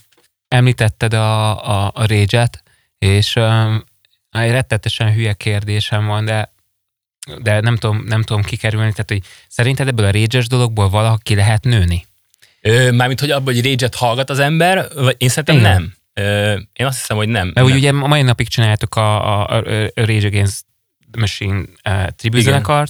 Említetted 0.48 1.14
a, 1.14 1.64
a, 1.68 1.90
a 1.94 2.06
Rage-et, 2.06 2.62
és 2.98 3.36
um, 3.36 3.84
egy 4.30 4.50
rettetesen 4.50 5.12
hülye 5.12 5.32
kérdésem 5.32 6.06
van, 6.06 6.24
de 6.24 6.52
de 7.42 7.60
nem 7.60 7.76
tudom, 7.76 8.04
nem 8.06 8.22
tudom 8.22 8.42
kikerülni, 8.42 8.90
tehát 8.90 9.10
hogy 9.10 9.22
szerinted 9.48 9.88
ebből 9.88 10.06
a 10.06 10.10
rage 10.10 10.42
dologból 10.48 10.88
valaha 10.88 11.16
ki 11.16 11.34
lehet 11.34 11.64
nőni? 11.64 12.06
Ö, 12.60 12.90
mármint, 12.90 13.20
hogy 13.20 13.30
abban, 13.30 13.54
hogy 13.54 13.64
rage 13.64 13.88
hallgat 13.96 14.30
az 14.30 14.38
ember, 14.38 14.88
vagy 14.94 15.14
én 15.18 15.28
szerintem 15.28 15.56
Igen. 15.56 15.72
nem. 15.72 15.94
Ö, 16.12 16.52
én 16.72 16.86
azt 16.86 16.98
hiszem, 16.98 17.16
hogy 17.16 17.28
nem. 17.28 17.50
Mert 17.54 17.66
úgy 17.66 17.74
ugye 17.74 17.88
a 17.88 18.06
mai 18.06 18.22
napig 18.22 18.48
csináltuk 18.48 18.94
a, 18.94 19.40
a, 19.40 19.56
a 19.56 19.62
Rage 19.94 20.26
Against 20.26 20.64
Machine 21.18 21.62
uh, 21.84 22.84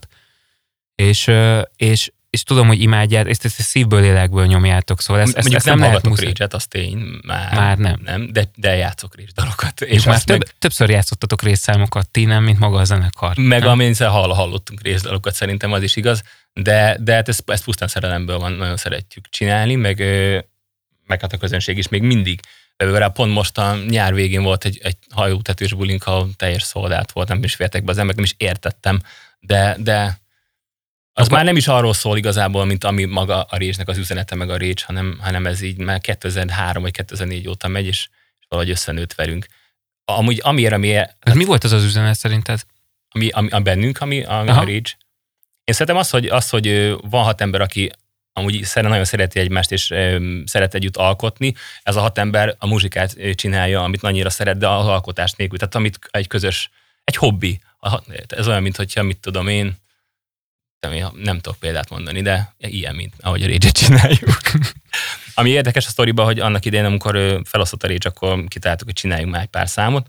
és, 0.95 1.31
és 1.77 2.12
és 2.35 2.42
tudom, 2.42 2.66
hogy 2.66 2.81
imádját, 2.81 3.27
ezt, 3.27 3.44
ezt 3.44 3.61
szívből, 3.61 4.01
lélekből 4.01 4.47
nyomjátok, 4.47 5.01
szóval 5.01 5.23
ezt, 5.23 5.37
ezt, 5.37 5.55
ezt 5.55 5.66
nem, 5.66 5.79
nem 5.79 5.88
lehet 5.88 6.09
muszáj. 6.09 6.33
rage 6.37 6.57
az 6.57 6.66
tény, 6.66 7.20
már, 7.27 7.55
már 7.55 7.79
nem. 7.79 8.01
nem 8.05 8.33
de, 8.33 8.51
de 8.55 8.77
játszok 8.77 9.16
rage 9.16 9.31
dalokat. 9.35 9.81
És, 9.81 9.97
és 9.97 10.05
már 10.05 10.23
több, 10.23 10.38
meg... 10.38 10.55
többször 10.59 10.90
játszottatok 10.90 11.42
részszámokat, 11.42 12.09
ti 12.09 12.25
nem, 12.25 12.44
mint 12.44 12.59
maga 12.59 12.79
a 12.79 12.85
zenekar. 12.85 13.37
Meg 13.37 13.64
amin 13.64 13.94
hall, 13.99 14.35
hallottunk 14.35 14.83
részdalokat, 14.83 15.35
szerintem 15.35 15.73
az 15.73 15.83
is 15.83 15.97
igaz, 15.97 16.23
de, 16.53 16.97
de 17.01 17.14
hát 17.14 17.29
ezt, 17.29 17.42
ezt 17.47 17.64
pusztán 17.64 17.88
szerelemből 17.88 18.38
van, 18.38 18.53
nagyon 18.53 18.77
szeretjük 18.77 19.29
csinálni, 19.29 19.75
meg, 19.75 19.99
meg 21.07 21.20
hát 21.20 21.33
a 21.33 21.37
közönség 21.37 21.79
is 21.79 21.88
még 21.88 22.03
mindig 22.03 22.40
Legalább 22.77 23.12
pont 23.12 23.33
most 23.33 23.59
a 23.59 23.77
nyár 23.88 24.14
végén 24.14 24.42
volt 24.42 24.64
egy, 24.64 24.81
egy 24.83 24.97
hajótetős 25.11 25.73
bulink, 25.73 26.07
ahol 26.07 26.31
teljes 26.37 26.62
szoldált 26.62 27.12
volt, 27.12 27.29
nem 27.29 27.42
is 27.42 27.55
fértek 27.55 27.85
be 27.85 27.90
az 27.90 27.99
emberek, 27.99 28.16
nem 28.16 28.25
is 28.25 28.35
értettem, 28.37 29.01
de, 29.40 29.77
de 29.79 30.23
az 31.16 31.24
Akkor... 31.24 31.37
már 31.37 31.44
nem 31.44 31.57
is 31.57 31.68
arról 31.68 31.94
szól 31.94 32.16
igazából, 32.16 32.64
mint 32.64 32.85
ami 32.85 33.05
maga 33.05 33.42
a 33.42 33.57
Rézsnek 33.57 33.88
az 33.88 33.98
üzenete, 33.98 34.35
meg 34.35 34.50
a 34.50 34.57
Récs, 34.57 34.83
hanem, 34.83 35.18
hanem 35.20 35.46
ez 35.46 35.61
így 35.61 35.79
már 35.79 36.00
2003 36.00 36.83
vagy 36.83 36.92
2004 36.92 37.48
óta 37.48 37.68
megy, 37.68 37.87
és, 37.87 38.09
és 38.40 38.46
valahogy 38.48 38.70
összenőtt 38.70 39.14
velünk. 39.14 39.46
Amúgy 40.05 40.40
amiért, 40.42 40.72
ami... 40.72 40.92
Hát, 40.92 41.35
mi 41.35 41.44
volt 41.44 41.64
az 41.64 41.72
az 41.72 41.85
üzenet 41.85 42.16
szerinted? 42.16 42.61
Ami, 43.09 43.29
ami 43.29 43.48
a 43.48 43.61
bennünk, 43.61 44.00
ami, 44.00 44.22
ami 44.22 44.50
a 44.50 44.64
Récs. 44.64 44.96
Én 45.64 45.74
szerintem 45.74 45.96
az, 45.96 46.11
hogy, 46.11 46.27
az, 46.27 46.48
hogy 46.48 46.94
van 47.00 47.24
hat 47.24 47.40
ember, 47.40 47.61
aki 47.61 47.90
amúgy 48.33 48.64
szeren, 48.64 48.90
nagyon 48.90 49.05
szereti 49.05 49.38
egymást, 49.38 49.72
és 49.72 49.90
e, 49.90 50.20
szeret 50.44 50.74
együtt 50.74 50.96
alkotni. 50.96 51.55
Ez 51.83 51.96
a 51.96 52.00
hat 52.00 52.18
ember 52.18 52.57
a 52.59 52.66
muzsikát 52.66 53.16
csinálja, 53.35 53.83
amit 53.83 54.03
annyira 54.03 54.31
szeret, 54.31 54.59
de 54.59 54.68
az 54.68 54.87
alkotás 54.87 55.33
nélkül. 55.33 55.59
Tehát 55.59 55.74
amit 55.74 55.98
egy 56.11 56.27
közös, 56.27 56.70
egy 57.05 57.16
hobbi. 57.16 57.61
Ez 58.27 58.48
olyan, 58.48 58.62
mint 58.62 58.77
hogyha, 58.77 59.03
mit 59.03 59.18
tudom 59.18 59.48
én, 59.48 59.83
nem 61.15 61.41
tudok 61.41 61.59
példát 61.59 61.91
mondani, 61.91 62.23
de 62.23 62.55
ilyen, 62.59 62.95
mint 62.95 63.15
ahogy 63.21 63.43
a 63.43 63.47
rage 63.47 63.71
csináljuk. 63.71 64.41
Ami 65.35 65.51
érdekes 65.51 65.87
a 65.87 65.91
sztoriban, 65.91 66.25
hogy 66.25 66.41
annak 66.41 66.65
idején, 66.65 66.85
amikor 66.85 67.41
felosztott 67.45 67.83
a 67.83 67.87
Rage, 67.87 68.09
akkor 68.09 68.45
kitaláltuk, 68.49 68.87
hogy 68.87 68.97
csináljunk 68.97 69.33
már 69.33 69.43
egy 69.43 69.49
pár 69.49 69.69
számot, 69.69 70.07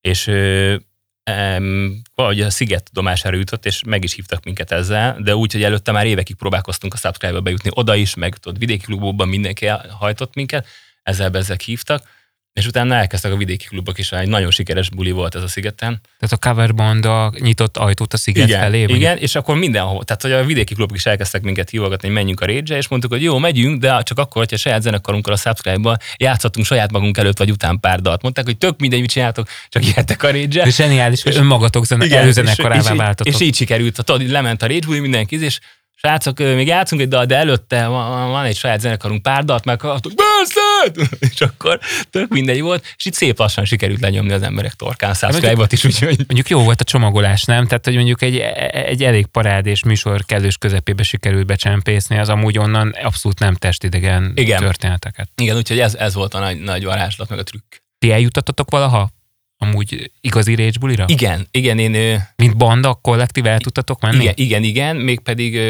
és 0.00 0.26
um, 0.26 2.02
valahogy 2.14 2.40
a 2.40 2.50
Sziget 2.50 2.84
tudomására 2.84 3.36
jutott, 3.36 3.66
és 3.66 3.82
meg 3.86 4.04
is 4.04 4.12
hívtak 4.12 4.44
minket 4.44 4.72
ezzel, 4.72 5.16
de 5.20 5.36
úgy, 5.36 5.52
hogy 5.52 5.62
előtte 5.62 5.92
már 5.92 6.06
évekig 6.06 6.36
próbálkoztunk 6.36 6.94
a 6.94 6.96
Subscribe-ba 6.96 7.40
bejutni 7.40 7.70
oda 7.72 7.94
is, 7.94 8.14
meg 8.14 8.36
tudod, 8.36 8.58
vidéki 8.58 8.84
klubokban 8.84 9.28
mindenki 9.28 9.66
hajtott 9.98 10.34
minket, 10.34 10.66
ezzel 11.02 11.30
bezzek 11.30 11.60
hívtak, 11.60 12.08
és 12.54 12.66
utána 12.66 12.94
elkezdtek 12.94 13.32
a 13.32 13.36
vidéki 13.36 13.66
klubok 13.66 13.98
is, 13.98 14.12
egy 14.12 14.28
nagyon 14.28 14.50
sikeres 14.50 14.90
buli 14.90 15.10
volt 15.10 15.34
ez 15.34 15.42
a 15.42 15.48
szigeten. 15.48 16.00
Tehát 16.18 16.44
a 16.44 16.48
cover 16.48 16.74
banda 16.74 17.32
nyitott 17.38 17.76
ajtót 17.76 18.12
a 18.12 18.16
sziget 18.16 18.48
igen, 18.48 18.60
felé? 18.60 18.82
Igen, 18.82 19.16
és 19.16 19.34
akkor 19.34 19.56
mindenhol, 19.56 20.04
tehát 20.04 20.22
hogy 20.22 20.32
a 20.32 20.44
vidéki 20.44 20.74
klubok 20.74 20.96
is 20.96 21.06
elkezdtek 21.06 21.42
minket 21.42 21.70
hívogatni, 21.70 22.06
hogy 22.06 22.16
menjünk 22.16 22.40
a 22.40 22.46
rage 22.46 22.76
és 22.76 22.88
mondtuk, 22.88 23.12
hogy 23.12 23.22
jó, 23.22 23.38
megyünk, 23.38 23.80
de 23.80 24.02
csak 24.02 24.18
akkor, 24.18 24.42
hogyha 24.42 24.56
saját 24.56 24.82
zenekarunkkal 24.82 25.32
a 25.32 25.36
subscribe-ba 25.36 25.96
játszottunk 26.16 26.66
saját 26.66 26.92
magunk 26.92 27.18
előtt 27.18 27.38
vagy 27.38 27.50
után 27.50 27.80
pár 27.80 28.00
dalt. 28.00 28.22
Mondták, 28.22 28.44
hogy 28.44 28.58
tök 28.58 28.80
mindegy, 28.80 29.00
mit 29.00 29.10
csináltok, 29.10 29.48
csak 29.68 29.86
jöttek 29.96 30.22
a 30.22 30.30
rage 30.30 30.62
És 30.64 30.74
zseniális, 30.74 31.22
hogy 31.22 31.36
önmagatok 31.36 31.86
zene, 31.86 32.16
előzenekarává 32.16 32.94
váltatok. 32.94 33.34
És, 33.34 33.40
és 33.40 33.46
így 33.46 33.54
sikerült, 33.54 34.04
tudod, 34.04 34.30
lement 34.30 34.62
a 34.62 34.66
rage 34.66 35.00
mindenki, 35.00 35.44
és 35.44 35.58
srácok, 35.94 36.38
még 36.38 36.66
játszunk 36.66 37.00
egy 37.00 37.08
dal, 37.08 37.24
de 37.24 37.36
előtte 37.36 37.86
van, 37.86 38.30
van 38.30 38.44
egy 38.44 38.56
saját 38.56 38.80
zenekarunk, 38.80 39.22
pár 39.22 39.44
dalt 39.44 39.64
meghallgatok, 39.64 40.12
persze! 40.14 40.63
És 41.30 41.40
akkor 41.40 41.78
tök 42.10 42.28
mindegy 42.28 42.60
volt, 42.60 42.84
és 42.96 43.04
itt 43.04 43.14
szép 43.14 43.38
lassan 43.38 43.64
sikerült 43.64 44.00
lenyomni 44.00 44.32
az 44.32 44.42
emberek 44.42 44.72
torkán 44.72 45.14
subscribe 45.14 45.66
is, 45.70 45.84
úgyhogy... 45.84 46.16
Mondjuk 46.16 46.48
jó 46.48 46.62
volt 46.62 46.80
a 46.80 46.84
csomagolás, 46.84 47.44
nem? 47.44 47.66
Tehát, 47.66 47.84
hogy 47.84 47.94
mondjuk 47.94 48.22
egy, 48.22 48.38
egy 48.70 49.04
elég 49.04 49.26
parádés 49.26 49.84
műsor 49.84 50.24
kellős 50.24 50.56
közepébe 50.56 51.02
sikerült 51.02 51.46
becsempészni, 51.46 52.18
az 52.18 52.28
amúgy 52.28 52.58
onnan 52.58 52.94
abszolút 53.02 53.38
nem 53.38 53.54
testidegen 53.54 54.32
Igen. 54.34 54.60
történeteket. 54.60 55.28
Igen, 55.36 55.56
úgyhogy 55.56 55.78
ez, 55.78 55.94
ez 55.94 56.14
volt 56.14 56.34
a 56.34 56.38
nagy, 56.38 56.60
nagy 56.60 56.84
varázslat, 56.84 57.28
meg 57.28 57.38
a 57.38 57.42
trükk. 57.42 57.74
Ti 57.98 58.12
eljutattatok 58.12 58.70
valaha 58.70 59.10
amúgy 59.58 60.10
igazi 60.20 60.54
rage 60.54 60.78
bulira? 60.80 61.04
Igen, 61.08 61.46
igen, 61.50 61.78
én... 61.78 62.22
Mint 62.36 62.56
banda, 62.56 62.94
kollektív 62.94 63.46
el 63.46 63.58
tudtatok 63.58 64.00
menni? 64.00 64.22
Igen, 64.22 64.34
igen, 64.36 64.62
igen, 64.62 64.96
mégpedig, 64.96 65.60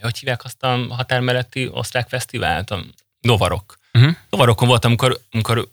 hogy 0.00 0.18
hívják 0.18 0.44
azt 0.44 0.62
a 0.62 0.86
határ 0.88 1.20
melletti 1.20 1.68
osztrák 1.72 2.08
fesztivált? 2.08 2.70
A 2.70 2.84
Novarok. 3.20 3.78
Uh-huh. 3.98 4.16
Novarokon 4.30 4.68
voltam, 4.68 4.90
amikor, 4.90 5.20
amikor 5.30 5.68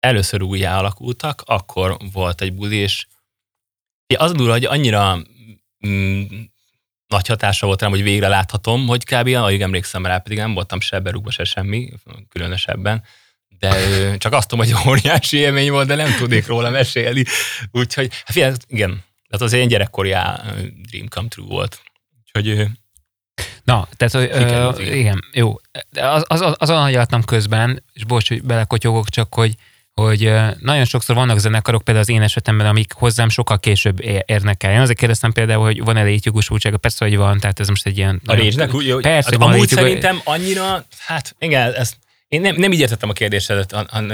először 0.00 0.42
újjá 0.42 0.78
alakultak, 0.78 1.42
akkor 1.46 1.96
volt 2.12 2.40
egy 2.40 2.52
buli, 2.52 2.76
és 2.76 3.06
az 4.18 4.32
durva, 4.32 4.52
hogy 4.52 4.64
annyira 4.64 5.18
mm, 5.86 6.22
nagy 7.06 7.26
hatása 7.26 7.66
volt 7.66 7.80
rám, 7.80 7.90
hogy 7.90 8.02
végre 8.02 8.28
láthatom, 8.28 8.86
hogy 8.86 9.04
kb. 9.04 9.26
alig 9.26 9.62
emlékszem 9.62 10.06
rá, 10.06 10.18
pedig 10.18 10.38
nem 10.38 10.54
voltam 10.54 10.80
se 10.80 11.00
berúgva, 11.00 11.30
se 11.30 11.44
semmi, 11.44 11.92
különösebben 12.28 13.04
de 13.60 14.16
csak 14.16 14.32
azt 14.32 14.48
tudom, 14.48 14.66
hogy 14.66 14.88
óriási 14.88 15.36
élmény 15.36 15.70
volt, 15.70 15.86
de 15.86 15.94
nem 15.94 16.16
tudnék 16.16 16.46
róla 16.46 16.70
mesélni. 16.70 17.24
Úgyhogy, 17.70 18.12
hát 18.24 18.64
igen, 18.66 19.04
tehát 19.28 19.46
az 19.46 19.52
én 19.52 19.68
gyerekkori 19.68 20.08
dream 20.88 21.08
come 21.08 21.28
true 21.28 21.46
volt. 21.46 21.82
Úgyhogy 22.18 22.66
Na, 23.64 23.88
tehát, 23.96 24.14
hogy, 24.14 24.42
ö, 24.42 24.82
igen. 24.82 24.96
igen, 24.96 25.24
jó. 25.32 25.54
Az, 26.00 26.24
az, 26.26 26.40
az, 26.40 26.54
azon 26.58 26.82
agyaltam 26.82 27.24
közben, 27.24 27.82
és 27.92 28.04
bocs, 28.04 28.28
hogy 28.28 28.42
belekotyogok, 28.42 29.08
csak 29.08 29.34
hogy, 29.34 29.54
hogy 29.94 30.32
nagyon 30.58 30.84
sokszor 30.84 31.16
vannak 31.16 31.38
zenekarok, 31.38 31.82
például 31.82 32.06
az 32.06 32.14
én 32.14 32.22
esetemben, 32.22 32.66
amik 32.66 32.92
hozzám 32.92 33.28
sokkal 33.28 33.60
később 33.60 34.00
érnek 34.26 34.62
el. 34.62 34.72
Én 34.72 34.80
azért 34.80 34.98
kérdeztem 34.98 35.32
például, 35.32 35.64
hogy 35.64 35.84
van-e 35.84 36.02
létjogosultsága, 36.02 36.76
persze, 36.76 37.04
hogy 37.04 37.16
van, 37.16 37.38
tehát 37.38 37.60
ez 37.60 37.68
most 37.68 37.86
egy 37.86 37.96
ilyen... 37.96 38.20
A 38.26 38.34
réznek 38.34 38.74
úgy, 38.74 38.90
hogy 38.90 39.02
persze, 39.02 39.36
hogy 39.36 39.48
amúgy 39.48 39.68
szerintem 39.68 40.20
annyira, 40.24 40.84
hát 40.98 41.34
igen, 41.38 41.72
ezt 41.72 41.96
én 42.30 42.40
nem, 42.40 42.54
nem 42.54 42.72
így 42.72 42.80
értettem 42.80 43.08
a 43.08 43.12
kérdésedet, 43.12 43.72
han, 43.72 44.08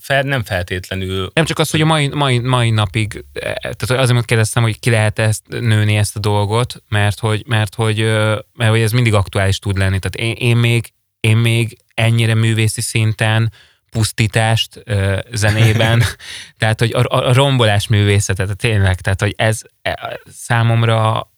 fel, 0.00 0.22
nem 0.22 0.42
feltétlenül. 0.44 1.30
Nem 1.34 1.44
csak 1.44 1.58
az, 1.58 1.70
hogy 1.70 1.80
a 1.80 1.84
mai, 1.84 2.08
mai, 2.08 2.38
mai 2.38 2.70
napig, 2.70 3.24
e, 3.32 3.52
tehát 3.60 3.90
azért 3.90 4.24
kérdeztem, 4.24 4.62
hogy 4.62 4.78
ki 4.78 4.90
lehet 4.90 5.18
ezt 5.18 5.42
nőni 5.48 5.96
ezt 5.96 6.16
a 6.16 6.20
dolgot, 6.20 6.82
mert 6.88 7.18
hogy, 7.18 7.44
mert 7.46 7.74
hogy, 7.74 7.98
mert 8.52 8.70
hogy 8.70 8.80
ez 8.80 8.92
mindig 8.92 9.14
aktuális 9.14 9.58
tud 9.58 9.76
lenni. 9.76 9.98
Tehát 9.98 10.30
én, 10.30 10.48
én, 10.48 10.56
még, 10.56 10.92
én 11.20 11.36
még 11.36 11.78
ennyire 11.94 12.34
művészi 12.34 12.80
szinten 12.80 13.52
pusztítást 13.90 14.82
ö, 14.84 15.18
zenében, 15.32 16.02
tehát 16.58 16.78
hogy 16.78 16.92
a, 16.92 17.04
a 17.28 17.32
rombolás 17.32 17.86
művészetet, 17.86 18.56
tényleg, 18.56 19.00
tehát 19.00 19.20
hogy 19.20 19.34
ez 19.36 19.62
e, 19.82 20.20
számomra 20.32 21.30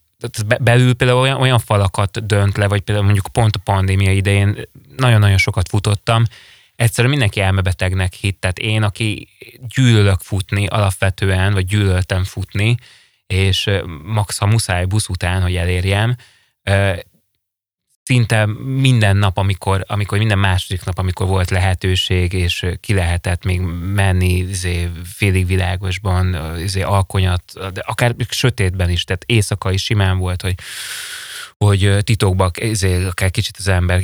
belül 0.61 0.95
például 0.95 1.21
olyan, 1.21 1.41
olyan 1.41 1.59
falakat 1.59 2.27
dönt 2.27 2.57
le, 2.57 2.69
vagy 2.69 2.81
például 2.81 3.07
mondjuk 3.07 3.29
pont 3.33 3.57
a 3.57 3.61
pandémia 3.65 4.13
idején 4.13 4.57
nagyon-nagyon 4.97 5.39
sokat 5.39 5.69
futottam, 5.69 6.25
egyszerűen 6.77 7.13
mindenki 7.13 7.41
elmebetegnek 7.41 8.13
hitt. 8.13 8.41
Tehát 8.41 8.59
én, 8.59 8.83
aki 8.83 9.29
gyűlölök 9.75 10.21
futni 10.21 10.67
alapvetően, 10.67 11.53
vagy 11.53 11.67
gyűlöltem 11.67 12.25
futni, 12.25 12.77
és 13.27 13.71
max, 14.05 14.39
ha 14.39 14.47
muszáj 14.47 14.85
busz 14.85 15.09
után, 15.09 15.43
hogy 15.43 15.57
elérjem, 15.57 16.17
szinte 18.11 18.47
minden 18.65 19.17
nap, 19.17 19.39
amikor, 19.39 19.85
amikor 19.87 20.19
minden 20.19 20.39
második 20.39 20.85
nap, 20.85 20.99
amikor 20.99 21.27
volt 21.27 21.51
lehetőség, 21.51 22.33
és 22.33 22.67
ki 22.81 22.95
lehetett 22.95 23.45
még 23.45 23.61
menni 23.95 24.33
izé, 24.33 24.91
félig 25.05 25.47
világosban, 25.47 26.37
izé, 26.59 26.81
alkonyat, 26.83 27.43
de 27.73 27.81
akár 27.87 28.15
sötétben 28.29 28.91
is, 28.91 29.05
tehát 29.05 29.25
éjszaka 29.27 29.73
is 29.73 29.83
simán 29.83 30.19
volt, 30.19 30.43
hogy 30.43 30.55
hogy 31.65 31.99
titokban 32.05 32.51
izé, 32.55 33.05
akár 33.05 33.31
kicsit 33.31 33.57
az 33.59 33.69
ember 33.69 34.03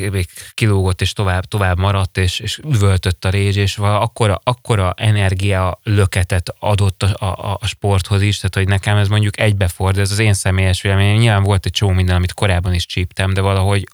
kilógott, 0.55 1.01
és 1.01 1.13
tovább, 1.13 1.45
tovább 1.45 1.79
maradt, 1.79 2.19
és, 2.19 2.39
és 2.39 2.59
üvöltött 2.59 3.25
a 3.25 3.31
rézs, 3.31 3.57
és 3.57 3.79
akkora, 3.79 4.41
akkora 4.43 4.95
energia 4.97 5.81
löketet 5.83 6.55
adott 6.59 7.03
a, 7.03 7.27
a, 7.27 7.59
a, 7.61 7.67
sporthoz 7.67 8.23
is, 8.23 8.37
tehát 8.37 8.55
hogy 8.55 8.69
nekem 8.69 8.97
ez 8.97 9.09
mondjuk 9.09 9.41
egybeford, 9.41 9.99
ez 9.99 10.11
az 10.11 10.19
én 10.19 10.35
személyes 10.35 10.83
véleményem. 10.83 11.17
Nyilván 11.17 11.43
volt 11.43 11.67
egy 11.67 11.73
csomó 11.73 11.93
minden, 11.93 12.17
amit 12.17 12.33
korábban 12.33 12.75
is 12.75 12.87
csíptem, 12.87 13.33
de 13.33 13.41
valahogy 13.41 13.87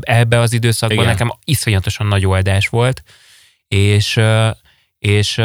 ebbe 0.00 0.38
az 0.38 0.52
időszakban 0.52 0.98
Igen. 0.98 1.10
nekem 1.10 1.32
iszonyatosan 1.44 2.06
nagy 2.06 2.26
oldás 2.26 2.68
volt, 2.68 3.02
és, 3.68 4.20
és 4.98 5.40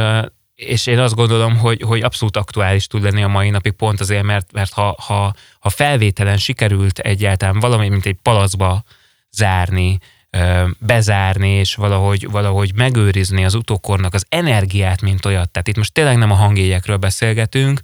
és 0.58 0.88
én 0.88 1.00
azt 1.00 1.15
gondolom, 1.15 1.58
hogy, 1.58 1.82
hogy 1.82 2.02
abszolút 2.02 2.38
aktuális 2.38 2.88
tud 2.88 3.04
lenni 3.04 3.23
a 3.23 3.28
mai 3.28 3.50
napig, 3.50 3.71
pont 3.71 4.00
azért, 4.00 4.23
mert, 4.23 4.52
mert 4.52 4.73
ha, 4.73 4.95
ha, 5.00 5.34
ha 5.60 5.69
felvételen 5.69 6.38
sikerült 6.38 7.00
egyáltalán 7.00 7.60
valami, 7.60 7.89
mint 7.89 8.06
egy 8.06 8.17
palacba 8.21 8.84
zárni, 9.32 10.00
bezárni, 10.80 11.50
és 11.50 11.76
valahogy, 11.76 12.30
valahogy 12.30 12.73
megőrizni 12.76 13.45
az 13.45 13.54
utókornak 13.54 14.13
az 14.13 14.26
energiát, 14.30 15.02
mint 15.02 15.26
olyat. 15.26 15.50
Tehát 15.50 15.67
itt 15.67 15.78
most 15.78 15.93
tényleg 15.93 16.17
nem 16.17 16.32
a 16.32 16.36
hangjegyekről 16.36 16.97
beszélgetünk, 16.97 17.80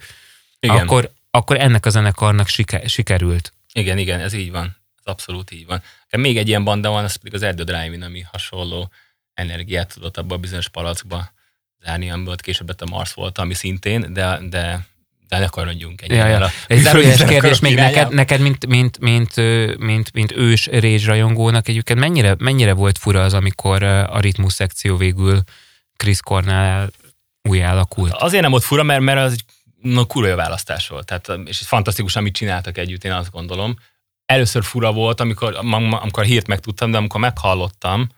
igen. 0.60 0.78
Akkor, 0.78 1.12
akkor 1.32 1.60
ennek 1.60 1.86
a 1.86 1.90
zenekarnak 1.90 2.48
siker, 2.48 2.90
sikerült. 2.90 3.54
Igen, 3.74 3.98
igen, 3.98 4.20
ez 4.20 4.34
így 4.34 4.52
van. 4.52 4.78
Ez 5.04 5.12
abszolút 5.12 5.52
így 5.52 5.66
van. 5.66 5.82
Még 6.10 6.38
egy 6.38 6.48
ilyen 6.48 6.64
banda 6.64 6.90
van, 6.90 7.04
az 7.04 7.16
pedig 7.16 7.34
az 7.34 7.42
Erdő 7.42 7.64
Drive-in, 7.64 8.02
ami 8.02 8.22
hasonló 8.32 8.92
energiát 9.34 9.94
tudott 9.94 10.18
abba 10.18 10.36
a 10.36 10.38
bizonyos 10.38 10.70
palackba 10.70 11.32
zárni, 11.84 12.12
amiből 12.12 12.36
később 12.36 12.76
a 12.78 12.86
Mars 12.90 13.14
volt, 13.14 13.38
ami 13.38 13.54
szintén, 13.54 14.14
de, 14.14 14.40
de 14.50 14.92
de 15.34 15.40
ne 15.40 15.46
akarodjunk 15.46 16.02
egy 16.02 16.12
ja, 16.12 16.28
ja. 16.28 16.50
Egy 16.68 16.80
zárójeles 16.80 17.24
kérdés 17.24 17.60
még 17.60 17.76
neked, 17.76 18.14
neked 18.14 18.42
mint, 18.42 18.66
mint, 18.68 19.00
mint, 19.00 19.36
mint, 19.78 20.14
mint 20.14 20.32
ős 20.32 20.66
Rage 20.66 21.06
rajongónak 21.06 21.68
egyébként 21.68 22.00
mennyire, 22.00 22.36
mennyire 22.40 22.74
volt 22.74 22.98
fura 22.98 23.24
az, 23.24 23.34
amikor 23.34 23.84
a 23.84 24.20
ritmus 24.20 24.54
szekció 24.54 24.98
végül 24.98 25.42
Chris 25.98 26.20
Cornell 26.22 26.90
új 27.42 27.64
alakult? 27.64 28.14
Azért 28.14 28.42
nem 28.42 28.52
volt 28.52 28.64
fura, 28.64 28.84
mert, 28.84 29.02
mert 29.02 29.20
az 29.20 29.32
egy 29.32 29.44
na, 29.82 30.06
kurva 30.06 30.36
választás 30.36 30.88
volt. 30.88 31.06
Tehát, 31.06 31.48
és 31.48 31.58
fantasztikus, 31.58 32.16
amit 32.16 32.36
csináltak 32.36 32.78
együtt, 32.78 33.04
én 33.04 33.12
azt 33.12 33.32
gondolom. 33.32 33.76
Először 34.34 34.64
fura 34.64 34.92
volt, 34.92 35.20
amikor, 35.20 35.58
amikor 36.02 36.24
hírt 36.24 36.48
megtudtam, 36.48 36.92
de 36.92 36.98
amikor 36.98 37.20
meghallottam, 37.20 38.10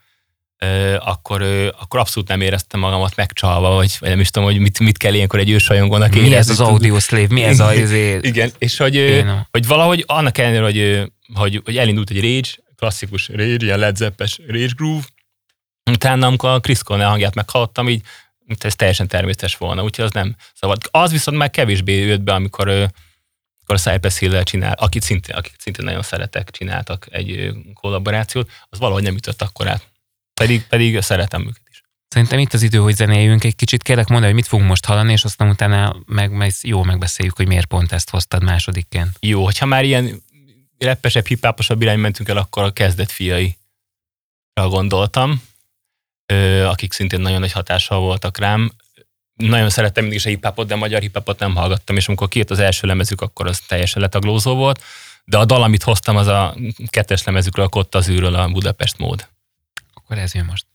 akkor, 1.00 1.42
akkor 1.80 2.00
abszolút 2.00 2.30
nem 2.30 2.42
éreztem 2.42 2.80
magamat 2.80 3.16
megcsalva, 3.16 3.70
vagy, 3.70 3.96
vagy 4.00 4.10
nem 4.10 4.20
is 4.20 4.30
tudom, 4.30 4.50
hogy 4.50 4.60
mit, 4.60 4.80
mit 4.80 4.98
kell 4.98 5.14
ilyenkor 5.14 5.40
egy 5.40 5.50
ősajongónak 5.50 6.16
érezni. 6.16 6.30
Mi 6.30 6.36
ez 6.36 6.50
az 6.50 6.60
audio 6.60 7.00
slave? 7.00 7.28
Mi 7.30 7.44
ez 7.44 7.60
az 7.60 7.78
azért? 7.78 8.26
Igen, 8.26 8.52
és 8.58 8.78
hogy, 8.78 9.26
hogy 9.52 9.68
valahogy 9.68 10.04
annak 10.08 10.38
ellenére, 10.38 10.64
hogy, 10.64 11.12
hogy, 11.34 11.62
hogy 11.66 11.78
elindult 11.78 12.10
egy 12.10 12.22
Rage, 12.22 12.50
klasszikus 12.76 13.28
Rage, 13.28 13.66
ilyen 13.66 13.80
Led 13.80 13.96
Zeppes 13.96 14.40
Rage 14.48 14.74
groove, 14.76 15.06
utána, 15.92 16.28
amikor 16.28 16.50
a 16.50 16.60
Chris 16.60 16.84
Cornell 16.84 17.08
hangját 17.08 17.36
meghallottam, 17.36 17.90
így 17.90 18.02
ez 18.60 18.76
teljesen 18.76 19.08
természetes 19.08 19.58
volna, 19.58 19.84
úgyhogy 19.84 20.06
az 20.06 20.12
nem 20.12 20.36
szabad. 20.54 20.78
Az 20.92 21.12
viszont 21.12 21.38
már 21.38 21.50
kevésbé 21.50 22.06
jött 22.06 22.22
be, 22.22 22.34
amikor, 22.34 22.90
amikor 23.68 23.84
a 23.86 23.92
Cypress 23.92 24.18
hill 24.18 24.44
csinál, 24.44 24.74
akit 24.74 25.02
szintén, 25.02 25.36
akit 25.36 25.56
szintén 25.58 25.86
nagyon 25.86 26.02
szeretek, 26.02 26.52
csináltak 26.52 27.08
egy 27.10 27.52
kollaborációt, 27.74 28.52
az 28.70 28.80
valahogy 28.80 29.04
nem 29.04 29.16
ütött 29.16 29.42
akkor 29.42 29.68
át. 29.68 29.90
Pedig, 30.34 30.68
pedig 30.68 31.02
szeretem 31.02 31.42
őket 31.42 31.62
is. 31.70 31.84
Szerintem 32.08 32.40
itt 32.40 32.54
az 32.54 32.62
idő, 32.62 32.78
hogy 32.78 32.96
zenéljünk 32.96 33.44
egy 33.44 33.56
kicsit. 33.56 33.84
Kérlek 33.84 34.08
mondani, 34.08 34.32
hogy 34.32 34.42
mit 34.42 34.48
fogunk 34.50 34.70
most 34.70 34.86
hallani, 34.86 35.12
és 35.12 35.24
aztán 35.24 35.50
utána 35.50 35.96
meg, 36.06 36.32
meg 36.32 36.52
jó 36.62 36.84
megbeszéljük, 36.84 37.36
hogy 37.36 37.48
miért 37.48 37.66
pont 37.66 37.92
ezt 37.92 38.10
hoztad 38.10 38.44
másodikként. 38.44 39.10
Jó, 39.20 39.44
hogyha 39.44 39.66
már 39.66 39.84
ilyen 39.84 40.24
reppesebb, 40.78 41.26
hipháposabb 41.26 41.82
irány 41.82 42.00
mentünk 42.00 42.30
el, 42.30 42.38
akkor 42.38 42.64
a 42.64 42.72
kezdet 42.72 43.12
fiai 43.12 43.58
gondoltam, 44.54 45.44
akik 46.66 46.94
szintén 46.94 47.20
nagyon 47.20 47.40
nagy 47.40 47.52
hatással 47.52 48.00
voltak 48.00 48.38
rám. 48.38 48.72
Nagyon 49.36 49.70
szerettem 49.70 50.04
mindig 50.04 50.20
is 50.20 50.26
a 50.26 50.30
hiphopot, 50.30 50.68
de 50.68 50.76
magyar 50.76 51.02
hiphopot 51.02 51.40
nem 51.40 51.56
hallgattam, 51.56 51.96
és 51.96 52.08
amikor 52.08 52.28
kijött 52.28 52.50
az 52.50 52.60
első 52.60 52.88
lemezük, 52.88 53.22
akkor 53.22 53.48
az 53.48 53.60
teljesen 53.60 54.02
letaglózó 54.02 54.56
volt. 54.56 54.84
De 55.26 55.38
a 55.38 55.46
dal, 55.46 55.64
amit 55.64 55.84
hoztam, 55.84 56.16
az 56.16 56.28
a 56.28 56.56
kettes 56.90 57.24
lemezükről, 57.24 57.66
a 57.66 57.70
Kotta 57.70 57.98
az 57.98 58.10
űről, 58.10 58.36
a 58.36 58.48
Budapest 58.48 58.98
mód. 58.98 59.28
Akkor 59.94 60.18
ez 60.18 60.34
jön 60.34 60.46
most. 60.46 60.66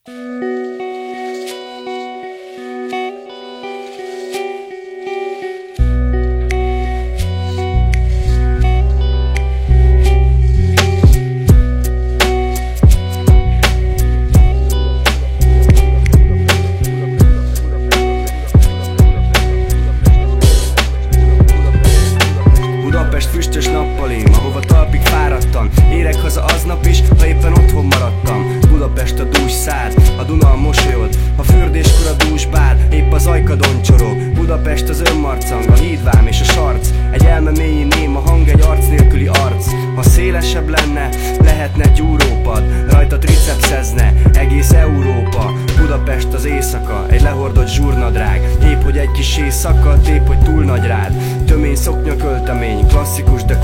ha 27.18 27.27
éppen 27.27 27.53
otthon 27.53 27.87
maradtam 27.87 28.61
Budapest 28.70 29.20
a 29.20 29.39
száz 29.61 29.94
A 30.18 30.23
Duna 30.23 30.51
a 30.51 30.57
mosolyod, 30.57 31.18
a 31.37 31.42
fürdéskor 31.42 32.07
a 32.07 32.25
dúsbár 32.25 32.77
Épp 32.92 33.12
az 33.12 33.27
ajkadon 33.27 33.83
csorog, 33.83 34.33
Budapest 34.35 34.88
az 34.88 35.03
önmarcang 35.11 35.64
A 35.68 35.75
hídvám 35.75 36.27
és 36.27 36.40
a 36.40 36.44
sarc, 36.44 36.88
egy 37.11 37.25
elme 37.25 37.51
mélyi 37.51 37.87
a 38.14 38.18
hang 38.18 38.49
Egy 38.49 38.61
arc 38.61 38.88
nélküli 38.88 39.27
arc, 39.27 39.66
ha 39.94 40.03
szélesebb 40.03 40.68
lenne 40.68 41.09
Lehetne 41.44 41.88
gyúrópad, 41.88 42.62
rajta 42.90 43.18
tricepszezne 43.18 44.12
Egész 44.33 44.70
Európa, 44.70 45.53
Budapest 45.77 46.33
az 46.33 46.44
éjszaka 46.44 47.07
Egy 47.09 47.23
lehordott 47.23 47.68
zsúrnadrág, 47.68 48.40
épp 48.64 48.83
hogy 48.83 48.96
egy 48.96 49.11
kis 49.11 49.38
éjszaka 49.38 49.99
Épp 50.09 50.27
hogy 50.27 50.38
túl 50.38 50.64
nagy 50.64 50.87
rád, 50.87 51.12
tömény 51.46 51.77
szoknyaköltemény 51.77 52.87
Klasszikus 52.87 53.44
de 53.44 53.59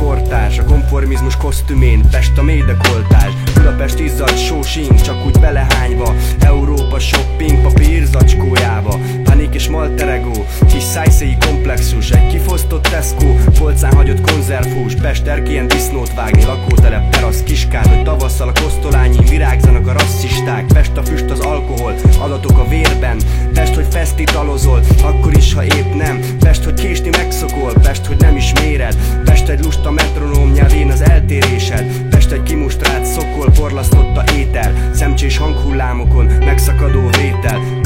a 0.58 0.64
konformizmus 0.66 1.36
kosztümén 1.36 2.08
Pest 2.10 2.38
a 2.38 2.42
mély 2.42 2.62
dekoltás 2.62 3.32
Budapest 3.66 3.98
izzad, 3.98 4.36
sósink, 4.36 5.00
csak 5.00 5.26
úgy 5.26 5.40
belehány 5.40 5.85
irányba 5.86 6.14
Európa 6.40 6.98
shopping 6.98 7.62
papír 7.62 8.04
zacskójába. 8.04 8.98
Panik 9.24 9.54
és 9.54 9.68
malteregó, 9.68 10.46
kis 10.68 10.82
szájszéi 10.82 11.36
komplexus 11.46 12.10
Egy 12.10 12.26
kifosztott 12.26 12.82
Tesco, 12.82 13.26
polcán 13.58 13.92
hagyott 13.92 14.30
konzervhús 14.30 14.94
Pester 14.94 15.42
ilyen 15.48 15.68
disznót 15.68 16.14
vágni, 16.14 16.44
lakótelep, 16.44 17.10
terasz, 17.10 17.42
kiskát 17.42 17.86
Hogy 17.86 18.02
tavasszal 18.02 18.48
a 18.48 18.52
kosztolányin 18.62 19.24
virágzanak 19.24 19.86
a 19.86 19.92
rasszisták. 19.92 20.66
Pest 20.66 20.96
a 20.96 21.04
füst 21.04 21.30
az 21.30 21.40
alkohol, 21.40 21.94
adatok 22.18 22.58
a 22.58 22.68
vérben. 22.68 23.16
Pest, 23.54 23.74
hogy 23.74 23.86
fesztitalozol, 23.90 24.80
akkor 25.02 25.36
is, 25.36 25.54
ha 25.54 25.64
épp 25.64 25.94
nem. 25.94 26.20
Pest, 26.38 26.64
hogy 26.64 26.74
késni 26.74 27.08
megszokol, 27.08 27.72
Pest, 27.82 28.06
hogy 28.06 28.16
nem 28.18 28.36
is 28.36 28.52
méred. 28.60 28.96
Pest 29.24 29.48
egy 29.48 29.64
lusta 29.64 29.90
metronóm 29.90 30.52
nyelvén 30.52 30.90
az 30.90 31.00
eltérésed. 31.00 32.15
Budapest 32.26 32.48
egy 32.48 32.54
kimustrált 32.54 33.04
szokol, 33.04 33.50
porlasztotta 33.50 34.24
étel. 34.36 34.94
Szemcsés 34.94 35.36
hanghullámokon, 35.36 36.26
megszakadó 36.26 37.00
vétel. 37.00 37.85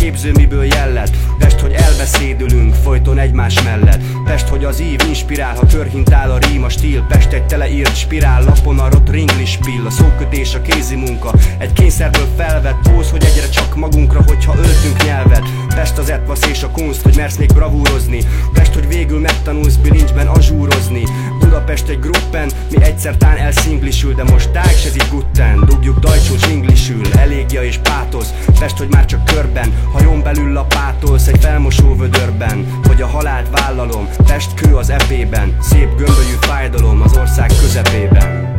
képző 0.01 0.31
miből 0.31 0.63
jellet 0.63 1.09
Pest, 1.37 1.59
hogy 1.59 1.71
elbeszédülünk 1.71 2.73
folyton 2.73 3.17
egymás 3.17 3.63
mellett. 3.63 4.01
Pest, 4.25 4.47
hogy 4.47 4.63
az 4.63 4.81
ív 4.81 5.01
inspirál, 5.07 5.55
ha 5.55 5.65
körhintál 5.65 6.31
a 6.31 6.37
rím, 6.37 6.63
a 6.63 6.69
stíl. 6.69 7.05
Pest 7.07 7.31
egy 7.31 7.45
teleírt 7.45 7.97
spirál, 7.97 8.43
lapon 8.43 8.79
a 8.79 8.89
rot 8.89 9.09
ringlis 9.09 9.57
pill. 9.57 9.85
A 9.85 9.89
szókötés, 9.89 10.55
a 10.55 10.61
kézi 10.61 10.95
munka, 10.95 11.31
egy 11.57 11.73
kényszerből 11.73 12.27
felvett 12.37 12.77
póz 12.81 13.11
Hogy 13.11 13.23
egyre 13.23 13.49
csak 13.49 13.75
magunkra, 13.75 14.21
hogyha 14.27 14.55
öltünk 14.55 15.03
nyelvet 15.03 15.43
Pest 15.75 15.97
az 15.97 16.09
etvasz 16.09 16.45
és 16.45 16.63
a 16.63 16.69
kunst, 16.69 17.01
hogy 17.01 17.15
mersz 17.15 17.37
még 17.37 17.53
bravúrozni. 17.53 18.19
Pest, 18.53 18.73
hogy 18.73 18.87
végül 18.87 19.19
megtanulsz 19.19 19.75
bilincsben 19.75 20.27
azsúrozni. 20.27 21.03
Budapest 21.39 21.87
egy 21.87 21.99
gruppen, 21.99 22.51
mi 22.71 22.83
egyszer 22.83 23.17
tán 23.17 23.37
elszinglisül 23.37 24.13
De 24.13 24.23
most 24.23 24.49
tág 24.49 24.69
se 24.69 24.89
gutten, 25.11 25.63
dugjuk 25.65 25.99
dajcsó 25.99 26.35
csinglisül 26.35 27.01
Elégja 27.17 27.63
és 27.63 27.77
pátosz, 27.77 28.33
Pest, 28.59 28.77
hogy 28.77 28.89
már 28.89 29.05
csak 29.05 29.25
körben 29.25 29.73
Hajón 29.91 30.21
belül 30.23 30.53
lapátolsz 30.53 31.27
egy 31.27 31.39
felmosó 31.39 31.95
vödörben. 31.95 32.65
Hogy 32.83 33.01
a 33.01 33.07
halált 33.07 33.49
vállalom, 33.49 34.07
Pest 34.25 34.53
kő 34.53 34.75
az 34.75 34.89
epében. 34.89 35.57
Szép 35.61 35.87
gömbölyű 35.87 36.35
fájdalom 36.39 37.01
az 37.01 37.17
ország 37.17 37.51
közepében 37.61 38.50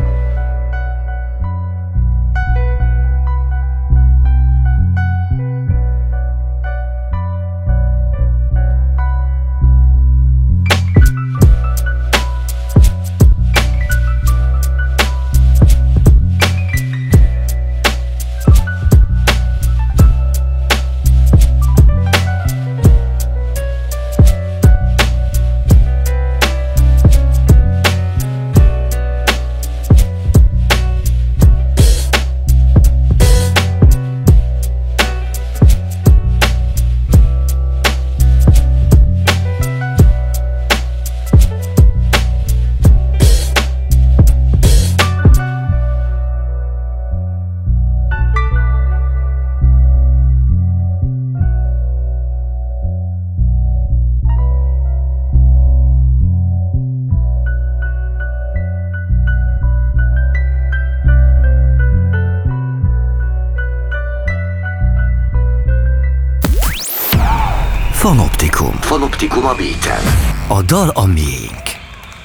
Fanoptikum 69.33 69.45
a 69.45 69.55
beaten. 69.55 70.03
A 70.47 70.61
dal 70.61 70.89
a 70.89 71.05
miénk. 71.05 71.61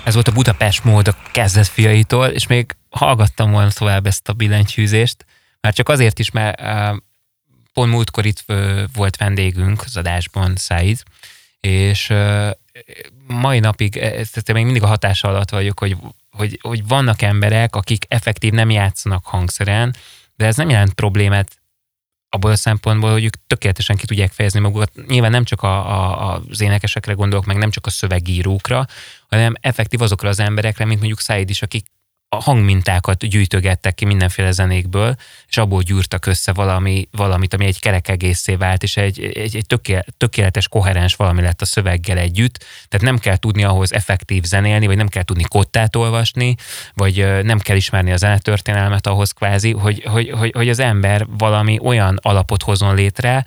Ez 0.05 0.14
volt 0.14 0.29
a 0.29 0.33
Budapest 0.33 0.85
mód 0.85 1.09
a 1.09 1.16
kezdet 1.33 1.66
fiaitól, 1.66 2.27
és 2.27 2.47
még 2.47 2.77
hallgattam 2.90 3.51
volna 3.51 3.71
tovább 3.71 4.07
ezt 4.07 4.29
a 4.29 4.33
billentyűzést, 4.33 5.25
már 5.61 5.73
csak 5.73 5.88
azért 5.88 6.18
is, 6.18 6.31
mert 6.31 6.62
pont 7.73 7.90
múltkor 7.90 8.27
itt 8.27 8.44
volt 8.92 9.16
vendégünk 9.16 9.83
az 9.85 9.97
adásban, 9.97 10.57
Said, 10.57 11.03
és 11.61 12.12
mai 13.27 13.59
napig, 13.59 13.92
tehát 13.99 14.53
még 14.53 14.64
mindig 14.64 14.83
a 14.83 14.87
hatása 14.87 15.29
alatt 15.29 15.51
vagyok, 15.51 15.79
hogy, 15.79 15.97
hogy, 16.31 16.59
hogy 16.62 16.87
vannak 16.87 17.23
emberek, 17.23 17.77
akik 17.77 18.05
effektív 18.09 18.53
nem 18.53 18.71
játszanak 18.71 19.25
hangszeren, 19.25 19.97
de 20.37 20.47
ez 20.47 20.57
nem 20.57 20.68
jelent 20.68 20.92
problémát 20.92 21.58
abból 22.31 22.51
a 22.51 22.57
szempontból, 22.57 23.11
hogy 23.11 23.25
ők 23.25 23.47
tökéletesen 23.47 23.97
ki 23.97 24.07
tudják 24.07 24.33
fejezni 24.33 24.61
magukat. 24.61 24.91
Nyilván 25.07 25.31
nem 25.31 25.45
csak 25.45 25.62
a, 25.62 25.77
a, 25.77 26.43
az 26.49 26.61
énekesekre 26.61 27.12
gondolok, 27.12 27.45
meg 27.45 27.57
nem 27.57 27.71
csak 27.71 27.87
a 27.87 27.91
szövegírókra, 27.91 28.87
hanem 29.29 29.55
effektív 29.61 30.01
azokra 30.01 30.29
az 30.29 30.41
emberekre, 30.41 30.85
mint 30.85 30.99
mondjuk 30.99 31.21
Said 31.21 31.51
is, 31.51 31.62
akik 31.62 31.87
a 32.29 32.43
hangmintákat 32.43 33.27
gyűjtögettek 33.27 33.95
ki 33.95 34.05
mindenféle 34.05 34.51
zenékből, 34.51 35.14
és 35.49 35.57
abból 35.57 35.83
gyúrtak 35.83 36.27
össze 36.27 36.53
valami, 36.53 37.09
valamit, 37.11 37.55
ami 37.55 37.64
egy 37.64 37.81
kerek 37.81 38.09
egészé 38.09 38.55
vált, 38.55 38.83
és 38.83 38.97
egy, 38.97 39.21
egy, 39.21 39.57
egy 39.57 39.67
tökéletes, 40.17 40.69
koherens 40.69 41.14
valami 41.14 41.43
lett 41.43 41.61
a 41.61 41.64
szöveggel 41.64 42.19
együtt. 42.19 42.64
Tehát 42.88 43.07
nem 43.07 43.19
kell 43.19 43.37
tudni 43.37 43.64
ahhoz 43.64 43.93
effektív 43.93 44.43
zenélni, 44.43 44.87
vagy 44.87 44.97
nem 44.97 45.09
kell 45.09 45.23
tudni 45.23 45.43
kottát 45.43 45.97
olvasni, 45.97 46.55
vagy 46.95 47.43
nem 47.43 47.59
kell 47.59 47.77
ismerni 47.77 48.12
a 48.12 48.17
zenetörténelmet 48.17 49.07
ahhoz 49.07 49.31
kvázi, 49.31 49.73
hogy, 49.73 50.03
hogy, 50.05 50.31
hogy, 50.31 50.53
hogy 50.55 50.69
az 50.69 50.79
ember 50.79 51.27
valami 51.38 51.79
olyan 51.83 52.19
alapot 52.23 52.62
hozzon 52.62 52.95
létre, 52.95 53.45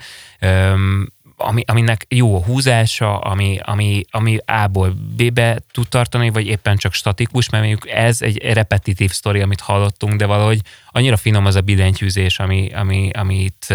ami, 1.42 1.62
aminek 1.66 2.06
jó 2.08 2.36
a 2.36 2.42
húzása, 2.42 3.18
ami, 3.18 3.58
ami, 3.62 4.04
ami 4.10 4.38
A-ból 4.44 4.90
B-be 4.90 5.58
tud 5.70 5.88
tartani, 5.88 6.30
vagy 6.30 6.46
éppen 6.46 6.76
csak 6.76 6.92
statikus, 6.92 7.48
mert 7.48 7.64
mondjuk 7.64 7.90
ez 7.90 8.22
egy 8.22 8.52
repetitív 8.52 9.10
sztori, 9.10 9.40
amit 9.40 9.60
hallottunk, 9.60 10.14
de 10.14 10.26
valahogy 10.26 10.60
annyira 10.90 11.16
finom 11.16 11.46
az 11.46 11.54
a 11.54 11.60
billentyűzés, 11.60 12.38
ami, 12.38 12.70
ami, 12.74 13.10
amit 13.12 13.66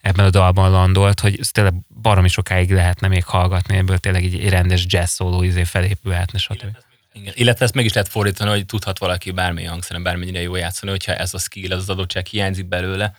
ebben 0.00 0.26
a 0.26 0.30
dalban 0.30 0.70
landolt, 0.70 1.20
hogy 1.20 1.36
ez 1.40 1.48
tényleg 1.48 1.74
baromi 2.02 2.28
sokáig 2.28 2.72
lehetne 2.72 3.08
még 3.08 3.24
hallgatni, 3.24 3.76
ebből 3.76 3.98
tényleg 3.98 4.24
egy 4.24 4.48
rendes 4.48 4.84
jazz 4.88 5.10
szóló 5.10 5.42
izé 5.42 5.64
felépülhetne, 5.64 6.38
stb. 6.38 6.76
Igen. 7.12 7.32
Illetve 7.36 7.64
ezt 7.64 7.74
meg 7.74 7.84
is 7.84 7.92
lehet 7.92 8.08
fordítani, 8.08 8.50
hogy 8.50 8.66
tudhat 8.66 8.98
valaki 8.98 9.30
bármilyen 9.30 9.70
hangszeren, 9.70 10.02
bármennyire 10.02 10.40
jó 10.40 10.56
játszani, 10.56 10.90
hogyha 10.90 11.14
ez 11.14 11.34
a 11.34 11.38
skill, 11.38 11.72
az 11.72 11.88
adottság 11.88 12.26
hiányzik 12.26 12.66
belőle, 12.66 13.14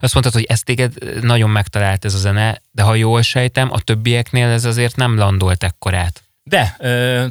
azt 0.00 0.12
mondtad, 0.12 0.34
hogy 0.34 0.44
ezt 0.48 0.64
téged 0.64 1.22
nagyon 1.22 1.50
megtalált 1.50 2.04
ez 2.04 2.14
a 2.14 2.18
zene, 2.18 2.62
de 2.70 2.82
ha 2.82 2.94
jól 2.94 3.22
sejtem, 3.22 3.72
a 3.72 3.80
többieknél 3.80 4.48
ez 4.48 4.64
azért 4.64 4.96
nem 4.96 5.16
landolt 5.16 5.64
ekkorát. 5.64 6.22
De, 6.42 6.76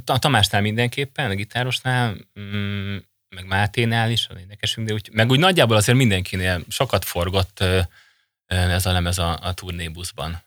a 0.06 0.20
Tamásnál 0.20 0.62
mindenképpen, 0.62 1.30
a 1.30 1.34
gitárosnál, 1.34 2.16
mm, 2.40 2.96
meg 3.36 3.46
Máténál 3.48 4.12
is, 4.12 4.28
a 4.28 4.40
énekesünk, 4.40 4.88
de 4.88 4.94
úgy, 4.94 5.10
meg 5.12 5.30
úgy 5.30 5.40
nagyjából 5.40 5.76
azért 5.76 5.98
mindenkinél 5.98 6.62
sokat 6.68 7.06
forgott 7.06 7.64
ez 8.48 8.86
a 8.86 8.92
lemez 8.92 9.18
a, 9.18 9.40
a 9.42 9.54
turnébuszban. 9.54 10.42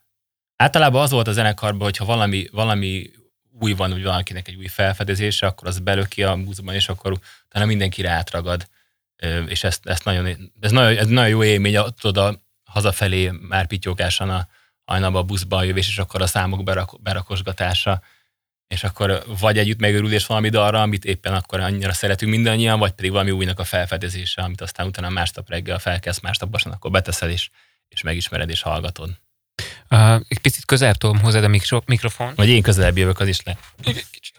Általában 0.57 1.03
az 1.03 1.11
volt 1.11 1.29
a 1.29 1.33
zenekarban, 1.33 1.83
hogyha 1.83 2.05
valami, 2.05 2.47
valami 2.53 3.11
új 3.61 3.73
van, 3.73 3.91
vagy 3.91 4.03
valakinek 4.03 4.49
egy 4.49 4.57
új 4.57 4.67
felfedezése, 4.67 5.47
akkor 5.47 5.69
az 5.69 5.79
belöki 5.79 6.23
a 6.23 6.37
buszban, 6.37 6.75
és 6.75 6.89
akkor 6.89 7.19
utána 7.49 7.67
mindenki 7.67 8.03
rátragad 8.03 8.69
és 9.47 9.65
ezt, 9.65 9.87
ezt 9.87 10.05
nagyon, 10.05 10.53
ez 10.61 10.71
nagyon, 10.71 10.99
ez 10.99 11.07
nagyon 11.07 11.29
jó 11.29 11.45
élmény, 11.45 11.79
tudod, 12.01 12.17
a 12.17 12.41
hazafelé 12.65 13.31
már 13.31 13.67
pityókásan 13.67 14.31
a 14.31 14.49
hajnalba 14.85 15.19
a 15.19 15.23
buszban 15.23 15.65
jövés, 15.65 15.89
és 15.89 15.99
akkor 15.99 16.23
a 16.23 16.27
számok 16.27 16.63
berak, 16.63 17.03
berakosgatása, 17.03 18.03
és 18.67 18.85
akkor 18.85 19.25
vagy 19.41 19.59
együtt 19.59 19.81
megörülés 19.81 20.27
valami 20.27 20.49
dalra, 20.49 20.83
amit 20.83 21.05
éppen 21.05 21.35
akkor 21.35 21.61
annyira 21.61 21.93
szeretünk 21.93 22.31
mindannyian, 22.31 22.79
vagy 22.79 22.93
pedig 22.93 23.11
valami 23.11 23.31
újnak 23.31 23.59
a 23.59 23.65
felfedezése, 23.65 24.43
amit 24.43 24.61
aztán 24.61 24.87
utána 24.87 25.09
másnap 25.09 25.49
reggel 25.49 25.79
felkezd, 25.79 26.23
másnap 26.23 26.55
akkor 26.65 26.91
beteszel, 26.91 27.31
és, 27.31 27.51
és 27.89 28.03
megismered, 28.03 28.51
és 28.51 28.63
hallgatod. 28.63 29.11
Uh, 29.93 30.15
egy 30.29 30.39
picit 30.39 30.65
közel 30.65 30.95
tudom 30.95 31.21
hozzád 31.21 31.45
a 31.45 31.49
mikro, 31.49 31.81
mikrofon. 31.87 32.33
Vagy 32.37 32.49
én 32.49 32.63
közelebb 32.63 32.99
jövök, 32.99 33.21
az 33.21 33.29
is 33.29 33.43
le. 33.45 33.59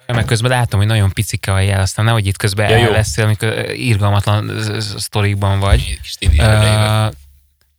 Mert 0.07 0.27
közben 0.27 0.51
látom, 0.51 0.79
hogy 0.79 0.89
nagyon 0.89 1.11
picike 1.11 1.53
a 1.53 1.59
jel, 1.59 1.81
aztán 1.81 2.05
nehogy 2.05 2.27
itt 2.27 2.37
közben 2.37 2.69
ja, 2.69 2.77
el 2.77 2.91
leszél, 2.91 3.23
amikor 3.23 3.69
irgalmatlan 3.73 4.51
sztorikban 4.79 5.59
vagy. 5.59 5.99
Uh, 6.21 7.13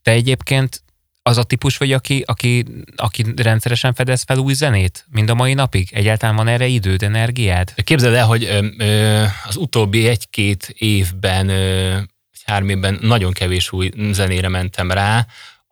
te 0.03 0.11
egyébként 0.11 0.83
az 1.23 1.39
a 1.39 1.43
típus 1.43 1.77
vagy, 1.77 1.93
aki, 1.93 2.23
aki, 2.27 2.65
aki 2.97 3.25
rendszeresen 3.37 3.95
fedez 3.95 4.23
fel 4.23 4.39
új 4.39 4.53
zenét? 4.53 5.07
Mind 5.11 5.31
a 5.31 5.35
mai 5.35 5.55
napig? 5.55 5.89
Egyáltalán 5.93 6.37
van 6.37 6.49
erre 6.49 6.67
időd, 6.67 7.03
energiád? 7.03 7.75
Képzeld 7.85 8.15
el, 8.15 8.27
hogy 8.27 8.45
ö, 8.45 8.67
ö, 8.79 9.25
az 9.45 9.57
utóbbi 9.57 10.09
egy-két 10.09 10.75
évben, 10.79 11.49
ö, 11.49 11.97
három 12.45 12.69
évben 12.69 12.99
nagyon 13.01 13.33
kevés 13.33 13.73
új 13.73 13.91
zenére 14.11 14.49
mentem 14.49 14.91
rá, 14.91 15.27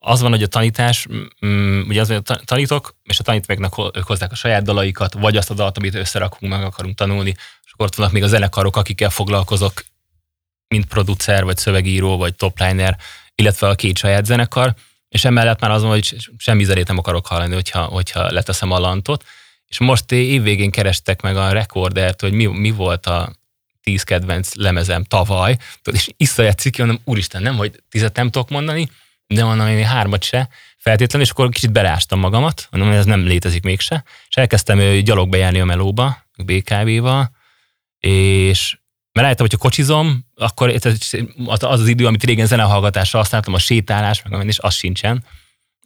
az 0.04 0.20
van, 0.20 0.30
hogy 0.30 0.42
a 0.42 0.46
tanítás, 0.46 1.06
mm, 1.46 1.80
ugye 1.88 2.00
az, 2.00 2.08
hogy 2.08 2.22
tanítok, 2.44 2.96
és 3.02 3.18
a 3.18 3.22
tanítványoknak 3.22 3.96
ők 3.96 4.06
hozzák 4.06 4.32
a 4.32 4.34
saját 4.34 4.62
dalaikat, 4.62 5.12
vagy 5.12 5.36
azt 5.36 5.50
a 5.50 5.54
dalt, 5.54 5.76
amit 5.76 5.94
összerakunk, 5.94 6.52
meg 6.52 6.64
akarunk 6.64 6.94
tanulni, 6.94 7.34
és 7.64 7.72
akkor 7.72 7.86
ott 7.86 7.94
vannak 7.94 8.12
még 8.12 8.22
a 8.22 8.28
zenekarok, 8.28 8.76
akikkel 8.76 9.10
foglalkozok, 9.10 9.84
mint 10.68 10.86
producer, 10.86 11.44
vagy 11.44 11.56
szövegíró, 11.56 12.16
vagy 12.16 12.34
topliner, 12.34 12.98
illetve 13.34 13.68
a 13.68 13.74
két 13.74 13.98
saját 13.98 14.24
zenekar, 14.24 14.74
és 15.08 15.24
emellett 15.24 15.60
már 15.60 15.70
azon, 15.70 15.90
hogy 15.90 16.16
semmi 16.36 16.64
zenét 16.64 16.88
nem 16.88 16.98
akarok 16.98 17.26
hallani, 17.26 17.54
hogyha, 17.54 17.82
hogyha 17.82 18.32
leteszem 18.32 18.70
a 18.70 18.78
lantot, 18.78 19.24
és 19.66 19.78
most 19.78 20.12
évvégén 20.12 20.70
kerestek 20.70 21.22
meg 21.22 21.36
a 21.36 21.52
rekordert, 21.52 22.20
hogy 22.20 22.32
mi, 22.32 22.46
mi 22.46 22.70
volt 22.70 23.06
a 23.06 23.32
tíz 23.82 24.02
kedvenc 24.02 24.54
lemezem 24.54 25.04
tavaly, 25.04 25.56
és 25.92 26.08
iszaját 26.16 26.58
ciki, 26.58 26.82
mondom, 26.82 27.02
úristen, 27.04 27.42
nem, 27.42 27.56
hogy 27.56 27.82
tizet 27.88 28.16
nem 28.16 28.30
tudok 28.30 28.48
mondani, 28.48 28.88
de 29.34 29.44
mondom, 29.44 29.66
én 29.66 29.84
hármat 29.84 30.24
se 30.24 30.48
feltétlenül, 30.78 31.26
és 31.26 31.32
akkor 31.32 31.48
kicsit 31.48 31.72
beleástam 31.72 32.18
magamat, 32.18 32.68
mondom, 32.70 32.90
hogy 32.90 32.98
ez 32.98 33.04
nem 33.04 33.24
létezik 33.24 33.62
mégse, 33.62 34.04
és 34.28 34.36
elkezdtem 34.36 35.00
gyalog 35.00 35.28
bejárni 35.28 35.60
a 35.60 35.64
melóba, 35.64 36.26
BKV-val, 36.44 37.30
és 37.98 38.76
mert 39.12 39.26
láttam, 39.26 39.46
hogyha 39.46 39.58
kocsizom, 39.58 40.26
akkor 40.34 40.74
az 41.44 41.62
az 41.62 41.88
idő, 41.88 42.06
amit 42.06 42.24
régen 42.24 42.46
zenehallgatásra 42.46 43.18
használtam, 43.18 43.54
a 43.54 43.58
sétálás, 43.58 44.22
meg 44.28 44.46
és 44.46 44.58
az 44.58 44.74
sincsen. 44.74 45.24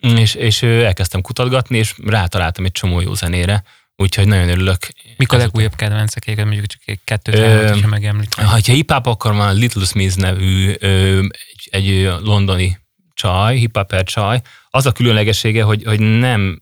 És, 0.01 0.35
és 0.35 0.63
elkezdtem 0.63 1.21
kutatgatni, 1.21 1.79
és 1.79 1.95
rátaláltam 2.05 2.65
egy 2.65 2.73
csomó 2.73 3.01
jó 3.01 3.15
zenére, 3.15 3.63
úgyhogy 3.97 4.27
nagyon 4.27 4.49
örülök. 4.49 4.89
Mik 5.17 5.33
a 5.33 5.37
legújabb 5.37 5.75
kedvencek, 5.75 6.37
mondjuk 6.37 6.67
csak 6.67 6.81
egy 6.85 7.01
kettőt 7.05 7.35
ö, 7.35 7.87
megemlíteni? 7.87 8.49
Ha 8.49 8.57
hip 8.57 8.91
akkor 8.91 9.35
van 9.35 9.55
Little 9.55 9.85
Smith 9.85 10.17
nevű 10.17 10.75
ö, 10.79 11.19
egy, 11.19 11.69
egy 11.71 12.13
londoni 12.23 12.79
csaj, 13.17 13.57
hippaper 13.57 14.05
csaj, 14.05 14.41
az 14.71 14.87
a 14.87 14.93
különlegessége, 14.93 15.63
hogy, 15.63 15.83
hogy 15.85 16.01
nem, 16.01 16.59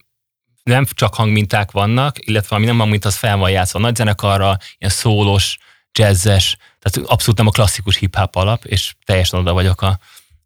nem 0.62 0.84
csak 0.84 1.14
hangminták 1.14 1.70
vannak, 1.70 2.26
illetve 2.26 2.56
ami 2.56 2.64
nem 2.64 2.78
hangmint, 2.78 3.04
az 3.04 3.16
fel 3.16 3.36
van 3.36 3.50
játszva 3.50 3.78
nagy 3.78 3.96
zenekarra, 3.96 4.56
ilyen 4.78 4.92
szólos, 4.92 5.58
jazzes, 5.92 6.56
tehát 6.78 7.08
abszolút 7.10 7.38
nem 7.38 7.46
a 7.46 7.50
klasszikus 7.50 7.96
hip-hop 7.96 8.36
alap, 8.36 8.64
és 8.64 8.94
teljesen 9.04 9.40
oda 9.40 9.52
vagyok 9.52 9.82
a, 9.82 9.98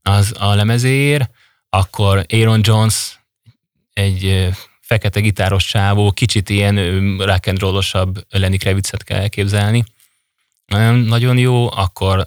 az, 0.03 0.35
a 0.39 0.55
lemezéért. 0.55 1.31
Akkor 1.71 2.25
Aaron 2.29 2.61
Jones, 2.63 3.21
egy 3.93 4.49
fekete 4.81 5.21
gitáros 5.21 5.65
csávó, 5.65 6.13
kicsit 6.13 6.49
ilyen 6.49 6.77
rock 7.19 7.47
and 7.47 7.59
roll-osabb 7.59 8.25
Lenny 8.31 8.59
Kravitzet 8.59 9.05
kell 9.05 9.21
elképzelni. 9.21 9.85
Nagyon 11.07 11.39
jó, 11.39 11.73
akkor 11.73 12.27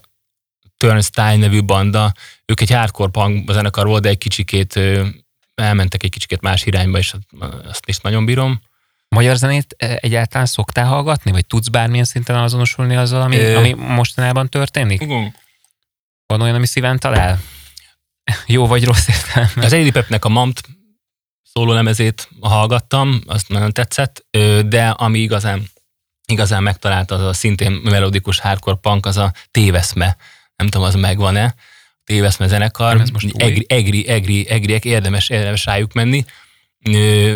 Turnstile 0.82 1.36
nevű 1.36 1.64
banda, 1.64 2.14
ők 2.46 2.62
egy 2.62 2.72
hardcore 2.72 3.10
punk 3.10 3.52
zenekar 3.52 3.88
volt, 3.88 4.02
de 4.02 4.10
egy 4.10 4.18
kicsikét 4.18 4.80
elmentek 5.56 6.04
egy 6.04 6.10
kicsikét 6.10 6.42
más 6.42 6.66
irányba, 6.66 6.98
és 6.98 7.14
azt 7.68 7.88
is 7.88 7.98
nagyon 7.98 8.26
bírom. 8.26 8.62
Magyar 9.08 9.36
zenét 9.36 9.76
egyáltalán 9.78 10.46
szoktál 10.46 10.86
hallgatni, 10.86 11.32
vagy 11.32 11.46
tudsz 11.46 11.68
bármilyen 11.68 12.06
szinten 12.06 12.36
azonosulni 12.36 12.96
azzal, 12.96 13.22
ami, 13.22 13.38
Ö... 13.38 13.58
ami 13.58 13.74
mostanában 13.74 14.50
történik? 14.50 15.02
Igen. 15.02 15.36
Van 16.26 16.42
olyan, 16.42 16.56
ami 16.56 16.66
szíven 16.66 17.00
talál? 17.00 17.40
Jó 18.46 18.68
vagy 18.68 18.86
rossz 18.86 19.08
értelme? 19.08 19.66
Az 19.66 19.74
Eddie 19.74 19.92
Pepnek 19.92 20.26
a 20.26 20.30
Mamt 20.30 20.62
szóló 21.54 21.74
lemezét 21.74 22.30
hallgattam, 22.40 23.22
azt 23.28 23.50
nagyon 23.50 23.72
tetszett, 23.72 24.26
de 24.66 24.90
ami 24.90 25.20
igazán, 25.20 25.64
igazán 26.26 26.64
megtalálta, 26.64 27.16
az 27.16 27.22
a 27.22 27.34
szintén 27.34 27.72
melodikus 27.72 28.40
hardcore 28.40 28.78
punk, 28.82 29.06
az 29.06 29.18
a 29.18 29.34
Téveszme 29.52 30.18
nem 30.62 30.70
tudom, 30.70 30.88
az 30.88 30.96
megvan-e, 30.96 31.56
téveszme 32.04 32.48
zenekar, 32.48 33.02
ez 33.02 33.10
most 33.10 33.32
egri, 33.36 33.66
egri, 33.68 34.08
egri, 34.08 34.50
egriek, 34.50 34.86
érdemes, 34.86 35.30
érdemes 35.30 35.66
rájuk 35.66 35.94
menni. 35.94 36.26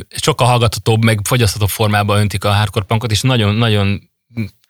Sokkal 0.09 0.47
hallgatatóbb, 0.47 1.03
meg 1.03 1.19
fogyasztatóbb 1.23 1.69
formában 1.69 2.19
öntik 2.19 2.43
a 2.43 2.53
hardcore 2.53 2.85
punkot, 2.85 3.11
és 3.11 3.21
nagyon, 3.21 3.55
nagyon 3.55 4.09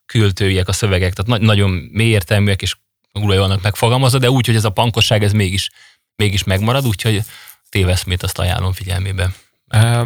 kültőiek 0.05 0.67
a 0.67 0.73
szövegek, 0.73 1.13
tehát 1.13 1.41
nagyon 1.41 1.69
mélyértelműek, 1.71 2.61
és 2.61 2.75
jól 3.13 3.37
vannak 3.37 3.61
megfogalmazva, 3.61 4.17
de 4.17 4.29
úgy, 4.29 4.45
hogy 4.45 4.55
ez 4.55 4.65
a 4.65 4.69
pankosság 4.69 5.23
ez 5.23 5.31
mégis, 5.31 5.69
mégis 6.15 6.43
megmarad, 6.43 6.87
úgyhogy 6.87 7.21
téveszmét 7.69 8.23
azt 8.23 8.39
ajánlom 8.39 8.73
figyelmébe. 8.73 9.33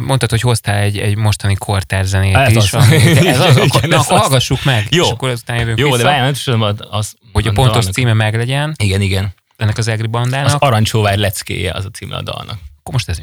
Mondtad, 0.00 0.30
hogy 0.30 0.40
hoztál 0.40 0.76
egy, 0.76 0.98
egy 0.98 1.16
mostani 1.16 1.54
kortárzenét 1.54 2.36
ez 2.36 2.56
is. 2.56 2.72
Az. 2.72 2.86
Ami, 2.86 2.96
ez 3.28 3.40
az, 3.40 3.56
akkor, 3.56 3.82
na, 3.82 3.98
akkor 3.98 4.18
hallgassuk 4.18 4.64
meg, 4.64 4.86
Jó. 4.90 5.04
és 5.04 5.10
akkor 5.10 5.28
azután 5.28 5.56
jövünk 5.56 5.78
Jó, 5.78 5.86
vissza, 5.86 5.96
de 5.96 6.04
várjál, 6.04 6.34
nem 6.44 6.62
az, 6.62 6.74
az, 6.90 7.14
hogy 7.32 7.46
a 7.46 7.52
pontos 7.52 7.86
címe 7.86 8.12
meglegyen 8.12 8.74
Igen, 8.76 9.00
igen. 9.00 9.34
ennek 9.56 9.78
az 9.78 9.88
Egri 9.88 10.06
bandának. 10.06 10.46
Az 10.46 10.56
Arancsóvár 10.58 11.18
leckéje 11.18 11.72
az 11.72 11.84
a 11.84 11.88
címe 11.88 12.16
a 12.16 12.22
dalnak. 12.22 12.58
Akkor 12.78 12.92
most 12.92 13.08
ez 13.08 13.18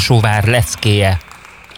Az 0.00 0.10
aranysóvár 0.10 0.44
leckéje. 0.44 1.18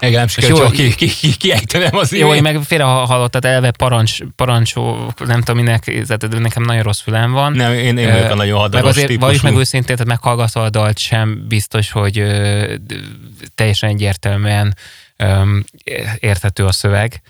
Igen, 0.01 0.19
nem 0.19 0.27
sikerült 0.27 0.71
ki, 0.71 0.95
ki, 0.95 1.07
ki, 1.07 1.37
kiejtenem 1.37 1.97
az 1.97 2.13
Jó, 2.13 2.35
én 2.35 2.43
meg 2.43 2.61
félre 2.63 2.85
hallottad, 2.85 3.45
eleve 3.45 3.71
parancs, 3.71 4.19
parancsó, 4.37 5.13
nem 5.19 5.41
tudom 5.41 5.65
minek, 5.65 6.07
nekem 6.31 6.63
nagyon 6.63 6.83
rossz 6.83 7.01
fülem 7.01 7.33
van. 7.33 7.53
Nem, 7.53 7.73
én, 7.73 7.99
én 7.99 8.13
vagyok 8.13 8.31
a 8.31 8.35
nagyon 8.35 8.59
hadaros 8.59 8.97
Meg 8.97 9.05
azért, 9.05 9.21
vagyis 9.21 9.41
meg 9.41 9.57
őszintén, 9.57 9.97
tehát 9.97 10.11
meghallgatva 10.11 10.63
a 10.63 10.71
dalt 10.71 10.99
sem 10.99 11.45
biztos, 11.49 11.91
hogy 11.91 12.19
ö, 12.19 12.75
teljesen 13.55 13.89
egyértelműen 13.89 14.77
ö, 15.17 15.59
érthető 16.19 16.65
a 16.65 16.73
szöveg 16.73 17.23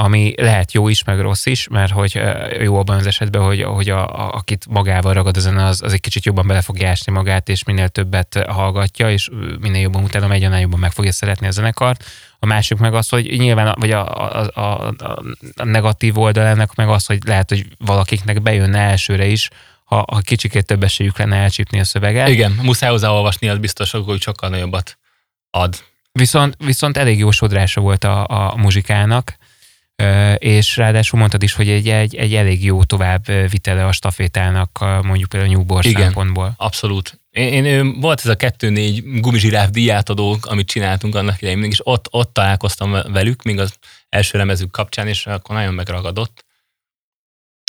ami 0.00 0.34
lehet 0.36 0.72
jó 0.72 0.88
is, 0.88 1.04
meg 1.04 1.20
rossz 1.20 1.46
is, 1.46 1.68
mert 1.68 1.92
hogy 1.92 2.20
jó 2.60 2.78
abban 2.78 2.96
az 2.96 3.06
esetben, 3.06 3.42
hogy, 3.42 3.62
hogy 3.62 3.90
a, 3.90 4.08
a, 4.08 4.34
akit 4.34 4.66
magával 4.68 5.12
ragad 5.12 5.36
a 5.36 5.40
zene, 5.40 5.64
az, 5.64 5.82
az 5.82 5.92
egy 5.92 6.00
kicsit 6.00 6.24
jobban 6.24 6.46
bele 6.46 6.60
fogja 6.60 6.88
ásni 6.88 7.12
magát, 7.12 7.48
és 7.48 7.64
minél 7.64 7.88
többet 7.88 8.44
hallgatja, 8.48 9.10
és 9.10 9.28
minél 9.60 9.80
jobban 9.80 10.02
utána 10.02 10.26
megy, 10.26 10.44
annál 10.44 10.60
jobban 10.60 10.78
meg 10.78 10.92
fogja 10.92 11.12
szeretni 11.12 11.46
a 11.46 11.50
zenekart. 11.50 12.04
A 12.38 12.46
másik 12.46 12.78
meg 12.78 12.94
az, 12.94 13.08
hogy 13.08 13.38
nyilván, 13.38 13.74
vagy 13.80 13.90
a, 13.90 14.16
a, 14.16 14.50
a, 14.54 14.86
a 15.56 15.64
negatív 15.64 16.18
oldal 16.18 16.46
ennek 16.46 16.74
meg 16.74 16.88
az, 16.88 17.06
hogy 17.06 17.18
lehet, 17.24 17.48
hogy 17.48 17.66
valakiknek 17.78 18.42
bejönne 18.42 18.78
elsőre 18.78 19.26
is, 19.26 19.48
ha, 19.84 20.04
ha 20.12 20.20
kicsikét 20.20 20.66
több 20.66 20.82
esélyük 20.82 21.18
lenne 21.18 21.36
elcsípni 21.36 21.80
a 21.80 21.84
szöveget. 21.84 22.28
Igen, 22.28 22.58
muszáj 22.62 22.90
hozzáolvasni, 22.90 23.48
az 23.48 23.58
biztos, 23.58 23.90
hogy 23.90 24.20
sokkal 24.20 24.48
nagyobbat 24.48 24.98
ad. 25.50 25.84
Viszont, 26.12 26.56
viszont 26.64 26.96
elég 26.96 27.18
jó 27.18 27.30
sodrása 27.30 27.80
volt 27.80 28.04
a, 28.04 28.26
a 28.28 28.56
muzsikának, 28.56 29.36
és 30.38 30.76
ráadásul 30.76 31.18
mondtad 31.18 31.42
is, 31.42 31.52
hogy 31.52 31.68
egy, 31.68 31.88
egy, 31.88 32.14
egy 32.14 32.34
elég 32.34 32.64
jó 32.64 32.84
tovább 32.84 33.26
vitele 33.50 33.86
a 33.86 33.92
stafétának 33.92 34.78
mondjuk 35.02 35.28
például 35.28 35.52
a 35.52 35.56
Newbor 35.56 35.86
Igen, 35.86 36.02
szempontból. 36.02 36.54
abszolút. 36.56 37.20
Én, 37.30 37.64
én, 37.64 38.00
volt 38.00 38.18
ez 38.18 38.26
a 38.26 38.36
kettő-négy 38.36 39.20
gumizsiráf 39.20 39.70
díjátadó, 39.70 40.38
amit 40.40 40.68
csináltunk 40.68 41.14
annak 41.14 41.42
idején, 41.42 41.64
és 41.64 41.80
ott, 41.82 42.06
ott 42.10 42.32
találkoztam 42.32 42.90
velük, 42.90 43.42
még 43.42 43.58
az 43.58 43.74
első 44.08 44.38
lemezük 44.38 44.70
kapcsán, 44.70 45.08
és 45.08 45.26
akkor 45.26 45.56
nagyon 45.56 45.74
megragadott. 45.74 46.44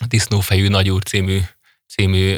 A 0.02 0.06
Disznófejű 0.06 0.68
Nagyúr 0.68 1.04
című, 1.04 1.40
című 1.88 2.38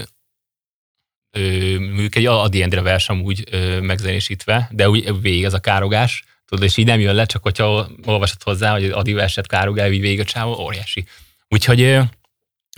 műk, 1.78 2.16
egy 2.16 2.26
Adi 2.26 2.62
Endre 2.62 2.82
vers 2.82 3.10
amúgy 3.10 3.44
megzenésítve, 3.82 4.68
de 4.72 4.90
úgy 4.90 5.22
végig 5.22 5.44
ez 5.44 5.54
a 5.54 5.60
károgás, 5.60 6.24
tudod, 6.52 6.66
és 6.66 6.78
így 6.78 6.86
nem 6.86 7.00
jön 7.00 7.16
le, 7.16 7.26
csak 7.26 7.44
hogyha 7.44 7.88
olvasod 8.06 8.44
hozzá, 8.44 8.72
hogy 8.72 8.90
Adi 8.90 9.14
verset 9.14 9.48
károgál, 9.48 9.92
így 9.92 10.02
végig 10.02 10.20
a 10.20 10.24
csávó, 10.24 10.64
óriási. 10.64 11.06
Úgyhogy, 11.48 11.98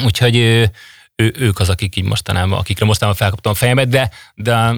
úgyhogy 0.03 0.35
ő, 0.35 0.71
ők 1.15 1.59
az, 1.59 1.69
akik 1.69 1.95
így 1.95 2.03
mostanában, 2.03 2.59
akikre 2.59 2.85
mostanában 2.85 3.19
felkaptam 3.19 3.51
a 3.51 3.55
fejemet, 3.55 3.87
de, 3.87 4.09
de 4.35 4.75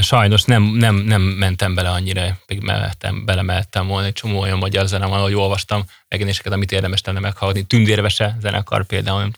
sajnos 0.00 0.42
nem, 0.42 0.62
nem, 0.62 0.94
nem 0.94 1.22
mentem 1.22 1.74
bele 1.74 1.90
annyira, 1.90 2.38
pedig 2.46 2.62
mellettem, 2.62 3.24
belemeltem 3.24 3.86
volna 3.86 4.06
egy 4.06 4.12
csomó 4.12 4.40
olyan 4.40 4.58
magyar 4.58 4.86
zene 4.86 5.06
van, 5.06 5.18
ahogy 5.18 5.34
olvastam 5.34 5.84
megjelenéseket, 6.08 6.52
amit 6.52 6.72
érdemes 6.72 7.00
lenne 7.04 7.20
meghallgatni. 7.20 7.66
Tündérvese 7.66 8.36
zenekar 8.40 8.86
például, 8.86 9.30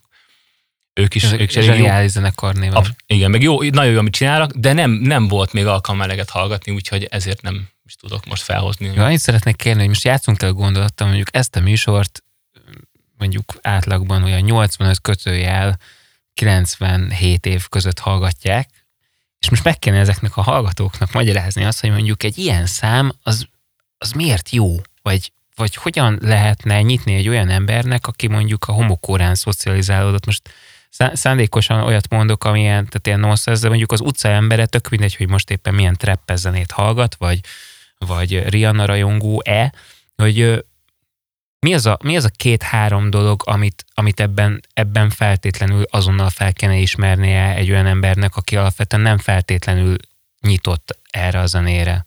ők 0.97 1.15
is, 1.15 1.33
ők 1.33 1.57
is 1.57 1.65
zseniális 1.65 2.11
zenekar 2.11 2.55
néven. 2.55 2.97
igen, 3.07 3.31
meg 3.31 3.43
jó, 3.43 3.63
nagyon 3.63 3.93
jó, 3.93 3.99
amit 3.99 4.15
csinálnak, 4.15 4.53
de 4.53 4.73
nem, 4.73 4.91
nem 4.91 5.29
volt 5.29 5.53
még 5.53 5.67
alkalma 5.67 6.05
eleget 6.05 6.31
hallgatni, 6.31 6.73
úgyhogy 6.73 7.05
ezért 7.11 7.43
nem 7.43 7.69
is 7.85 7.95
tudok 7.95 8.27
most 8.27 8.43
felhozni. 8.43 8.93
Jó, 8.95 9.03
annyit 9.03 9.19
szeretnék 9.19 9.57
kérni, 9.57 9.79
hogy 9.81 9.89
most 9.89 10.05
játszunk 10.05 10.43
el 10.43 10.53
gondolattal, 10.53 11.07
mondjuk 11.07 11.29
ezt 11.31 11.57
a 11.57 11.61
műsort 11.61 12.25
mondjuk 13.19 13.55
átlagban 13.63 14.23
olyan 14.23 14.41
85 14.41 15.01
kötőjel 15.01 15.79
97 16.35 17.47
év 17.47 17.69
között 17.69 17.99
hallgatják, 17.99 18.69
és 19.39 19.51
most 19.51 19.65
meg 19.65 19.79
kéne 19.79 19.99
ezeknek 19.99 20.37
a 20.37 20.43
hallgatóknak 20.43 21.13
magyarázni 21.13 21.65
azt, 21.65 21.81
hogy 21.81 21.91
mondjuk 21.91 22.23
egy 22.23 22.39
ilyen 22.39 22.67
szám 22.67 23.13
az, 23.23 23.47
az 23.99 24.11
miért 24.11 24.51
jó, 24.51 24.77
vagy, 25.03 25.33
vagy 25.55 25.75
hogyan 25.75 26.19
lehetne 26.23 26.83
nyitni 26.83 27.15
egy 27.15 27.29
olyan 27.29 27.49
embernek, 27.49 28.07
aki 28.07 28.27
mondjuk 28.27 28.65
a 28.65 28.73
homokórán 28.73 29.35
szocializálódott. 29.35 30.27
Most 30.27 30.51
szándékosan 31.13 31.83
olyat 31.83 32.09
mondok, 32.09 32.45
amilyen, 32.45 32.87
tehát 32.87 33.07
ilyen 33.07 33.21
nonsense, 33.21 33.63
de 33.63 33.69
mondjuk 33.69 33.93
az 33.93 34.01
utca 34.01 34.29
embere 34.29 34.67
tök 34.67 34.89
mindegy, 34.89 35.17
hogy 35.17 35.29
most 35.29 35.51
éppen 35.51 35.75
milyen 35.75 35.97
treppezzenét 35.97 36.71
hallgat, 36.71 37.15
vagy, 37.15 37.41
vagy 37.99 38.49
Rihanna 38.49 38.85
rajongó-e, 38.85 39.73
hogy 40.17 40.65
mi 41.59 41.75
az 41.75 41.87
a, 41.87 41.99
mi 42.03 42.17
az 42.17 42.25
a 42.25 42.29
két-három 42.37 43.11
dolog, 43.11 43.43
amit, 43.45 43.85
amit 43.95 44.21
ebben, 44.21 44.61
ebben 44.75 45.11
feltétlenül 45.11 45.83
azonnal 45.91 46.31
fel 46.31 46.53
kéne 46.53 46.77
ismernie 46.77 47.55
egy 47.55 47.71
olyan 47.71 47.87
embernek, 47.87 48.37
aki 48.37 48.57
alapvetően 48.57 49.03
nem 49.03 49.19
feltétlenül 49.19 49.97
nyitott 50.41 50.99
erre 51.11 51.41
a 51.41 51.47
zenére? 51.47 52.06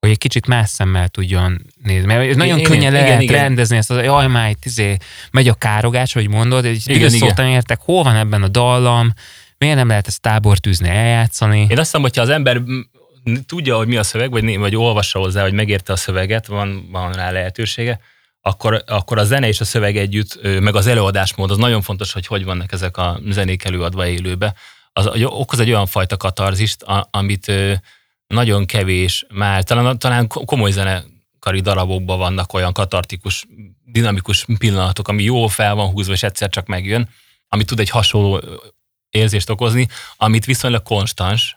Hogy 0.00 0.10
egy 0.10 0.18
kicsit 0.18 0.46
más 0.46 0.68
szemmel 0.68 1.08
tudjon 1.08 1.66
nézni. 1.82 2.06
Mert 2.06 2.36
nagyon 2.36 2.58
igen, 2.58 2.70
könnyen 2.70 2.92
igen, 2.92 3.04
lehet 3.04 3.22
igen, 3.22 3.40
rendezni 3.40 3.76
ezt, 3.76 3.90
az, 3.90 4.02
jaj, 4.02 4.26
már 4.26 4.54
izé, 4.62 4.96
megy 5.30 5.48
a 5.48 5.54
károgás, 5.54 6.12
hogy 6.12 6.28
mondod, 6.28 6.64
és 6.64 6.86
igen, 6.86 7.14
igen. 7.14 7.46
értek, 7.46 7.80
hol 7.80 8.02
van 8.02 8.16
ebben 8.16 8.42
a 8.42 8.48
dallam, 8.48 9.12
miért 9.58 9.76
nem 9.76 9.88
lehet 9.88 10.06
ezt 10.06 10.20
tábortűzni, 10.20 10.88
eljátszani? 10.88 11.60
Én 11.60 11.78
azt 11.78 11.78
hiszem, 11.78 12.00
hogyha 12.00 12.22
az 12.22 12.28
ember 12.28 12.62
tudja, 13.46 13.76
hogy 13.76 13.86
mi 13.86 13.96
a 13.96 14.02
szöveg, 14.02 14.30
vagy, 14.30 14.58
vagy 14.58 14.76
olvassa 14.76 15.18
hozzá, 15.18 15.42
hogy 15.42 15.52
megérte 15.52 15.92
a 15.92 15.96
szöveget, 15.96 16.46
van, 16.46 16.88
van 16.90 17.12
rá 17.12 17.30
lehetősége, 17.30 18.00
akkor, 18.40 18.82
akkor 18.86 19.18
a 19.18 19.24
zene 19.24 19.46
és 19.48 19.60
a 19.60 19.64
szöveg 19.64 19.96
együtt, 19.96 20.60
meg 20.60 20.74
az 20.74 20.86
előadásmód, 20.86 21.50
az 21.50 21.56
nagyon 21.56 21.82
fontos, 21.82 22.12
hogy 22.12 22.26
hogy 22.26 22.44
vannak 22.44 22.72
ezek 22.72 22.96
a 22.96 23.20
zenék 23.28 23.64
előadva 23.64 24.06
élőbe. 24.06 24.54
Az 24.92 25.10
okoz 25.24 25.60
egy 25.60 25.68
olyan 25.68 25.86
fajta 25.86 26.16
katarzist, 26.16 26.84
amit 27.10 27.52
nagyon 28.26 28.66
kevés, 28.66 29.26
már 29.28 29.62
talán, 29.62 29.98
talán 29.98 30.26
komoly 30.26 30.70
zenekari 30.70 31.60
darabokban 31.60 32.18
vannak 32.18 32.52
olyan 32.52 32.72
katartikus, 32.72 33.46
dinamikus 33.84 34.44
pillanatok, 34.58 35.08
ami 35.08 35.22
jó 35.22 35.46
fel 35.46 35.74
van 35.74 35.90
húzva, 35.90 36.12
és 36.12 36.22
egyszer 36.22 36.48
csak 36.48 36.66
megjön, 36.66 37.08
ami 37.48 37.64
tud 37.64 37.80
egy 37.80 37.90
hasonló 37.90 38.40
érzést 39.10 39.50
okozni, 39.50 39.88
amit 40.16 40.44
viszonylag 40.44 40.82
konstans, 40.82 41.56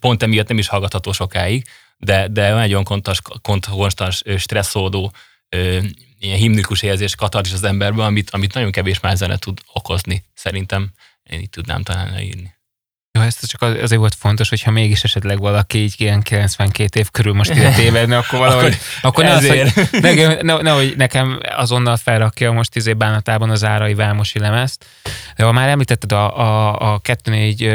pont 0.00 0.22
emiatt 0.22 0.48
nem 0.48 0.58
is 0.58 0.68
hallgatható 0.68 1.12
sokáig, 1.12 1.66
de, 1.96 2.28
de 2.28 2.52
nagyon 2.52 2.84
konstans, 2.84 3.20
konstans 3.42 4.22
stresszódó 4.36 5.12
ilyen 6.18 6.38
himnikus 6.38 6.82
érzés, 6.82 7.14
katarzis 7.14 7.52
az 7.52 7.64
emberben, 7.64 8.06
amit, 8.06 8.30
amit 8.30 8.54
nagyon 8.54 8.70
kevés 8.70 9.00
már 9.00 9.16
zene 9.16 9.36
tud 9.36 9.60
okozni. 9.72 10.24
Szerintem 10.34 10.90
én 11.22 11.40
így 11.40 11.50
tudnám 11.50 11.82
talán 11.82 12.10
leírni. 12.12 12.54
Jó, 13.12 13.22
ez 13.22 13.46
csak 13.46 13.62
azért 13.62 14.00
volt 14.00 14.14
fontos, 14.14 14.48
hogyha 14.48 14.70
mégis 14.70 15.04
esetleg 15.04 15.38
valaki 15.38 15.78
így 15.78 15.94
ilyen 15.96 16.22
92 16.22 16.98
év 16.98 17.10
körül 17.10 17.32
most 17.32 17.50
ide 17.50 17.72
tévedne, 17.72 18.16
akkor 18.16 18.38
valahogy, 18.48 18.76
akkor, 19.02 19.24
ne, 19.24 19.32
az, 19.32 19.48
hogy 19.48 19.72
nekem, 20.00 20.36
ne, 20.46 20.56
ne, 20.56 20.70
hogy 20.70 20.94
nekem 20.96 21.40
azonnal 21.56 21.96
felrakja 21.96 22.52
most 22.52 22.76
izé 22.76 22.92
bánatában 22.92 23.50
az 23.50 23.64
árai 23.64 23.94
Vámosi 23.94 24.38
lemezt. 24.38 24.84
De 25.36 25.44
ha 25.44 25.52
már 25.52 25.68
említetted 25.68 26.12
a, 26.12 26.38
a, 26.38 26.92
a 26.92 26.98
kettő 26.98 27.30
négy 27.30 27.70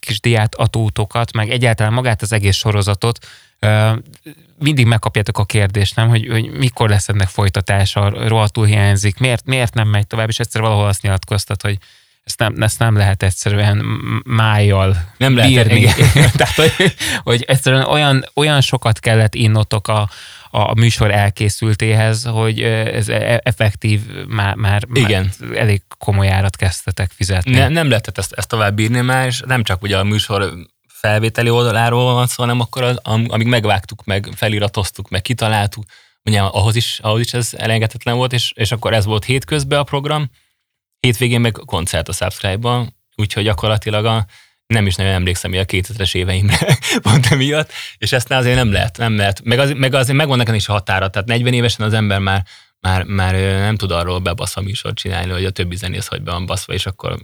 kis 0.00 0.20
diát 0.20 0.54
atótokat, 0.54 1.32
meg 1.32 1.50
egyáltalán 1.50 1.92
magát 1.92 2.22
az 2.22 2.32
egész 2.32 2.56
sorozatot, 2.56 3.26
mindig 4.58 4.86
megkapjátok 4.86 5.38
a 5.38 5.44
kérdést, 5.44 5.96
nem, 5.96 6.08
hogy, 6.08 6.28
hogy 6.30 6.50
mikor 6.50 6.88
lesz 6.88 7.08
ennek 7.08 7.28
folytatása, 7.28 8.28
rohadtul 8.28 8.66
hiányzik, 8.66 9.18
miért, 9.18 9.44
miért 9.44 9.74
nem 9.74 9.88
megy 9.88 10.06
tovább, 10.06 10.28
és 10.28 10.38
egyszer 10.38 10.60
valahol 10.60 10.86
azt 10.86 11.02
nyilatkoztat, 11.02 11.62
hogy 11.62 11.78
ezt 12.30 12.38
nem, 12.38 12.62
ezt 12.62 12.78
nem 12.78 12.96
lehet 12.96 13.22
egyszerűen 13.22 13.76
májjal 14.24 14.96
nem 15.16 15.36
lehet, 15.36 15.52
bírni. 15.52 15.84
Tehát, 16.38 16.54
hogy, 16.54 16.94
hogy 17.22 17.42
egyszerűen 17.42 17.84
olyan, 17.84 18.24
olyan 18.34 18.60
sokat 18.60 18.98
kellett 18.98 19.34
innotok 19.34 19.88
a, 19.88 20.08
a 20.50 20.74
műsor 20.74 21.10
elkészültéhez, 21.10 22.24
hogy 22.24 22.62
ez 22.62 23.08
e, 23.08 23.40
effektív 23.42 24.00
már, 24.28 24.54
már, 24.54 24.82
Igen. 24.92 25.30
már 25.40 25.58
elég 25.58 25.82
komoly 25.98 26.30
árat 26.30 26.56
kezdtetek 26.56 27.10
fizetni. 27.10 27.52
Ne, 27.52 27.68
nem 27.68 27.88
lehetett 27.88 28.18
ezt, 28.18 28.32
ezt 28.32 28.48
tovább 28.48 28.74
bírni 28.74 29.00
már, 29.00 29.26
és 29.26 29.42
nem 29.46 29.62
csak 29.62 29.82
ugye 29.82 29.98
a 29.98 30.04
műsor 30.04 30.52
felvételi 30.88 31.50
oldaláról 31.50 32.14
van 32.14 32.26
szó, 32.26 32.42
hanem 32.42 32.60
akkor 32.60 32.82
az, 32.82 32.96
amíg 33.02 33.46
megvágtuk, 33.46 34.04
meg 34.04 34.28
feliratoztuk, 34.36 35.08
meg 35.08 35.22
kitaláltuk, 35.22 35.84
ugye 36.24 36.40
ahhoz 36.40 36.76
is, 36.76 36.98
ahhoz 37.02 37.20
is 37.20 37.32
ez 37.32 37.50
elengedhetetlen 37.56 38.16
volt, 38.16 38.32
és, 38.32 38.52
és 38.54 38.72
akkor 38.72 38.92
ez 38.92 39.04
volt 39.04 39.24
hétközben 39.24 39.78
a 39.78 39.82
program, 39.82 40.30
hétvégén 41.00 41.40
meg 41.40 41.52
koncert 41.52 42.08
a 42.08 42.12
Subscribe-ban, 42.12 42.96
úgyhogy 43.16 43.44
gyakorlatilag 43.44 44.04
a, 44.04 44.26
nem 44.66 44.86
is 44.86 44.94
nagyon 44.94 45.12
emlékszem 45.12 45.52
a 45.52 45.54
2000-es 45.54 46.14
éveimre 46.14 46.78
pont 47.02 47.26
emiatt, 47.26 47.72
és 47.98 48.12
ezt 48.12 48.30
azért 48.30 48.56
nem 48.56 48.72
lehet, 48.72 48.96
nem 48.96 49.16
lehet. 49.16 49.40
Meg, 49.44 49.58
az, 49.58 49.72
meg 49.72 49.94
azért 49.94 50.16
megvan 50.16 50.38
nekem 50.38 50.54
is 50.54 50.68
a 50.68 50.72
határa, 50.72 51.08
tehát 51.08 51.28
40 51.28 51.52
évesen 51.52 51.86
az 51.86 51.92
ember 51.92 52.18
már, 52.18 52.44
már, 52.80 53.02
már 53.02 53.34
nem 53.34 53.76
tud 53.76 53.90
arról 53.90 54.18
bebaszva 54.18 54.60
műsort 54.60 54.96
csinálni, 54.96 55.32
hogy 55.32 55.44
a 55.44 55.50
többi 55.50 55.76
zenész 55.76 56.06
hogy 56.06 56.22
be 56.22 56.30
van 56.30 56.46
baszva, 56.46 56.72
és 56.72 56.86
akkor 56.86 57.18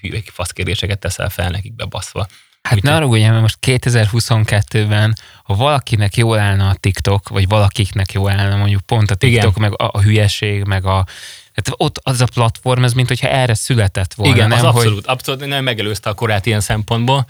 hű, 0.00 0.18
faszkéréseket 0.24 0.98
teszel 0.98 1.28
fel 1.28 1.50
nekik 1.50 1.74
bebaszva. 1.74 2.26
Hát 2.62 2.82
ne 2.82 2.94
arra 2.94 3.08
mert 3.08 3.40
most 3.40 3.58
2022-ben, 3.60 5.14
ha 5.44 5.54
valakinek 5.54 6.16
jól 6.16 6.38
állna 6.38 6.68
a 6.68 6.74
TikTok, 6.74 7.28
vagy 7.28 7.48
valakiknek 7.48 8.12
jól 8.12 8.30
állna 8.30 8.56
mondjuk 8.56 8.80
pont 8.80 9.10
a 9.10 9.14
TikTok, 9.14 9.56
Igen. 9.56 9.70
meg 9.70 9.80
a, 9.80 9.90
a 9.92 10.00
hülyeség, 10.02 10.64
meg 10.64 10.84
a 10.84 11.06
tehát 11.54 11.80
ott 11.80 11.98
az 12.02 12.20
a 12.20 12.26
platform, 12.34 12.84
ez 12.84 12.92
mint 12.92 13.08
hogyha 13.08 13.28
erre 13.28 13.54
született 13.54 14.14
volna. 14.14 14.34
Igen, 14.34 14.48
nem, 14.48 14.58
az 14.58 14.64
abszolút, 14.64 14.94
hogy... 14.94 15.04
abszolút 15.06 15.46
nem 15.46 15.64
megelőzte 15.64 16.10
a 16.10 16.14
korát 16.14 16.46
ilyen 16.46 16.60
szempontból. 16.60 17.26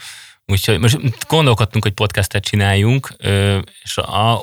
Úgyhogy 0.47 0.79
most 0.79 0.99
gondolkodtunk, 1.29 1.83
hogy 1.83 1.93
podcastet 1.93 2.45
csináljunk, 2.45 3.16
és 3.83 3.97
a, 3.97 4.43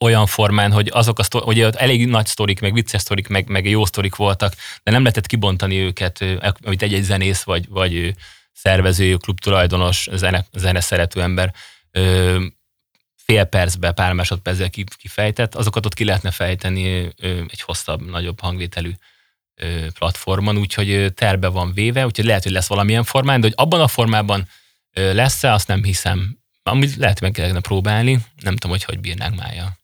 olyan 0.00 0.26
formán, 0.26 0.72
hogy 0.72 0.90
azok 0.92 1.18
a 1.18 1.22
sztori, 1.22 1.44
hogy 1.44 1.74
elég 1.76 2.06
nagy 2.06 2.26
sztorik, 2.26 2.60
meg 2.60 2.72
vicces 2.72 3.00
sztorik, 3.00 3.28
meg, 3.28 3.48
meg 3.48 3.68
jó 3.68 3.84
sztorik 3.84 4.14
voltak, 4.14 4.54
de 4.82 4.90
nem 4.90 5.02
lehetett 5.02 5.26
kibontani 5.26 5.78
őket, 5.78 6.24
amit 6.62 6.82
egy-egy 6.82 7.02
zenész, 7.02 7.42
vagy, 7.42 7.68
vagy 7.68 8.14
szervező, 8.52 9.16
klubtulajdonos, 9.16 10.08
zene, 10.12 10.46
zene 10.52 10.80
szerető 10.80 11.22
ember 11.22 11.54
fél 13.24 13.44
percbe, 13.44 13.92
pár 13.92 14.12
másodperccel 14.12 14.70
kifejtett, 14.98 15.54
azokat 15.54 15.86
ott 15.86 15.94
ki 15.94 16.04
lehetne 16.04 16.30
fejteni 16.30 17.12
egy 17.48 17.60
hosszabb, 17.60 18.10
nagyobb 18.10 18.40
hangvételű 18.40 18.90
platformon, 19.98 20.58
úgyhogy 20.58 21.12
terbe 21.14 21.48
van 21.48 21.72
véve, 21.72 22.04
úgyhogy 22.04 22.24
lehet, 22.24 22.42
hogy 22.42 22.52
lesz 22.52 22.66
valamilyen 22.66 23.04
formán, 23.04 23.40
de 23.40 23.46
hogy 23.46 23.56
abban 23.56 23.80
a 23.80 23.88
formában 23.88 24.48
lesz-e, 24.92 25.52
azt 25.52 25.68
nem 25.68 25.84
hiszem. 25.84 26.38
Amit 26.62 26.96
lehet, 26.96 27.20
meg 27.20 27.30
kellene 27.30 27.60
próbálni, 27.60 28.12
nem 28.40 28.56
tudom, 28.56 28.70
hogy 28.70 28.84
hogy 28.84 29.00
bírnánk 29.00 29.36
mája. 29.36 29.76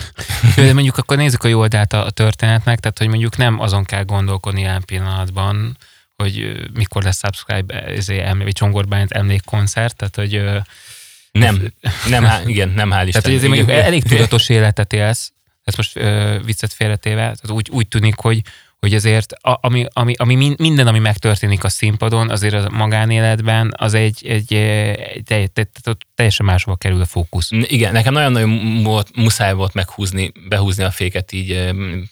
De 0.56 0.72
mondjuk 0.72 0.96
akkor 0.96 1.16
nézzük 1.16 1.44
a 1.44 1.48
jó 1.48 1.58
oldalt 1.58 1.92
a 1.92 2.10
történetnek, 2.10 2.80
tehát 2.80 2.98
hogy 2.98 3.08
mondjuk 3.08 3.36
nem 3.36 3.60
azon 3.60 3.84
kell 3.84 4.04
gondolkodni 4.04 4.60
ilyen 4.60 4.84
pillanatban, 4.84 5.76
hogy 6.16 6.62
mikor 6.72 7.02
lesz 7.02 7.18
subscribe, 7.18 7.84
ezért 7.84 8.36
vagy 8.36 8.52
Csongorbányt 8.52 9.12
emlékkoncert, 9.12 9.96
tehát 9.96 10.16
hogy 10.16 10.62
nem, 11.32 11.72
nem, 12.08 12.24
há, 12.24 12.40
igen, 12.46 12.68
nem 12.68 12.88
hál' 12.88 12.90
Tehát, 12.90 13.24
hogy 13.24 13.34
ezért 13.34 13.48
mondjuk 13.48 13.70
elég 13.70 14.02
tudatos 14.02 14.48
életet 14.48 14.92
élsz, 14.92 15.32
ezt 15.64 15.76
most 15.76 15.96
ö, 15.96 16.36
viccet 16.44 16.72
félretéve, 16.72 17.20
tehát 17.20 17.50
úgy, 17.50 17.68
úgy 17.70 17.88
tűnik, 17.88 18.14
hogy, 18.16 18.42
hogy 18.78 18.94
azért 18.94 19.32
a, 19.32 19.58
ami, 19.60 19.86
ami, 19.92 20.14
ami 20.16 20.54
minden, 20.58 20.86
ami 20.86 20.98
megtörténik 20.98 21.64
a 21.64 21.68
színpadon, 21.68 22.30
azért 22.30 22.54
a 22.54 22.70
magánéletben 22.70 23.74
az 23.76 23.94
egy, 23.94 24.26
egy, 24.26 24.52
egy, 24.52 25.32
egy, 25.32 25.50
egy 25.54 25.96
teljesen 26.14 26.46
máshova 26.46 26.76
kerül 26.76 27.00
a 27.00 27.04
fókusz. 27.04 27.48
Igen, 27.50 27.92
nekem 27.92 28.12
nagyon-nagyon 28.12 28.82
volt, 28.82 29.16
muszáj 29.16 29.54
volt 29.54 29.74
meghúzni, 29.74 30.32
behúzni 30.48 30.84
a 30.84 30.90
féket 30.90 31.32
így 31.32 31.50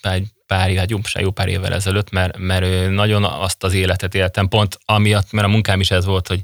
egy 0.01 0.27
pár 0.47 0.69
év, 0.69 0.77
hát 0.77 0.89
jó, 0.89 0.97
jó 1.19 1.31
pár 1.31 1.47
évvel 1.47 1.73
ezelőtt, 1.73 2.09
mert, 2.09 2.37
mert 2.37 2.89
nagyon 2.89 3.23
azt 3.23 3.63
az 3.63 3.73
életet 3.73 4.15
éltem, 4.15 4.47
pont 4.47 4.79
amiatt, 4.85 5.31
mert 5.31 5.47
a 5.47 5.49
munkám 5.49 5.79
is 5.79 5.91
ez 5.91 6.05
volt, 6.05 6.27
hogy 6.27 6.41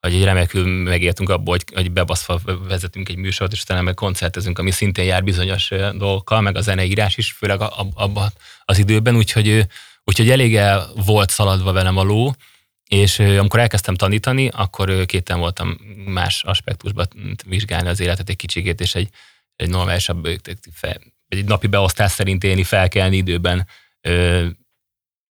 hogy 0.00 0.14
egy 0.14 0.24
remekül 0.24 0.82
megértünk 0.82 1.28
abból, 1.28 1.56
hogy, 1.56 1.64
hogy 1.74 1.92
bebaszva 1.92 2.40
vezetünk 2.68 3.08
egy 3.08 3.16
műsort, 3.16 3.52
és 3.52 3.62
utána 3.62 3.82
meg 3.82 3.94
koncertezünk, 3.94 4.58
ami 4.58 4.70
szintén 4.70 5.04
jár 5.04 5.24
bizonyos 5.24 5.68
dolgokkal, 5.94 6.40
meg 6.40 6.56
a 6.56 6.60
zeneírás 6.60 7.16
is, 7.16 7.32
főleg 7.32 7.60
abban 7.94 8.32
az 8.64 8.78
időben, 8.78 9.16
úgyhogy, 9.16 9.66
úgyhogy 10.04 10.30
elég 10.30 10.56
el 10.56 10.88
volt 11.04 11.30
szaladva 11.30 11.72
velem 11.72 11.96
a 11.96 12.02
ló, 12.02 12.32
és 12.88 13.18
amikor 13.18 13.60
elkezdtem 13.60 13.94
tanítani, 13.94 14.48
akkor 14.48 15.06
kéten 15.06 15.38
voltam 15.38 15.78
más 16.06 16.42
aspektusban 16.44 17.06
vizsgálni 17.46 17.88
az 17.88 18.00
életet 18.00 18.28
egy 18.28 18.36
kicsikét, 18.36 18.80
és 18.80 18.94
egy, 18.94 19.08
egy 19.56 19.68
normálisabb, 19.68 20.26
egy 21.28 21.44
napi 21.44 21.66
beosztás 21.66 22.10
szerint 22.10 22.44
élni, 22.44 22.62
felkelni 22.62 23.16
időben, 23.16 23.66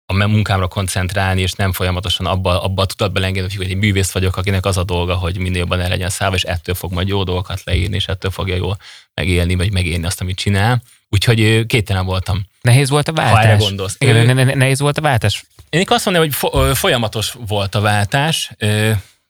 a 0.07 0.27
munkámra 0.27 0.67
koncentrálni, 0.67 1.41
és 1.41 1.53
nem 1.53 1.71
folyamatosan 1.71 2.25
abba, 2.25 2.63
abba 2.63 2.81
a 2.81 2.85
tudatba 2.85 3.23
engedni, 3.23 3.55
hogy 3.55 3.69
egy 3.69 3.75
művész 3.75 4.11
vagyok, 4.11 4.37
akinek 4.37 4.65
az 4.65 4.77
a 4.77 4.83
dolga, 4.83 5.15
hogy 5.15 5.37
minél 5.37 5.59
jobban 5.59 5.79
el 5.79 5.89
legyen 5.89 6.09
szállva, 6.09 6.35
és 6.35 6.43
ettől 6.43 6.75
fog 6.75 6.91
majd 6.91 7.07
jó 7.07 7.23
dolgokat 7.23 7.63
leírni, 7.63 7.95
és 7.95 8.05
ettől 8.05 8.31
fogja 8.31 8.55
jól 8.55 8.77
megélni, 9.13 9.55
vagy 9.55 9.71
megélni 9.71 10.05
azt, 10.05 10.21
amit 10.21 10.37
csinál. 10.37 10.81
Úgyhogy 11.09 11.65
kételen 11.65 12.05
voltam. 12.05 12.45
Nehéz 12.61 12.89
volt 12.89 13.07
a 13.07 13.13
váltás? 13.13 13.35
Ha 13.35 13.41
erre 13.41 13.57
gondolsz. 13.57 13.95
Igen, 13.99 14.25
ne, 14.25 14.33
ne, 14.33 14.53
nehéz 14.53 14.79
volt 14.79 14.97
a 14.97 15.01
váltás? 15.01 15.43
Én 15.69 15.85
azt 15.87 16.05
mondom, 16.05 16.23
hogy 16.23 16.77
folyamatos 16.77 17.33
volt 17.47 17.75
a 17.75 17.81
váltás. 17.81 18.51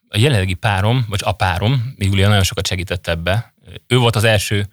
A 0.08 0.18
jelenlegi 0.18 0.54
párom, 0.54 1.06
vagy 1.08 1.20
a 1.24 1.32
párom, 1.32 1.94
Júlia 1.98 2.28
nagyon 2.28 2.42
sokat 2.42 2.66
segített 2.66 3.08
ebbe. 3.08 3.54
Ő 3.86 3.96
volt 3.96 4.16
az 4.16 4.24
első 4.24 4.68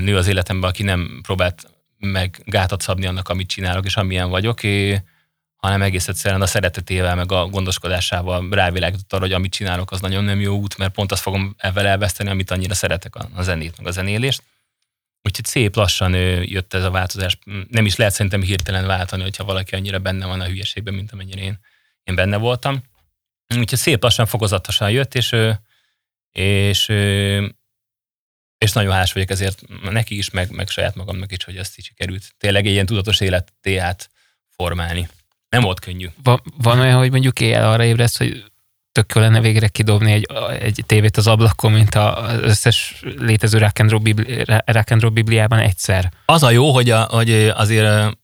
nő 0.00 0.16
az 0.16 0.26
életemben, 0.26 0.70
aki 0.70 0.82
nem 0.82 1.20
próbált 1.22 1.62
meg 1.98 2.42
gátat 2.44 2.82
szabni 2.82 3.06
annak, 3.06 3.28
amit 3.28 3.48
csinálok, 3.48 3.84
és 3.84 3.96
amilyen 3.96 4.28
vagyok. 4.28 4.62
É, 4.62 5.02
hanem 5.62 5.82
egész 5.82 6.08
egyszerűen 6.08 6.42
a 6.42 6.46
szeretetével, 6.46 7.14
meg 7.14 7.32
a 7.32 7.46
gondoskodásával 7.46 8.48
rávilágított 8.50 9.12
arra, 9.12 9.22
hogy 9.22 9.32
amit 9.32 9.52
csinálok, 9.52 9.90
az 9.90 10.00
nagyon 10.00 10.24
nem 10.24 10.40
jó 10.40 10.56
út, 10.56 10.76
mert 10.76 10.92
pont 10.92 11.12
azt 11.12 11.22
fogom 11.22 11.54
ebben 11.58 11.86
elveszteni, 11.86 12.30
amit 12.30 12.50
annyira 12.50 12.74
szeretek 12.74 13.16
a 13.16 13.42
zenét, 13.42 13.76
meg 13.76 13.86
a 13.86 13.90
zenélést. 13.90 14.42
Úgyhogy 15.22 15.44
szép 15.44 15.76
lassan 15.76 16.14
jött 16.44 16.74
ez 16.74 16.84
a 16.84 16.90
változás. 16.90 17.38
Nem 17.68 17.86
is 17.86 17.96
lehet 17.96 18.12
szerintem 18.12 18.42
hirtelen 18.42 18.86
váltani, 18.86 19.22
hogyha 19.22 19.44
valaki 19.44 19.74
annyira 19.74 19.98
benne 19.98 20.26
van 20.26 20.40
a 20.40 20.46
hülyeségben, 20.46 20.94
mint 20.94 21.12
amennyire 21.12 21.40
én, 21.40 21.58
én 22.04 22.14
benne 22.14 22.36
voltam. 22.36 22.82
Úgyhogy 23.56 23.78
szép 23.78 24.02
lassan, 24.02 24.26
fokozatosan 24.26 24.90
jött, 24.90 25.14
és, 25.14 25.36
és, 26.32 26.88
és 28.58 28.72
nagyon 28.72 28.92
hálás 28.92 29.12
vagyok 29.12 29.30
ezért 29.30 29.62
neki 29.82 30.16
is, 30.16 30.30
meg, 30.30 30.50
meg 30.50 30.68
saját 30.68 30.94
magamnak 30.94 31.32
is, 31.32 31.44
hogy 31.44 31.56
ezt 31.56 31.78
így 31.78 31.84
sikerült 31.84 32.34
tényleg 32.38 32.66
egy 32.66 32.72
ilyen 32.72 32.86
tudatos 32.86 33.20
élettéát 33.20 34.10
formálni 34.48 35.08
nem 35.52 35.62
volt 35.62 35.80
könnyű. 35.80 36.06
Va, 36.22 36.42
van 36.62 36.78
olyan, 36.78 36.98
hogy 36.98 37.10
mondjuk 37.10 37.40
éjjel 37.40 37.72
arra 37.72 37.84
ébresz, 37.84 38.18
hogy 38.18 38.44
tök 38.92 39.12
jó 39.14 39.20
lenne 39.20 39.40
végre 39.40 39.68
kidobni 39.68 40.12
egy, 40.12 40.26
egy 40.60 40.82
tévét 40.86 41.16
az 41.16 41.26
ablakon, 41.26 41.72
mint 41.72 41.94
az 41.94 42.40
összes 42.40 43.02
létező 43.18 43.58
rock 43.58 43.78
and, 43.78 43.90
roll 43.90 44.00
bibli, 44.00 44.44
rock 44.64 44.90
and 44.90 45.00
roll 45.00 45.10
bibliában 45.10 45.58
egyszer. 45.58 46.12
Az 46.26 46.42
a 46.42 46.50
jó, 46.50 46.72
hogy, 46.72 46.90
a, 46.90 47.00
hogy 47.10 47.52
azért 47.54 48.16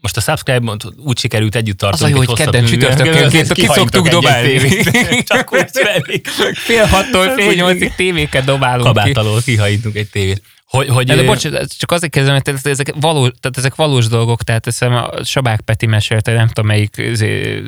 most 0.00 0.16
a 0.16 0.20
subscribe 0.20 0.76
úgy 0.96 1.18
sikerült 1.18 1.54
együtt 1.54 1.78
tartani. 1.78 2.12
Az 2.12 2.18
a 2.18 2.22
jó, 2.22 2.26
hogy 2.26 2.36
kedden 2.36 2.64
csütörtökönként 2.64 3.52
ki 3.52 3.66
szoktuk 3.66 4.08
dobálni. 4.08 4.82
Csak 5.30 5.52
úgy 5.52 5.70
Fél 6.66 6.84
hattól 6.84 7.28
fél 7.28 7.52
nyolcig 7.52 7.94
tévéket 7.94 8.44
dobálunk 8.44 8.86
Kabát 8.86 9.16
alól 9.16 9.42
kihajítunk 9.42 9.96
egy 9.96 10.08
tévét. 10.08 10.42
Hogy, 10.68 10.88
hogy, 10.88 11.06
de 11.06 11.22
bocs, 11.22 11.42
csak 11.78 11.90
azért 11.90 12.12
kezdem, 12.12 12.32
mert 12.32 12.66
ezek, 12.66 12.94
valós, 13.00 13.30
tehát 13.40 13.58
ezek 13.58 13.74
valós 13.74 14.06
dolgok, 14.06 14.42
tehát 14.42 14.64
hiszem 14.64 14.94
a 14.94 15.10
Sabák 15.24 15.60
Peti 15.60 15.86
mesélte, 15.86 16.32
nem 16.32 16.46
tudom 16.46 16.66
melyik 16.66 16.94
izé, 16.96 17.62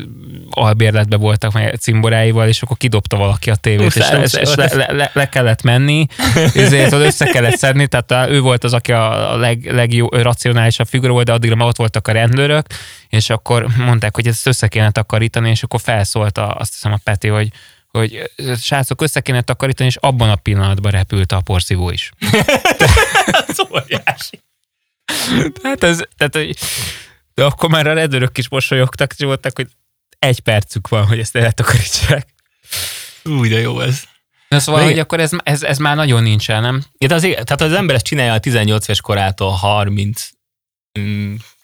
albérletben 0.51 1.20
voltak 1.20 1.53
meg 1.53 1.74
cimboráival, 1.74 2.49
és 2.49 2.62
akkor 2.62 2.76
kidobta 2.76 3.16
valaki 3.16 3.51
a 3.51 3.55
tévét, 3.55 3.96
és, 3.96 4.07
és, 4.22 4.32
és 4.32 4.55
le, 4.55 4.70
le, 4.74 4.92
le, 4.92 5.11
le, 5.14 5.28
kellett 5.28 5.62
menni, 5.62 6.07
ezért 6.55 6.92
össze 6.92 7.24
kellett 7.24 7.57
szedni, 7.57 7.86
tehát 7.86 8.30
ő 8.30 8.40
volt 8.40 8.64
az, 8.64 8.72
aki 8.72 8.92
a 8.92 9.36
leg, 9.36 9.72
legjobb, 9.72 10.14
racionálisabb 10.14 10.86
figura 10.86 11.12
volt, 11.12 11.26
de 11.26 11.32
addigra 11.32 11.57
már 11.57 11.68
ott 11.68 11.76
voltak 11.76 12.09
a 12.09 12.12
rendőrök, 12.12 12.66
és 13.09 13.30
akkor 13.30 13.66
mondták, 13.76 14.14
hogy 14.14 14.26
ezt 14.26 14.46
össze 14.46 14.68
kéne 14.68 14.90
takarítani, 14.90 15.51
és 15.51 15.62
akkor 15.62 15.80
felszólt 15.80 16.38
a, 16.38 16.55
azt 16.59 16.72
hiszem 16.72 16.92
a 16.92 16.99
Peti, 17.05 17.28
hogy 17.28 17.49
hogy 17.89 18.30
srácok 18.61 19.03
össze 19.03 19.20
kéne 19.20 19.43
takarítani, 19.43 19.89
és 19.89 19.97
abban 19.97 20.30
a 20.30 20.36
pillanatban 20.36 20.91
repült 20.91 21.32
a 21.32 21.41
porszívó 21.41 21.91
is. 21.91 22.11
ez 23.49 23.57
óriási. 23.70 24.41
tehát 25.62 25.84
ez, 25.84 26.01
tehát, 26.16 26.34
hogy, 26.34 26.57
de 27.34 27.45
akkor 27.45 27.68
már 27.68 27.86
a 27.86 27.93
rendőrök 27.93 28.39
is 28.39 28.49
mosolyogtak, 28.49 29.12
és 29.16 29.24
voltak, 29.24 29.57
hogy 29.57 29.68
egy 30.18 30.41
percük 30.41 30.89
van, 30.89 31.07
hogy 31.07 31.18
ezt 31.18 31.36
eltakarítsák. 31.36 32.26
Új, 33.24 33.49
de 33.49 33.59
jó 33.59 33.80
ez. 33.80 34.03
Na 34.49 34.61
szóval, 34.61 34.82
hogy 34.82 34.99
akkor 34.99 35.20
ez, 35.20 35.30
ez, 35.43 35.62
ez 35.62 35.78
már 35.78 35.97
nagyon 35.97 36.22
nincsen, 36.22 36.61
nem? 36.61 36.84
Ja, 36.99 37.14
az, 37.14 37.20
tehát 37.20 37.61
az 37.61 37.72
ember 37.72 37.95
ezt 37.95 38.05
csinálja 38.05 38.32
a 38.32 38.39
18 38.39 38.84
éves 38.84 39.01
korától 39.01 39.51
30 39.51 40.28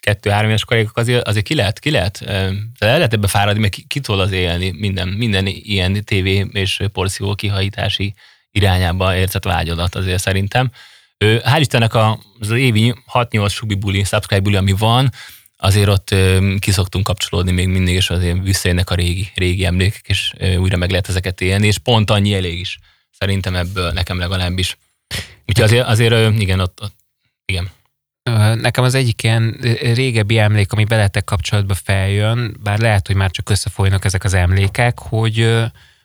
kettő-három 0.01 0.49
éves 0.49 0.64
koráig 0.64 0.89
azért, 0.93 1.29
azért 1.29 1.45
ki 1.45 1.55
lehet, 1.55 1.79
ki 1.79 1.91
lehet, 1.91 2.20
el 2.20 2.62
lehet 2.79 3.12
ebbe 3.12 3.27
fáradni, 3.27 3.61
mert 3.61 3.72
ki, 3.72 3.85
ki 3.87 4.01
az 4.07 4.33
élni 4.33 4.70
minden, 4.70 5.09
minden 5.09 5.47
ilyen 5.47 6.05
tévé 6.05 6.47
és 6.53 6.81
porszívó 6.93 7.35
kihajítási 7.35 8.14
irányába 8.51 9.16
érzett 9.16 9.45
vágyodat 9.45 9.95
azért 9.95 10.20
szerintem. 10.20 10.70
Hál' 11.25 11.61
Istennek 11.61 11.95
az 11.95 12.51
évi 12.51 12.95
6-8 13.12 13.51
subi 13.51 13.75
buli, 13.75 14.05
subscribe 14.05 14.43
buli, 14.43 14.57
ami 14.57 14.72
van, 14.72 15.12
azért 15.57 15.89
ott 15.89 16.14
kiszoktunk 16.59 17.05
kapcsolódni 17.05 17.53
még 17.53 17.68
mindig, 17.68 17.95
és 17.95 18.11
azért 18.11 18.43
visszajönnek 18.43 18.91
a 18.91 18.95
régi, 18.95 19.31
régi 19.35 19.64
emlékek, 19.64 20.05
és 20.07 20.33
újra 20.57 20.77
meg 20.77 20.91
lehet 20.91 21.09
ezeket 21.09 21.41
élni, 21.41 21.66
és 21.66 21.79
pont 21.79 22.11
annyi 22.11 22.35
elég 22.35 22.59
is. 22.59 22.79
Szerintem 23.11 23.57
ebből 23.57 23.91
nekem 23.91 24.18
legalábbis. 24.18 24.77
Úgyhogy 25.47 25.64
azért, 25.64 25.87
azért 25.87 26.41
igen, 26.41 26.61
ott, 26.61 26.83
ott 26.83 26.97
igen. 27.45 27.70
Nekem 28.55 28.85
az 28.85 28.95
egyik 28.95 29.22
ilyen 29.22 29.57
régebbi 29.81 30.39
emlék, 30.39 30.72
ami 30.72 30.85
veletek 30.85 31.25
kapcsolatban 31.25 31.77
feljön, 31.85 32.57
bár 32.62 32.79
lehet, 32.79 33.07
hogy 33.07 33.16
már 33.16 33.31
csak 33.31 33.51
összefolynak 33.51 34.05
ezek 34.05 34.25
az 34.25 34.35
emlékek, 34.35 34.99
hogy 34.99 35.64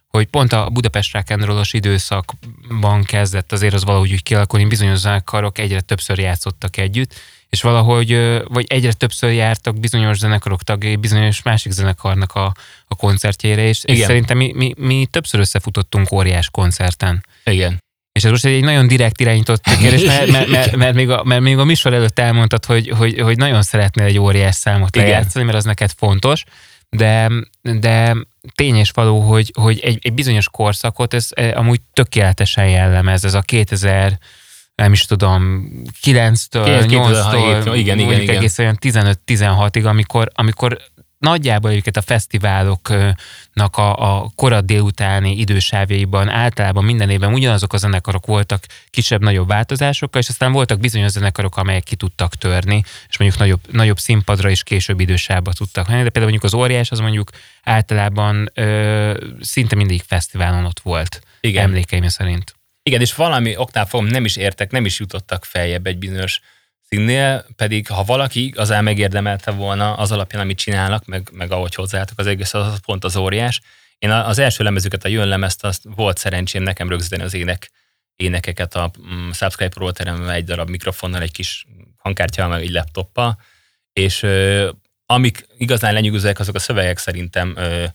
hogy 0.10 0.26
pont 0.26 0.54
a 0.54 0.70
Budapest 0.70 1.14
Rákendrolos 1.14 1.74
időszakban 1.74 3.04
kezdett 3.04 3.52
azért 3.52 3.74
az 3.74 3.84
valahogy 3.84 4.12
úgy 4.12 4.24
kialakulni, 4.24 4.66
bizonyos 4.66 4.98
zenekarok 4.98 5.58
egyre 5.58 5.82
többször 5.82 6.20
játszottak 6.20 6.78
együtt, 6.78 7.14
és 7.50 7.62
valahogy, 7.62 8.42
vagy 8.48 8.66
egyre 8.70 8.94
többször 8.94 9.32
jártak 9.32 9.80
bizonyos 9.80 10.18
zenekarok 10.18 10.64
tagjai 10.64 10.96
bizonyos 10.96 11.42
másik 11.42 11.72
zenekarnak 11.72 12.36
a, 12.36 12.54
a 12.88 12.96
koncertjére, 12.96 13.62
és, 13.68 13.84
és 13.84 14.00
szerintem 14.00 14.38
mi, 14.38 14.52
mi, 14.56 14.74
mi 14.78 15.08
többször 15.12 15.40
összefutottunk 15.40 16.12
óriás 16.12 16.50
koncerten. 16.50 17.26
Igen. 17.44 17.84
És 18.20 18.26
ez 18.26 18.32
most 18.32 18.46
egy 18.46 18.64
nagyon 18.64 18.88
direkt 18.88 19.20
irányított 19.20 19.64
kérdés, 19.64 20.04
mert, 20.04 20.32
mert, 20.32 20.48
mert, 20.48 20.76
mert, 20.76 20.96
még 20.96 21.10
a, 21.10 21.24
mert 21.24 21.42
még 21.42 21.58
a 21.58 21.64
műsor 21.64 21.94
előtt 21.94 22.20
elmondtad, 22.20 22.66
hogy, 22.66 22.90
hogy, 22.98 23.20
hogy 23.20 23.38
nagyon 23.38 23.62
szeretnél 23.62 24.06
egy 24.06 24.20
óriás 24.20 24.56
számot 24.56 24.96
lejátszani, 24.96 25.46
mert 25.46 25.58
az 25.58 25.64
neked 25.64 25.92
fontos, 25.98 26.44
de, 26.90 27.32
de 27.62 28.16
tény 28.56 28.76
és 28.76 28.92
való, 28.92 29.20
hogy, 29.20 29.52
hogy 29.60 29.80
egy, 29.80 30.00
egy 30.02 30.14
bizonyos 30.14 30.50
korszakot 30.50 31.14
ez 31.14 31.28
eh, 31.30 31.58
amúgy 31.58 31.82
tökéletesen 31.94 32.70
jellemez, 32.70 33.26
ez 33.26 33.34
a 33.34 33.42
2000 33.42 34.18
nem 34.76 34.92
is 34.92 35.06
tudom, 35.06 35.72
9-től, 36.04 36.86
8-tól, 36.88 37.72
igen, 37.76 38.00
igen, 38.00 38.22
igen. 38.22 38.36
egész 38.36 38.58
olyan 38.58 38.78
15-16-ig, 38.82 39.86
amikor, 39.86 40.30
amikor 40.34 40.78
nagyjából 41.20 41.72
őket 41.72 41.98
a 41.98 42.02
fesztiváloknak 42.02 43.78
a, 43.78 44.16
a 44.16 44.32
korai 44.36 44.62
délutáni 44.62 45.38
idősávjaiban 45.38 46.30
általában 46.30 46.84
minden 46.84 47.10
évben 47.10 47.34
ugyanazok 47.34 47.74
a 47.74 47.78
zenekarok 47.78 48.26
voltak 48.26 48.64
kisebb-nagyobb 48.90 49.48
változásokkal, 49.48 50.22
és 50.22 50.30
aztán 50.30 50.52
voltak 50.52 50.80
bizonyos 50.80 51.12
zenekarok, 51.12 51.58
amelyek 51.58 51.84
ki 51.84 51.96
tudtak 51.96 52.36
törni, 52.36 52.84
és 53.10 53.18
mondjuk 53.18 53.42
nagyobb, 53.42 53.60
nagyobb 53.72 54.00
színpadra 54.00 54.50
is 54.50 54.64
később 54.64 55.00
idősávba 55.00 55.54
tudtak 55.54 55.88
menni, 55.88 56.04
de 56.04 56.10
például 56.10 56.32
mondjuk 56.32 56.54
az 56.54 56.60
óriás 56.60 56.92
az 56.92 57.00
mondjuk 57.00 57.30
általában 57.64 58.52
ö, 58.54 59.26
szinte 59.40 59.76
mindig 59.76 60.02
fesztiválon 60.08 60.66
ott 60.66 60.80
volt, 60.80 61.22
Igen. 61.42 61.64
emlékeim 61.64 62.08
szerint. 62.08 62.56
Igen, 62.84 63.02
és 63.02 63.14
valami 63.14 63.58
oknál 63.58 63.86
fogom 63.86 64.06
nem 64.06 64.26
is 64.26 64.36
értek, 64.36 64.72
nem 64.72 64.86
is 64.86 65.00
jutottak 65.00 65.46
feljebb 65.46 65.88
egy 65.88 65.98
bizonyos 65.98 66.42
színnél, 66.90 67.46
pedig 67.56 67.88
ha 67.88 68.04
valaki 68.04 68.46
igazán 68.46 68.84
megérdemelte 68.84 69.52
volna 69.52 69.94
az 69.94 70.12
alapján, 70.12 70.42
amit 70.42 70.58
csinálnak, 70.58 71.06
meg, 71.06 71.30
meg 71.32 71.52
ahogy 71.52 71.76
hozzáálltak 71.76 72.20
az 72.20 72.28
egész, 72.28 72.54
az 72.54 72.80
pont 72.86 73.04
az 73.04 73.16
óriás. 73.16 73.62
Én 73.98 74.12
az 74.12 74.40
első 74.40 74.64
lemezüket, 74.64 75.06
a 75.06 75.08
jön 75.08 75.28
lemezt, 75.28 75.64
azt 75.64 75.84
volt 75.96 76.18
szerencsém 76.18 76.64
nekem 76.64 76.90
rögzíteni 76.90 77.24
az 77.24 77.34
ének, 77.34 77.72
énekeket 78.16 78.76
a 78.76 78.92
um, 78.98 79.34
Subscribe 79.34 79.74
Pro 79.74 79.92
teremben 79.92 80.30
egy 80.30 80.44
darab 80.44 80.70
mikrofonnal, 80.70 81.22
egy 81.22 81.32
kis 81.32 81.66
hangkártyával, 81.98 82.54
meg 82.54 82.64
egy 82.64 82.72
laptoppal, 82.72 83.40
és 83.94 84.24
ö, 84.24 84.70
amik 85.06 85.46
igazán 85.58 85.94
lenyűgözőek, 85.94 86.40
azok 86.40 86.56
a 86.56 86.60
szövegek 86.60 86.98
szerintem 86.98 87.54
ö, 87.58 87.86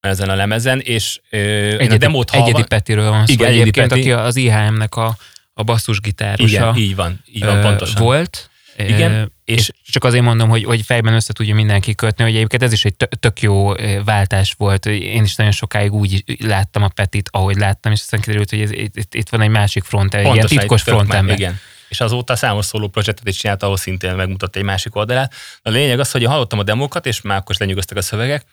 ezen 0.00 0.28
a 0.28 0.34
lemezen, 0.34 0.80
és 0.80 1.20
ö, 1.30 1.38
egyedi, 1.38 1.94
a 1.94 1.98
demót 1.98 2.30
hallva... 2.30 2.46
Egyedi 2.46 2.66
Petiről 2.66 3.10
van 3.10 3.26
szó 3.26 3.32
igen, 3.32 3.50
egyébként, 3.50 3.88
Peti. 3.88 4.00
aki 4.00 4.12
az 4.12 4.36
IHM-nek 4.36 4.96
a, 4.96 5.16
a 5.58 5.62
basszusgitárosa. 5.62 6.46
Igen, 6.46 6.76
így 6.76 6.96
van, 6.96 7.20
így 7.32 7.44
van, 7.44 7.60
pontosan. 7.60 8.02
Volt, 8.02 8.50
igen, 8.76 9.32
és, 9.44 9.70
és 9.84 9.90
csak 9.90 10.04
azért 10.04 10.24
mondom, 10.24 10.48
hogy, 10.48 10.64
hogy 10.64 10.82
fejben 10.82 11.14
össze 11.14 11.32
tudja 11.32 11.54
mindenki 11.54 11.94
kötni, 11.94 12.24
hogy 12.24 12.34
egyébként 12.34 12.62
ez 12.62 12.72
is 12.72 12.84
egy 12.84 12.94
tök 12.96 13.40
jó 13.40 13.72
váltás 14.04 14.54
volt. 14.58 14.86
Én 14.86 15.22
is 15.22 15.34
nagyon 15.34 15.52
sokáig 15.52 15.92
úgy 15.92 16.24
láttam 16.38 16.82
a 16.82 16.88
Petit, 16.88 17.28
ahogy 17.32 17.56
láttam, 17.56 17.92
és 17.92 18.00
aztán 18.00 18.20
kiderült, 18.20 18.50
hogy 18.50 18.60
ez, 18.60 18.70
itt, 18.70 19.14
itt 19.14 19.28
van 19.28 19.40
egy 19.40 19.48
másik 19.48 19.84
front, 19.84 20.14
egy 20.14 20.34
ilyen 20.34 20.46
titkos 20.46 20.82
frontember. 20.82 21.38
Igen. 21.38 21.58
És 21.88 22.00
azóta 22.00 22.36
számos 22.36 22.64
szóló 22.64 22.88
projektet 22.88 23.28
is 23.28 23.36
csinált, 23.36 23.62
ahol 23.62 23.76
szintén 23.76 24.14
megmutatta 24.14 24.58
egy 24.58 24.64
másik 24.64 24.94
oldalát. 24.96 25.34
A 25.62 25.70
lényeg 25.70 26.00
az, 26.00 26.10
hogy 26.10 26.24
hallottam 26.24 26.58
a 26.58 26.62
demókat, 26.62 27.06
és 27.06 27.20
már 27.20 27.36
akkor 27.36 27.50
is 27.50 27.58
lenyugodtak 27.58 27.96
a 27.96 28.02
szövegek, 28.02 28.44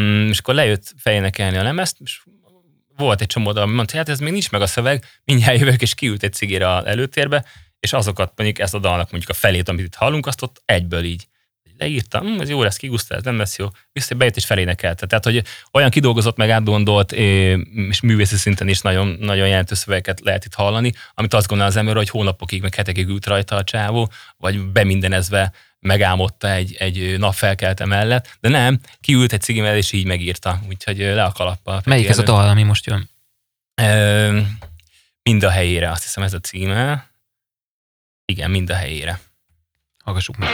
mm, 0.00 0.28
és 0.28 0.38
akkor 0.38 0.54
lejött 0.54 0.94
fejénekelni 0.98 1.56
a 1.56 1.62
lemezt, 1.62 1.96
és 2.04 2.20
volt 3.02 3.20
egy 3.20 3.26
csomó 3.26 3.50
ami 3.50 3.74
mondta, 3.74 3.96
hát 3.96 4.08
ez 4.08 4.18
még 4.18 4.32
nincs 4.32 4.50
meg 4.50 4.60
a 4.60 4.66
szöveg, 4.66 5.04
mindjárt 5.24 5.58
jövök, 5.58 5.82
és 5.82 5.94
kiült 5.94 6.22
egy 6.22 6.32
cigére 6.32 6.74
az 6.74 6.84
előtérbe, 6.84 7.44
és 7.80 7.92
azokat 7.92 8.32
mondjuk 8.36 8.58
ezt 8.58 8.74
a 8.74 8.78
dalnak 8.78 9.10
mondjuk 9.10 9.30
a 9.30 9.38
felét, 9.38 9.68
amit 9.68 9.84
itt 9.84 9.94
hallunk, 9.94 10.26
azt 10.26 10.42
ott 10.42 10.62
egyből 10.64 11.04
így 11.04 11.26
leírtam, 11.78 12.26
hm, 12.26 12.40
ez 12.40 12.48
jó 12.48 12.62
lesz, 12.62 12.76
kiguszta, 12.76 13.14
ez 13.14 13.22
nem 13.22 13.38
lesz 13.38 13.58
jó, 13.58 13.66
vissza 13.92 14.14
bejött 14.14 14.36
és 14.36 14.44
felénekelte. 14.44 15.06
Tehát, 15.06 15.24
hogy 15.24 15.42
olyan 15.72 15.90
kidolgozott, 15.90 16.36
meg 16.36 16.50
átgondolt, 16.50 17.12
és 17.12 18.00
művészi 18.00 18.36
szinten 18.36 18.68
is 18.68 18.80
nagyon, 18.80 19.16
nagyon 19.20 19.46
jelentős 19.46 19.78
szövegeket 19.78 20.20
lehet 20.20 20.44
itt 20.44 20.54
hallani, 20.54 20.92
amit 21.14 21.34
azt 21.34 21.46
gondol 21.46 21.66
az 21.66 21.76
ember, 21.76 21.94
hogy 21.96 22.08
hónapokig, 22.08 22.62
meg 22.62 22.74
hetekig 22.74 23.08
ült 23.08 23.26
rajta 23.26 23.56
a 23.56 23.64
csávó, 23.64 24.10
vagy 24.36 24.60
bemindenezve 24.60 25.52
megálmodta 25.82 26.50
egy, 26.50 26.76
egy 26.78 27.18
nap 27.18 27.34
felkelte 27.34 27.84
mellett, 27.84 28.36
de 28.40 28.48
nem, 28.48 28.80
kiült 29.00 29.32
egy 29.32 29.40
cigimmel, 29.40 29.76
és 29.76 29.92
így 29.92 30.06
megírta, 30.06 30.60
úgyhogy 30.68 30.98
le 30.98 31.24
a 31.24 31.32
kalappal. 31.32 31.82
Melyik 31.84 32.08
ez 32.08 32.18
a 32.18 32.22
dal, 32.22 32.48
ami 32.48 32.62
most 32.62 32.86
jön? 32.86 33.10
mind 35.22 35.42
a 35.42 35.50
helyére, 35.50 35.90
azt 35.90 36.02
hiszem 36.02 36.22
ez 36.22 36.34
a 36.34 36.40
címe. 36.40 37.10
Igen, 38.24 38.50
mind 38.50 38.70
a 38.70 38.74
helyére. 38.74 39.20
Hallgassuk 40.04 40.36
meg. 40.36 40.50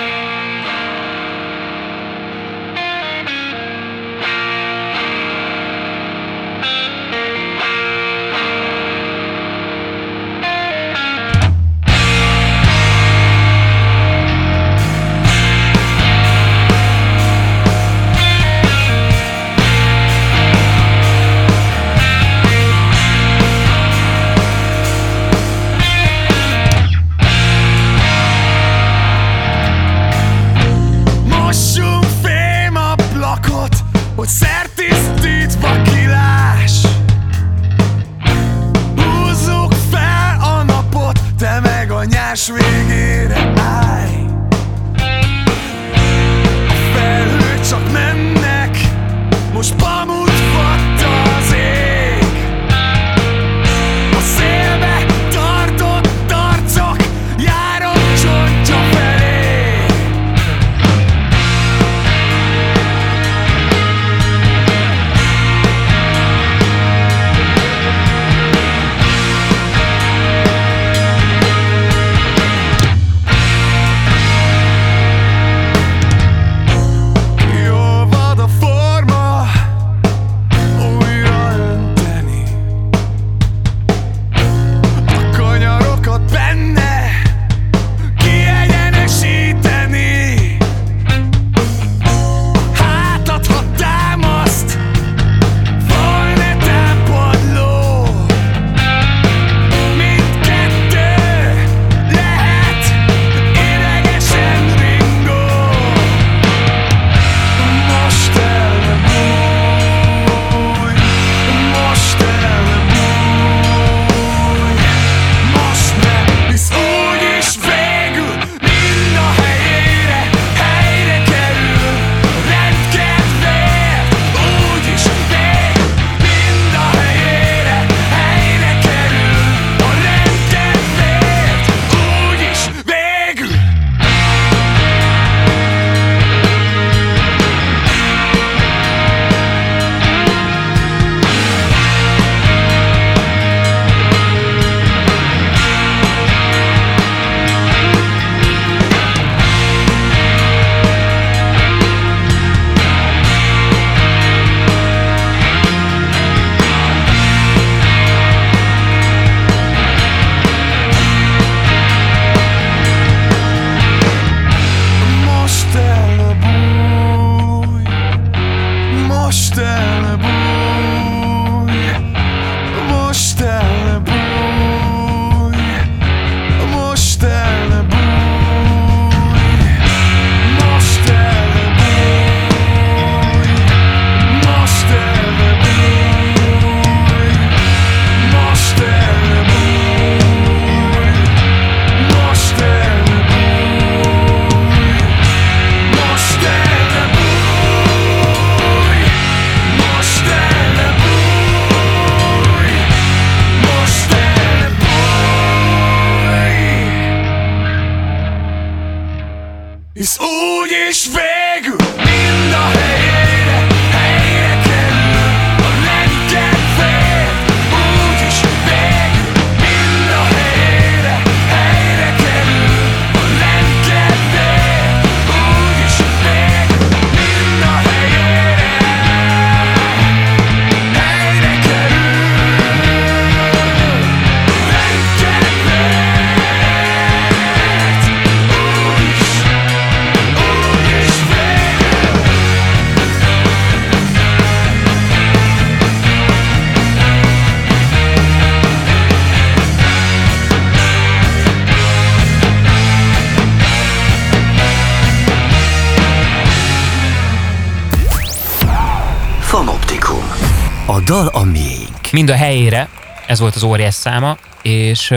Mind 262.12 262.30
a 262.30 262.34
helyére, 262.34 262.88
ez 263.26 263.38
volt 263.38 263.54
az 263.54 263.62
óriás 263.62 263.94
száma, 263.94 264.36
és 264.62 265.08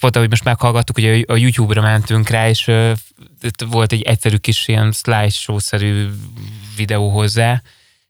volt, 0.00 0.16
ahogy 0.16 0.30
most 0.30 0.44
meghallgattuk, 0.44 1.00
hogy 1.00 1.24
a 1.28 1.36
YouTube-ra 1.36 1.80
mentünk 1.80 2.28
rá, 2.28 2.48
és 2.48 2.70
volt 3.68 3.92
egy 3.92 4.02
egyszerű 4.02 4.36
kis 4.36 4.68
ilyen 4.68 4.92
slideshow-szerű 4.92 6.06
videó 6.76 7.08
hozzá, 7.08 7.62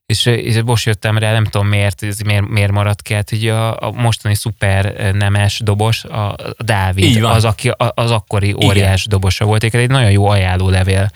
és, 0.06 0.26
és 0.26 0.60
most 0.64 0.86
jöttem 0.86 1.18
rá, 1.18 1.32
nem 1.32 1.44
tudom 1.44 1.66
miért, 1.66 2.02
ez 2.02 2.18
miért, 2.18 2.48
miért 2.48 2.70
maradt 2.70 3.02
ki, 3.02 3.14
hát 3.14 3.30
hogy 3.30 3.48
a, 3.48 3.80
a 3.80 3.90
mostani 3.90 4.34
szuper 4.34 5.12
nemes 5.14 5.60
dobos, 5.64 6.04
a, 6.04 6.32
a 6.32 6.54
Dávid, 6.58 7.22
az, 7.22 7.44
aki, 7.44 7.72
az 7.76 8.10
akkori 8.10 8.52
óriás 8.52 9.04
Igen. 9.04 9.18
dobosa 9.18 9.44
volt. 9.44 9.62
Egy 9.62 9.88
nagyon 9.88 10.10
jó 10.10 10.28
ajánló 10.28 10.68
levél 10.68 11.10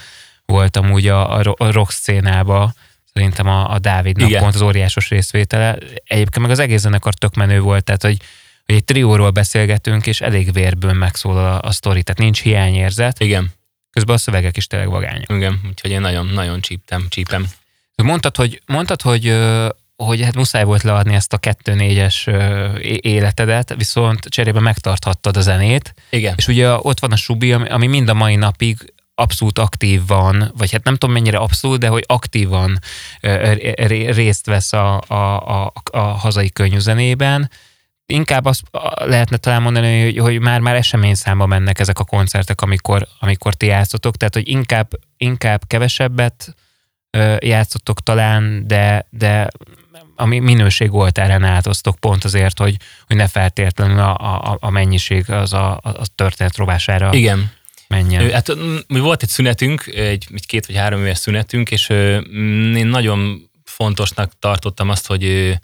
volt 0.47 0.77
amúgy 0.77 1.09
a, 1.09 1.39
a 1.39 1.71
rock 1.71 1.91
szénába, 1.91 2.73
szerintem 3.13 3.47
a, 3.49 3.73
a 3.73 3.79
Dávidnak 3.79 4.29
Igen. 4.29 4.41
pont 4.41 4.55
az 4.55 4.61
óriásos 4.61 5.09
részvétele. 5.09 5.79
Egyébként 6.05 6.39
meg 6.39 6.51
az 6.51 6.59
egész 6.59 6.81
zenekar 6.81 7.15
tök 7.15 7.35
menő 7.35 7.61
volt, 7.61 7.85
tehát 7.85 8.03
hogy, 8.03 8.17
hogy 8.67 8.75
egy 8.75 8.85
trióról 8.85 9.31
beszélgetünk, 9.31 10.07
és 10.07 10.21
elég 10.21 10.53
vérből 10.53 10.93
megszólal 10.93 11.53
a, 11.53 11.69
a 11.69 11.73
sztori, 11.73 12.03
tehát 12.03 12.21
nincs 12.21 12.41
hiányérzet. 12.41 13.21
Igen. 13.21 13.51
Közben 13.91 14.15
a 14.15 14.19
szövegek 14.19 14.57
is 14.57 14.67
tényleg 14.67 14.89
vagányak. 14.89 15.31
Igen, 15.31 15.61
úgyhogy 15.69 15.91
én 15.91 16.01
nagyon, 16.01 16.27
nagyon 16.27 16.61
csíptem, 16.61 17.07
csípem. 17.09 17.47
Mondtad, 18.03 18.37
hogy, 18.37 18.63
mondtad, 18.67 19.03
hogy 19.03 19.39
hogy 20.05 20.23
hát 20.23 20.35
muszáj 20.35 20.65
volt 20.65 20.83
leadni 20.83 21.15
ezt 21.15 21.33
a 21.33 21.39
2-4-es 21.39 22.29
életedet, 23.01 23.75
viszont 23.77 24.27
cserébe 24.29 24.61
megtarthattad 24.61 25.37
a 25.37 25.41
zenét. 25.41 25.95
Igen. 26.11 26.35
És 26.37 26.49
ugye 26.49 26.73
ott 26.73 27.01
van 27.01 27.13
a 27.13 27.17
Subi, 27.17 27.53
ami 27.53 27.87
mind 27.87 28.09
a 28.09 28.15
mai 28.15 28.37
napig 28.37 28.93
abszolút 29.21 29.59
aktív 29.59 30.07
van, 30.07 30.53
vagy 30.57 30.73
hát 30.73 30.85
nem 30.85 30.97
tudom 30.97 31.15
mennyire 31.15 31.39
abszolút, 31.39 31.79
de 31.79 31.89
hogy 31.89 32.05
aktívan 32.07 32.79
részt 34.07 34.47
vesz 34.47 34.73
a, 34.73 35.01
a, 35.07 35.15
a, 35.65 35.73
a 35.91 35.99
hazai 35.99 36.51
könnyűzenében. 36.51 37.51
Inkább 38.07 38.45
azt 38.45 38.63
lehetne 38.95 39.37
talán 39.37 39.63
mondani, 39.63 40.05
hogy, 40.05 40.19
hogy 40.19 40.41
már 40.41 40.61
már 40.61 40.75
eseményszámba 40.75 41.47
mennek 41.47 41.79
ezek 41.79 41.99
a 41.99 42.05
koncertek, 42.05 42.61
amikor, 42.61 43.07
amikor 43.19 43.55
ti 43.55 43.67
játszotok, 43.67 44.17
tehát 44.17 44.35
hogy 44.35 44.49
inkább, 44.49 44.89
inkább 45.17 45.63
kevesebbet 45.67 46.55
játszottok 47.39 48.03
talán, 48.03 48.67
de, 48.67 49.07
de 49.11 49.49
ami 50.17 50.39
minőség 50.39 50.95
oltárán 50.95 51.45
átoztok 51.45 51.99
pont 51.99 52.25
azért, 52.25 52.59
hogy, 52.59 52.77
hogy 53.07 53.17
ne 53.17 53.29
feltétlenül 53.29 53.99
a, 53.99 54.15
a, 54.15 54.57
a 54.61 54.71
mennyiség 54.71 55.31
az 55.31 55.53
a, 55.53 55.81
a 55.83 56.07
történet 56.15 56.57
rovására 56.57 57.13
Igen. 57.13 57.51
Menjen. 57.91 58.31
Hát 58.31 58.53
mi 58.87 58.99
volt 58.99 59.23
egy 59.23 59.29
szünetünk, 59.29 59.87
egy, 59.87 60.27
egy 60.35 60.47
két 60.47 60.67
vagy 60.67 60.77
három 60.77 61.01
éves 61.01 61.19
szünetünk, 61.19 61.71
és 61.71 61.89
én 61.89 62.87
nagyon 62.87 63.51
fontosnak 63.65 64.33
tartottam 64.39 64.89
azt, 64.89 65.07
hogy, 65.07 65.55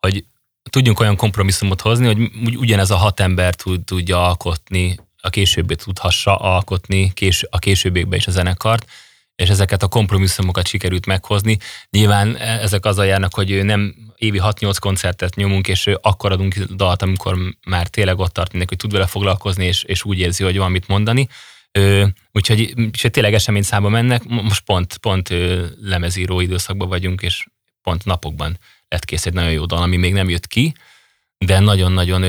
hogy 0.00 0.24
tudjunk 0.70 1.00
olyan 1.00 1.16
kompromisszumot 1.16 1.80
hozni, 1.80 2.06
hogy 2.06 2.56
ugyanez 2.56 2.90
a 2.90 2.96
hat 2.96 3.20
ember 3.20 3.54
tud, 3.54 3.84
tudja 3.84 4.26
alkotni, 4.26 4.98
a 5.22 5.30
későbbi 5.30 5.74
tudhassa 5.74 6.36
alkotni 6.36 7.12
kés, 7.14 7.44
a 7.50 7.58
későbbiekben 7.58 8.18
is 8.18 8.26
a 8.26 8.30
zenekart, 8.30 8.86
és 9.34 9.48
ezeket 9.48 9.82
a 9.82 9.88
kompromisszumokat 9.88 10.66
sikerült 10.66 11.06
meghozni. 11.06 11.58
Nyilván 11.90 12.36
ezek 12.36 12.84
azzal 12.84 13.06
járnak, 13.06 13.34
hogy 13.34 13.64
nem 13.64 13.94
évi 14.16 14.40
6-8 14.42 14.76
koncertet 14.80 15.34
nyomunk, 15.34 15.68
és 15.68 15.90
akkor 16.00 16.32
adunk 16.32 16.54
dalt, 16.54 17.02
amikor 17.02 17.36
már 17.66 17.86
tényleg 17.86 18.18
ott 18.18 18.32
tart 18.32 18.50
mindenki, 18.50 18.74
hogy 18.74 18.82
tud 18.82 18.92
vele 18.98 19.10
foglalkozni, 19.10 19.64
és, 19.64 19.82
és 19.82 20.04
úgy 20.04 20.18
érzi, 20.18 20.44
hogy 20.44 20.58
van 20.58 20.70
mit 20.70 20.88
mondani. 20.88 21.28
Ö, 21.72 22.06
úgyhogy 22.32 22.74
és 22.92 23.06
tényleg 23.10 23.34
esemény 23.34 23.62
száma 23.62 23.88
mennek, 23.88 24.24
most 24.24 24.64
pont, 24.64 24.96
pont 24.96 25.30
ö, 25.30 25.66
lemezíró 25.80 26.40
időszakban 26.40 26.88
vagyunk, 26.88 27.22
és 27.22 27.46
pont 27.82 28.04
napokban 28.04 28.58
lett 28.88 29.04
kész 29.04 29.26
egy 29.26 29.32
nagyon 29.32 29.52
jó 29.52 29.64
dal, 29.64 29.82
ami 29.82 29.96
még 29.96 30.12
nem 30.12 30.28
jött 30.28 30.46
ki, 30.46 30.74
de 31.46 31.58
nagyon-nagyon 31.58 32.20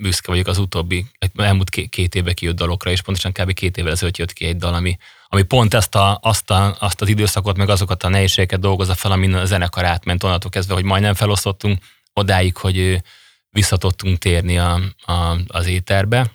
büszke 0.00 0.30
vagyok 0.30 0.46
az 0.46 0.58
utóbbi, 0.58 1.06
elmúlt 1.36 1.70
két 1.70 2.14
évben 2.14 2.34
kijött 2.34 2.56
dalokra, 2.56 2.90
és 2.90 3.02
pontosan 3.02 3.32
kb. 3.32 3.52
két 3.52 3.76
évvel 3.76 3.92
ezelőtt 3.92 4.16
jött 4.16 4.32
ki 4.32 4.44
egy 4.44 4.56
dal, 4.56 4.74
ami, 4.74 4.96
ami 5.28 5.42
pont 5.42 5.74
ezt 5.74 5.94
a, 5.94 6.18
azt, 6.22 6.50
a, 6.50 6.76
azt 6.80 7.00
az 7.00 7.08
időszakot, 7.08 7.56
meg 7.56 7.68
azokat 7.68 8.02
a 8.02 8.08
nehézségeket 8.08 8.60
dolgozza 8.60 8.94
fel, 8.94 9.12
amin 9.12 9.34
a 9.34 9.44
zenekar 9.44 9.84
átment 9.84 10.22
onnantól 10.22 10.50
kezdve, 10.50 10.74
hogy 10.74 10.84
majdnem 10.84 11.14
felosztottunk 11.14 11.82
odáig, 12.12 12.56
hogy 12.56 13.02
vissza 13.50 13.76
tudtunk 13.76 14.18
térni 14.18 14.58
a, 14.58 14.80
a, 15.04 15.36
az 15.46 15.66
éterbe. 15.66 16.32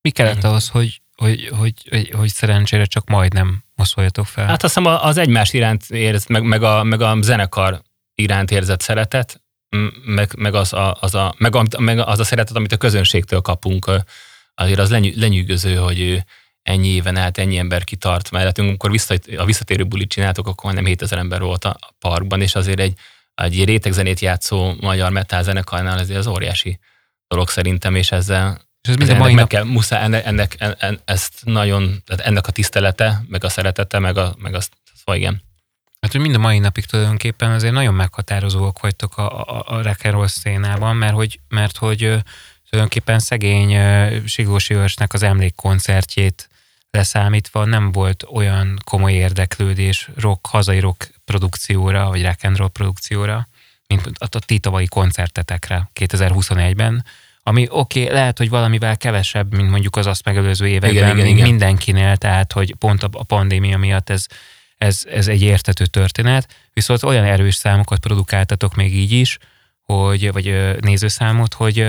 Mi 0.00 0.10
kellett 0.10 0.44
ahhoz, 0.44 0.68
hogy, 0.68 1.00
hogy, 1.16 1.50
hogy, 1.58 1.74
hogy, 1.90 2.10
hogy 2.16 2.28
szerencsére 2.28 2.84
csak 2.84 3.08
majdnem 3.08 3.64
moszoljatok 3.74 4.26
fel? 4.26 4.46
Hát 4.46 4.62
azt 4.62 4.74
hiszem 4.74 4.98
az 5.00 5.16
egymás 5.16 5.52
iránt 5.52 5.90
érez, 5.90 6.26
meg, 6.26 6.42
meg, 6.42 6.62
a, 6.62 6.82
meg 6.82 7.00
a 7.00 7.16
zenekar 7.20 7.82
iránt 8.14 8.50
érzett 8.50 8.80
szeretet, 8.80 9.40
meg, 10.04 10.34
meg, 10.36 10.54
az, 10.54 10.72
a, 10.72 10.96
az 11.00 11.14
a, 11.14 11.34
meg, 11.38 11.56
a, 11.56 11.64
meg 11.78 11.98
az 11.98 12.18
a 12.18 12.24
szeretet, 12.24 12.56
amit 12.56 12.72
a 12.72 12.76
közönségtől 12.76 13.40
kapunk, 13.40 13.90
azért 14.54 14.78
az 14.78 14.90
lenyű, 14.90 15.12
lenyűgöző, 15.16 15.74
hogy 15.74 16.24
ennyi 16.62 16.88
éven 16.88 17.16
át 17.16 17.38
ennyi 17.38 17.58
ember 17.58 17.84
kitart 17.84 18.30
mellettünk. 18.30 18.68
Amikor 18.68 18.90
vissza, 18.90 19.14
a 19.36 19.44
visszatérő 19.44 19.84
bulit 19.84 20.10
csináltok, 20.10 20.46
akkor 20.46 20.72
nem 20.72 20.84
7000 20.84 21.18
ember 21.18 21.40
volt 21.40 21.64
a 21.64 21.78
parkban, 21.98 22.40
és 22.40 22.54
azért 22.54 22.80
egy, 22.80 22.98
egy 23.34 23.64
rétegzenét 23.64 24.20
játszó 24.20 24.74
magyar 24.80 25.10
metal 25.10 25.42
zenekarnál 25.42 25.98
azért 25.98 26.18
az 26.18 26.26
óriási 26.26 26.78
dolog 27.28 27.48
szerintem, 27.48 27.94
és 27.94 28.12
ezzel 28.12 28.60
és 28.82 28.88
ez 28.88 28.96
minden 28.96 29.16
mai 29.16 29.34
nap... 29.34 29.48
kell, 29.48 29.64
muszáj 29.64 30.02
ennek, 30.02 30.24
ennek, 30.24 30.56
en, 30.78 31.00
ezt 31.04 31.40
nagyon, 31.44 32.02
tehát 32.06 32.26
ennek 32.26 32.46
a 32.46 32.52
tisztelete, 32.52 33.22
meg 33.28 33.44
a 33.44 33.48
szeretete, 33.48 33.98
meg, 33.98 34.16
a, 34.16 34.34
meg 34.38 34.54
azt, 34.54 34.72
szóval 34.94 35.20
igen. 35.20 35.42
Hát, 36.00 36.12
hogy 36.12 36.20
mind 36.20 36.34
a 36.34 36.38
mai 36.38 36.58
napig 36.58 36.84
tulajdonképpen 36.84 37.50
azért 37.50 37.72
nagyon 37.72 37.94
meghatározóak 37.94 38.80
vagytok 38.80 39.16
a, 39.16 39.40
a, 39.40 39.64
a 39.66 39.82
rock 39.82 40.28
szénában, 40.28 40.96
mert 40.96 41.14
hogy, 41.14 41.40
mert 41.48 41.76
hogy 41.76 41.98
tulajdonképpen 42.70 43.18
szegény 43.18 43.76
Siglós 44.26 44.68
Ivösnek 44.68 45.12
az 45.12 45.22
emlékkoncertjét 45.22 46.48
leszámítva 46.90 47.64
nem 47.64 47.92
volt 47.92 48.24
olyan 48.32 48.78
komoly 48.84 49.12
érdeklődés 49.12 50.08
rock, 50.16 50.46
hazai 50.46 50.78
rock 50.78 51.10
produkcióra, 51.24 52.08
vagy 52.08 52.22
rock 52.22 52.44
and 52.44 52.56
roll 52.56 52.68
produkcióra, 52.68 53.48
mint 53.86 54.10
a 54.18 54.28
ti 54.28 54.58
tavalyi 54.58 54.86
koncertetekre 54.86 55.90
2021-ben, 56.00 57.04
ami 57.42 57.66
oké, 57.70 58.02
okay, 58.02 58.14
lehet, 58.14 58.38
hogy 58.38 58.48
valamivel 58.48 58.96
kevesebb, 58.96 59.54
mint 59.54 59.70
mondjuk 59.70 59.96
az 59.96 60.06
azt 60.06 60.24
megelőző 60.24 60.66
években, 60.66 60.90
igen, 60.90 61.16
igen, 61.16 61.26
igen. 61.26 61.48
mindenkinél, 61.48 62.16
tehát 62.16 62.52
hogy 62.52 62.74
pont 62.74 63.02
a 63.02 63.08
pandémia 63.08 63.78
miatt 63.78 64.10
ez, 64.10 64.26
ez, 64.78 65.02
ez 65.10 65.28
egy 65.28 65.42
értető 65.42 65.86
történet, 65.86 66.48
viszont 66.72 67.02
olyan 67.02 67.24
erős 67.24 67.54
számokat 67.54 67.98
produkáltatok 67.98 68.74
még 68.74 68.96
így 68.96 69.12
is, 69.12 69.38
hogy, 69.82 70.32
vagy 70.32 70.76
nézőszámot, 70.80 71.54
hogy 71.54 71.86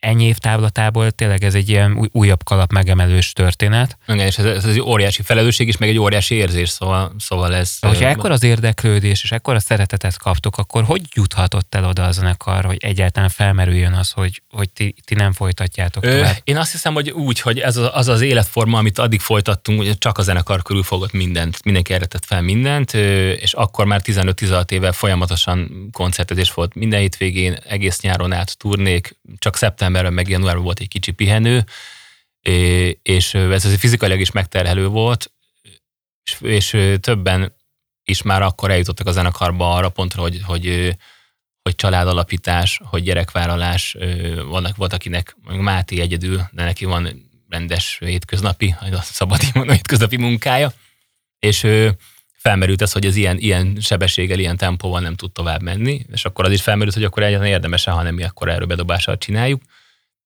ennyi 0.00 0.24
év 0.24 0.36
távlatából 0.36 1.10
tényleg 1.10 1.44
ez 1.44 1.54
egy 1.54 1.68
ilyen 1.68 2.08
újabb 2.12 2.42
kalap 2.44 2.72
megemelős 2.72 3.32
történet. 3.32 3.98
Igen, 4.06 4.26
és 4.26 4.38
ez, 4.38 4.44
ez 4.44 4.64
egy 4.64 4.80
óriási 4.80 5.22
felelősség 5.22 5.68
is, 5.68 5.76
meg 5.76 5.88
egy 5.88 5.98
óriási 5.98 6.34
érzés, 6.34 6.68
szóval, 6.68 7.14
szóval 7.18 7.54
ez... 7.54 7.76
Hogyha 7.80 8.08
ekkor 8.08 8.30
az 8.30 8.42
érdeklődés, 8.42 9.22
és 9.22 9.32
ekkor 9.32 9.54
a 9.54 9.60
szeretetet 9.60 10.18
kaptok, 10.18 10.58
akkor 10.58 10.84
hogy 10.84 11.02
juthatott 11.14 11.74
el 11.74 11.84
oda 11.84 12.04
a 12.04 12.10
zenekar, 12.10 12.64
hogy 12.64 12.76
egyáltalán 12.80 13.28
felmerüljön 13.28 13.92
az, 13.92 14.10
hogy, 14.10 14.42
hogy 14.50 14.70
ti, 14.70 14.94
ti 15.04 15.14
nem 15.14 15.32
folytatjátok 15.32 16.04
Ö, 16.04 16.16
tovább? 16.16 16.36
Én 16.44 16.56
azt 16.56 16.72
hiszem, 16.72 16.94
hogy 16.94 17.10
úgy, 17.10 17.40
hogy 17.40 17.58
ez 17.58 17.76
az 17.76 17.90
az, 17.92 18.08
az 18.08 18.20
életforma, 18.20 18.78
amit 18.78 18.98
addig 18.98 19.20
folytattunk, 19.20 19.78
hogy 19.78 19.98
csak 19.98 20.18
a 20.18 20.22
zenekar 20.22 20.62
körül 20.62 20.82
fogott 20.82 21.12
mindent, 21.12 21.64
mindenki 21.64 21.92
eredetett 21.92 22.24
fel 22.24 22.42
mindent, 22.42 22.94
és 22.94 23.52
akkor 23.52 23.84
már 23.84 24.00
15-16 24.04 24.70
éve 24.70 24.92
folyamatosan 24.92 25.88
koncertezés 25.92 26.52
volt 26.52 26.74
minden 26.74 27.00
hétvégén, 27.00 27.58
egész 27.68 28.00
nyáron 28.00 28.32
át 28.32 28.58
turnék, 28.58 29.16
csak 29.38 29.56
szeptember 29.56 29.87
szeptemberben, 29.88 30.12
meg 30.12 30.28
januárban 30.28 30.64
volt 30.64 30.80
egy 30.80 30.88
kicsi 30.88 31.12
pihenő, 31.12 31.64
és 33.02 33.34
ez 33.34 33.64
azért 33.64 33.80
fizikailag 33.80 34.20
is 34.20 34.30
megterhelő 34.30 34.86
volt, 34.86 35.32
és, 36.24 36.36
és 36.40 36.76
többen 37.00 37.54
is 38.04 38.22
már 38.22 38.42
akkor 38.42 38.70
eljutottak 38.70 39.06
a 39.06 39.12
zenekarba 39.12 39.74
arra 39.74 39.88
pontra, 39.88 40.22
hogy, 40.22 40.40
hogy, 40.44 40.96
hogy 41.62 41.74
családalapítás, 41.74 42.80
hogy 42.84 43.02
gyerekvállalás, 43.02 43.96
vannak, 44.48 44.76
volt 44.76 44.92
akinek, 44.92 45.36
Máté 45.42 46.00
egyedül, 46.00 46.48
de 46.52 46.64
neki 46.64 46.84
van 46.84 47.30
rendes 47.48 47.98
hétköznapi, 48.04 48.74
szabad 49.02 49.40
mondom, 49.54 49.74
hétköznapi 49.74 50.16
munkája, 50.16 50.72
és 51.38 51.66
felmerült 52.36 52.82
ez, 52.82 52.92
hogy 52.92 53.06
ez 53.06 53.16
ilyen, 53.16 53.38
ilyen 53.38 53.76
sebességgel, 53.80 54.38
ilyen 54.38 54.56
tempóval 54.56 55.00
nem 55.00 55.14
tud 55.14 55.32
tovább 55.32 55.62
menni, 55.62 56.06
és 56.12 56.24
akkor 56.24 56.44
az 56.44 56.52
is 56.52 56.62
felmerült, 56.62 56.94
hogy 56.94 57.04
akkor 57.04 57.22
egyáltalán 57.22 57.52
érdemes-e, 57.52 57.90
hanem 57.90 58.14
mi 58.14 58.22
akkor 58.22 58.48
erről 58.48 58.66
bedobással 58.66 59.18
csináljuk 59.18 59.62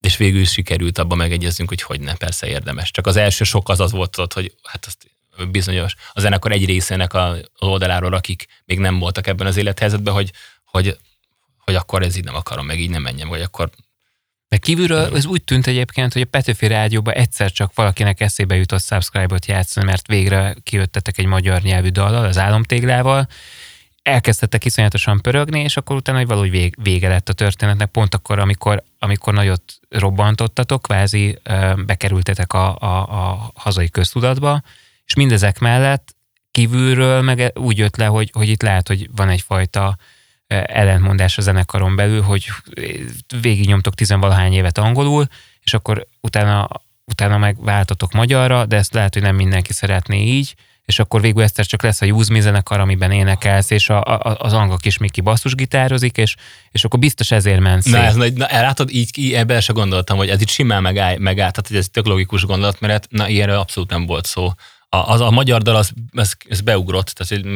és 0.02 0.16
végül 0.16 0.44
sikerült 0.44 0.98
abban 0.98 1.16
megegyeznünk, 1.16 1.68
hogy 1.68 1.82
hogy 1.82 2.00
ne, 2.00 2.14
persze 2.14 2.46
érdemes. 2.46 2.90
Csak 2.90 3.06
az 3.06 3.16
első 3.16 3.44
sok 3.44 3.68
az 3.68 3.80
az 3.80 3.90
volt 3.90 4.18
ott, 4.18 4.32
hogy 4.32 4.54
hát 4.62 4.86
azt 4.86 5.10
bizonyos, 5.50 5.94
a 6.12 6.20
zenekar 6.20 6.52
egy 6.52 6.64
részének 6.64 7.14
a 7.14 7.36
oldaláról, 7.58 8.14
akik 8.14 8.46
még 8.64 8.78
nem 8.78 8.98
voltak 8.98 9.26
ebben 9.26 9.46
az 9.46 9.56
élethelyzetben, 9.56 10.14
hogy, 10.14 10.32
hogy, 10.64 10.98
hogy 11.58 11.74
akkor 11.74 12.02
ez 12.02 12.16
így 12.16 12.24
nem 12.24 12.34
akarom, 12.34 12.66
meg 12.66 12.80
így 12.80 12.90
nem 12.90 13.02
menjem, 13.02 13.28
vagy 13.28 13.40
akkor 13.40 13.70
de 14.52 14.58
kívülről 14.58 15.16
ez 15.16 15.26
úgy 15.26 15.42
tűnt 15.44 15.66
egyébként, 15.66 16.12
hogy 16.12 16.22
a 16.22 16.30
Petőfi 16.30 16.66
Rádióban 16.66 17.14
egyszer 17.14 17.52
csak 17.52 17.74
valakinek 17.74 18.20
eszébe 18.20 18.56
jutott 18.56 18.82
subscribe-ot 18.82 19.46
játszani, 19.46 19.86
mert 19.86 20.06
végre 20.06 20.56
kijöttetek 20.62 21.18
egy 21.18 21.26
magyar 21.26 21.62
nyelvű 21.62 21.88
dallal, 21.88 22.24
az 22.24 22.38
álomtéglával, 22.38 23.28
elkezdtek 24.02 24.64
iszonyatosan 24.64 25.20
pörögni, 25.20 25.60
és 25.60 25.76
akkor 25.76 25.96
utána 25.96 26.18
hogy 26.18 26.26
valahogy 26.26 26.50
vég, 26.50 26.74
vége 26.82 27.08
lett 27.08 27.28
a 27.28 27.32
történetnek, 27.32 27.88
pont 27.88 28.14
akkor, 28.14 28.38
amikor, 28.38 28.82
amikor 28.98 29.32
nagyot 29.32 29.62
robbantottatok, 29.88 30.82
kvázi 30.82 31.38
bekerültetek 31.86 32.52
a, 32.52 32.76
a, 32.78 33.00
a 33.00 33.50
hazai 33.54 33.88
köztudatba, 33.88 34.62
és 35.04 35.14
mindezek 35.14 35.58
mellett 35.58 36.14
kívülről 36.50 37.22
meg 37.22 37.52
úgy 37.54 37.78
jött 37.78 37.96
le, 37.96 38.06
hogy, 38.06 38.30
hogy 38.32 38.48
itt 38.48 38.62
lehet, 38.62 38.88
hogy 38.88 39.08
van 39.16 39.28
egyfajta 39.28 39.96
ellentmondás 40.46 41.38
a 41.38 41.42
zenekaron 41.42 41.96
belül, 41.96 42.22
hogy 42.22 42.46
végignyomtok 43.40 43.94
tizenvalahány 43.94 44.52
évet 44.52 44.78
angolul, 44.78 45.26
és 45.60 45.74
akkor 45.74 46.06
utána, 46.20 46.68
utána 47.04 47.38
megváltatok 47.38 48.12
magyarra, 48.12 48.66
de 48.66 48.76
ezt 48.76 48.94
lehet, 48.94 49.12
hogy 49.12 49.22
nem 49.22 49.36
mindenki 49.36 49.72
szeretné 49.72 50.22
így, 50.22 50.54
és 50.84 50.98
akkor 50.98 51.20
végül 51.20 51.42
egyszer 51.42 51.66
csak 51.66 51.82
lesz 51.82 52.00
a 52.00 52.24
Me 52.30 52.40
zenekar, 52.40 52.80
amiben 52.80 53.10
énekelsz, 53.10 53.70
és 53.70 53.88
a, 53.88 54.04
a, 54.04 54.36
az 54.38 54.52
angol 54.52 54.76
kis 54.76 54.98
Miki 54.98 55.20
basszusgitározik, 55.20 56.16
és, 56.16 56.34
és 56.70 56.84
akkor 56.84 56.98
biztos 56.98 57.30
ezért 57.30 57.60
mensz. 57.60 57.84
Na, 57.84 57.98
ez, 57.98 58.14
na, 58.14 58.46
látod, 58.50 58.90
így, 58.90 59.18
így 59.18 59.32
ebben 59.32 59.60
se 59.60 59.72
gondoltam, 59.72 60.16
hogy 60.16 60.28
ez 60.28 60.40
itt 60.40 60.48
simán 60.48 60.82
megáll, 60.82 61.18
megáll 61.18 61.50
tehát 61.50 61.68
hogy 61.68 61.76
ez 61.76 61.88
tök 61.88 62.06
logikus 62.06 62.44
gondolat, 62.44 62.80
mert 62.80 63.06
na, 63.10 63.28
ilyenről 63.28 63.58
abszolút 63.58 63.90
nem 63.90 64.06
volt 64.06 64.26
szó. 64.26 64.52
A, 64.88 64.96
az, 64.96 65.20
a 65.20 65.30
magyar 65.30 65.62
dal, 65.62 65.76
az, 65.76 65.92
ez, 66.12 66.32
ez 66.48 66.60
beugrott, 66.60 67.06
tehát 67.06 67.44
hogy 67.44 67.52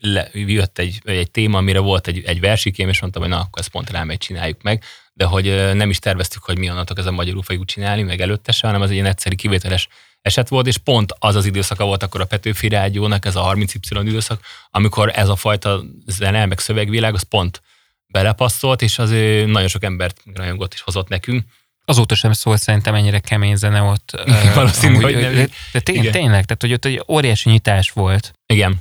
le, 0.00 0.28
jött 0.32 0.78
egy, 0.78 1.00
egy 1.04 1.30
téma, 1.30 1.58
amire 1.58 1.78
volt 1.78 2.06
egy, 2.06 2.22
egy 2.26 2.40
versikém, 2.40 2.88
és 2.88 3.00
mondtam, 3.00 3.22
hogy 3.22 3.30
na, 3.30 3.38
akkor 3.38 3.60
ezt 3.60 3.68
pont 3.68 3.90
rámegy, 3.90 4.18
csináljuk 4.18 4.62
meg, 4.62 4.82
de 5.14 5.24
hogy 5.24 5.74
nem 5.74 5.90
is 5.90 5.98
terveztük, 5.98 6.42
hogy 6.42 6.58
mi 6.58 6.68
annatok 6.68 6.98
ez 6.98 7.06
a 7.06 7.10
magyarul 7.10 7.42
fogjuk 7.42 7.64
csinálni, 7.64 8.02
meg 8.02 8.20
előtte 8.20 8.52
se, 8.52 8.66
hanem 8.66 8.82
az 8.82 8.88
egy 8.88 8.94
ilyen 8.94 9.06
egyszerű 9.06 9.34
kivételes 9.34 9.88
eset 10.22 10.48
volt, 10.48 10.66
és 10.66 10.76
pont 10.76 11.14
az 11.18 11.34
az 11.34 11.46
időszaka 11.46 11.84
volt 11.84 12.02
akkor 12.02 12.20
a 12.20 12.24
Petőfi 12.24 12.68
Rádiónak, 12.68 13.24
ez 13.24 13.36
a 13.36 13.54
30Y 13.54 14.02
időszak, 14.06 14.40
amikor 14.70 15.12
ez 15.14 15.28
a 15.28 15.36
fajta 15.36 15.82
zene, 16.06 16.46
meg 16.46 16.58
szövegvilág, 16.58 17.14
az 17.14 17.22
pont 17.22 17.62
belepasszolt, 18.06 18.82
és 18.82 18.98
az 18.98 19.10
nagyon 19.46 19.68
sok 19.68 19.84
embert 19.84 20.22
rajongott 20.34 20.74
is 20.74 20.80
hozott 20.80 21.08
nekünk. 21.08 21.44
Azóta 21.84 22.14
sem 22.14 22.32
szólt 22.32 22.60
szerintem 22.60 22.94
ennyire 22.94 23.18
kemény 23.18 23.56
zene 23.56 23.80
ott. 23.80 24.22
Valószínű, 24.54 25.00
hogy 25.00 25.14
nem. 25.14 25.34
De, 25.34 25.48
de 25.72 25.80
tény, 25.80 26.10
tényleg, 26.10 26.44
tehát 26.44 26.56
hogy 26.60 26.72
ott 26.72 26.84
egy 26.84 27.04
óriási 27.08 27.50
nyitás 27.50 27.90
volt. 27.90 28.32
Igen. 28.46 28.80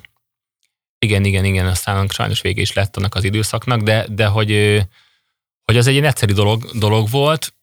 Igen, 0.99 1.25
igen, 1.25 1.45
igen, 1.45 1.65
aztán 1.65 2.07
sajnos 2.07 2.41
vége 2.41 2.61
is 2.61 2.73
lett 2.73 2.97
annak 2.97 3.15
az 3.15 3.23
időszaknak, 3.23 3.81
de, 3.81 4.05
de 4.09 4.25
hogy, 4.25 4.81
hogy 5.63 5.77
az 5.77 5.87
egy 5.87 5.93
ilyen 5.93 6.05
egyszerű 6.05 6.33
dolog, 6.33 6.69
dolog 6.73 7.09
volt, 7.09 7.53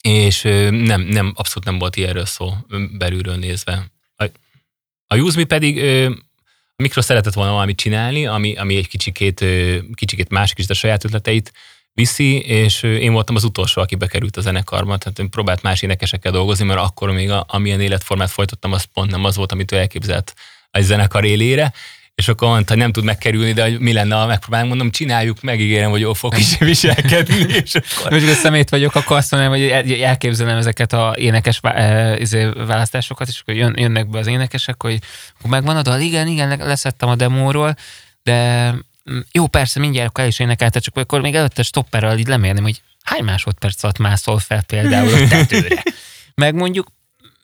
és 0.00 0.42
nem, 0.70 1.00
nem, 1.00 1.32
abszolút 1.36 1.64
nem 1.64 1.78
volt 1.78 1.96
ilyenről 1.96 2.26
szó 2.26 2.54
belülről 2.92 3.36
nézve. 3.36 3.90
A, 4.16 4.24
a 5.06 5.16
Use 5.16 5.38
Me 5.38 5.44
pedig 5.44 5.78
a 6.76 6.82
mikro 6.82 7.02
szeretett 7.02 7.34
volna 7.34 7.52
valamit 7.52 7.76
csinálni, 7.76 8.26
ami, 8.26 8.56
ami 8.56 8.76
egy 8.76 8.88
kicsikét, 8.88 9.44
kicsikét 9.94 10.28
másik 10.28 10.58
is, 10.58 10.66
de 10.66 10.74
saját 10.74 11.04
ötleteit 11.04 11.52
viszi, 11.92 12.40
és 12.40 12.82
én 12.82 13.12
voltam 13.12 13.34
az 13.34 13.44
utolsó, 13.44 13.82
aki 13.82 13.94
bekerült 13.94 14.36
a 14.36 14.40
zenekarba, 14.40 14.96
tehát 14.96 15.18
én 15.18 15.30
próbált 15.30 15.62
más 15.62 15.82
énekesekkel 15.82 16.32
dolgozni, 16.32 16.64
mert 16.64 16.80
akkor 16.80 17.10
még 17.10 17.30
a, 17.30 17.44
amilyen 17.48 17.80
életformát 17.80 18.30
folytattam, 18.30 18.72
az 18.72 18.84
pont 18.84 19.10
nem 19.10 19.24
az 19.24 19.36
volt, 19.36 19.52
amit 19.52 19.72
ő 19.72 19.76
elképzelt 19.76 20.34
egy 20.70 20.82
zenekar 20.82 21.24
élére, 21.24 21.72
és 22.20 22.28
akkor 22.28 22.48
mondta, 22.48 22.72
hogy 22.72 22.82
nem 22.82 22.92
tud 22.92 23.04
megkerülni, 23.04 23.52
de 23.52 23.62
hogy 23.62 23.78
mi 23.78 23.92
lenne, 23.92 24.14
ha 24.14 24.26
megpróbálunk, 24.26 24.68
mondom, 24.68 24.90
csináljuk, 24.90 25.40
megígérem, 25.42 25.90
hogy 25.90 26.00
jól 26.00 26.14
fog 26.14 26.38
is 26.38 26.58
viselkedni. 26.70 27.54
És 27.64 27.74
akkor... 27.74 28.12
Most 28.12 28.34
szemét 28.34 28.68
vagyok, 28.68 28.94
akkor 28.94 29.16
azt 29.16 29.30
mondom, 29.30 29.50
hogy 29.50 29.90
elképzelem 30.00 30.56
ezeket 30.56 30.92
a 30.92 31.14
énekes 31.16 31.60
izé, 32.18 32.48
választásokat, 32.66 33.28
és 33.28 33.40
akkor 33.40 33.54
jön, 33.54 33.74
jönnek 33.78 34.08
be 34.08 34.18
az 34.18 34.26
énekesek, 34.26 34.82
hogy 34.82 34.98
akkor 35.38 35.50
megvan 35.50 35.76
a 35.76 35.82
dal, 35.82 36.00
igen, 36.00 36.26
igen, 36.26 36.58
leszettem 36.58 37.08
a 37.08 37.14
demóról, 37.14 37.76
de 38.22 38.68
mm, 39.10 39.18
jó, 39.32 39.46
persze, 39.46 39.80
mindjárt 39.80 40.18
el 40.18 40.26
is 40.26 40.38
énekelte, 40.38 40.78
csak 40.78 40.96
akkor 40.96 41.20
még 41.20 41.34
előtte 41.34 41.62
stopperrel 41.62 42.18
így 42.18 42.28
lemérném, 42.28 42.62
hogy 42.62 42.82
hány 43.02 43.24
másodperc 43.24 43.82
alatt 43.82 43.98
mászol 43.98 44.38
fel 44.38 44.62
például 44.62 45.14
a 45.14 45.28
tetőre. 45.28 45.82
Meg 46.34 46.54
mondjuk 46.54 46.86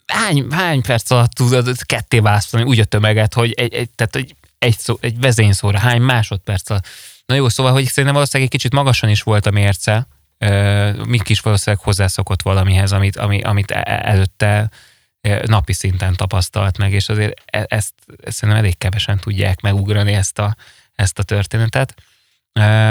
hány, 0.07 0.47
hány 0.51 0.83
perc 0.83 1.11
alatt 1.11 1.33
tudod 1.33 1.83
ketté 1.83 2.19
választani 2.19 2.63
úgy 2.63 2.81
a 2.81 2.85
tömeget, 2.85 3.35
hogy, 3.35 3.53
egy, 3.53 3.75
egy, 3.75 3.91
tehát, 3.91 4.15
hogy 4.15 4.35
egy, 4.67 4.79
szó, 4.79 4.97
egy 5.01 5.21
vezényszóra, 5.21 5.79
hány 5.79 6.01
másodperc 6.01 6.71
alatt. 6.71 6.87
Na 7.27 7.35
jó, 7.35 7.49
szóval, 7.49 7.73
hogy 7.73 7.85
szerintem 7.85 8.15
valószínűleg 8.15 8.53
egy 8.53 8.59
kicsit 8.59 8.73
magasan 8.73 9.11
is 9.11 9.23
volt 9.23 9.47
a 9.47 9.51
mérce, 9.51 10.07
Mik 11.07 11.29
is 11.29 11.41
valószínűleg 11.41 11.85
hozzászokott 11.85 12.43
valamihez, 12.43 12.93
amit, 12.93 13.17
ami, 13.17 13.43
amit 13.43 13.71
e, 13.71 13.83
e, 13.85 14.01
előtte 14.05 14.71
napi 15.47 15.73
szinten 15.73 16.15
tapasztalt 16.15 16.79
meg, 16.79 16.93
és 16.93 17.09
azért 17.09 17.43
ezt, 17.45 17.95
ezt 18.23 18.37
szerintem 18.37 18.65
elég 18.65 18.79
kevesen 18.79 19.19
tudják 19.19 19.61
megugrani 19.61 20.13
ezt 20.13 20.39
a, 20.39 20.57
ezt 20.95 21.19
a 21.19 21.23
történetet. 21.23 21.95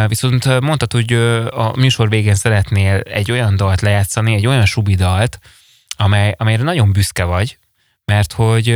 Viszont 0.07 0.59
mondtad, 0.59 0.91
hogy 0.91 1.13
a 1.49 1.73
műsor 1.75 2.09
végén 2.09 2.35
szeretnél 2.35 2.99
egy 2.99 3.31
olyan 3.31 3.55
dalt 3.55 3.81
lejátszani, 3.81 4.33
egy 4.33 4.47
olyan 4.47 4.65
subidalt, 4.65 5.39
amely, 5.97 6.35
amelyre 6.37 6.63
nagyon 6.63 6.91
büszke 6.91 7.23
vagy, 7.23 7.57
mert 8.05 8.33
hogy 8.33 8.69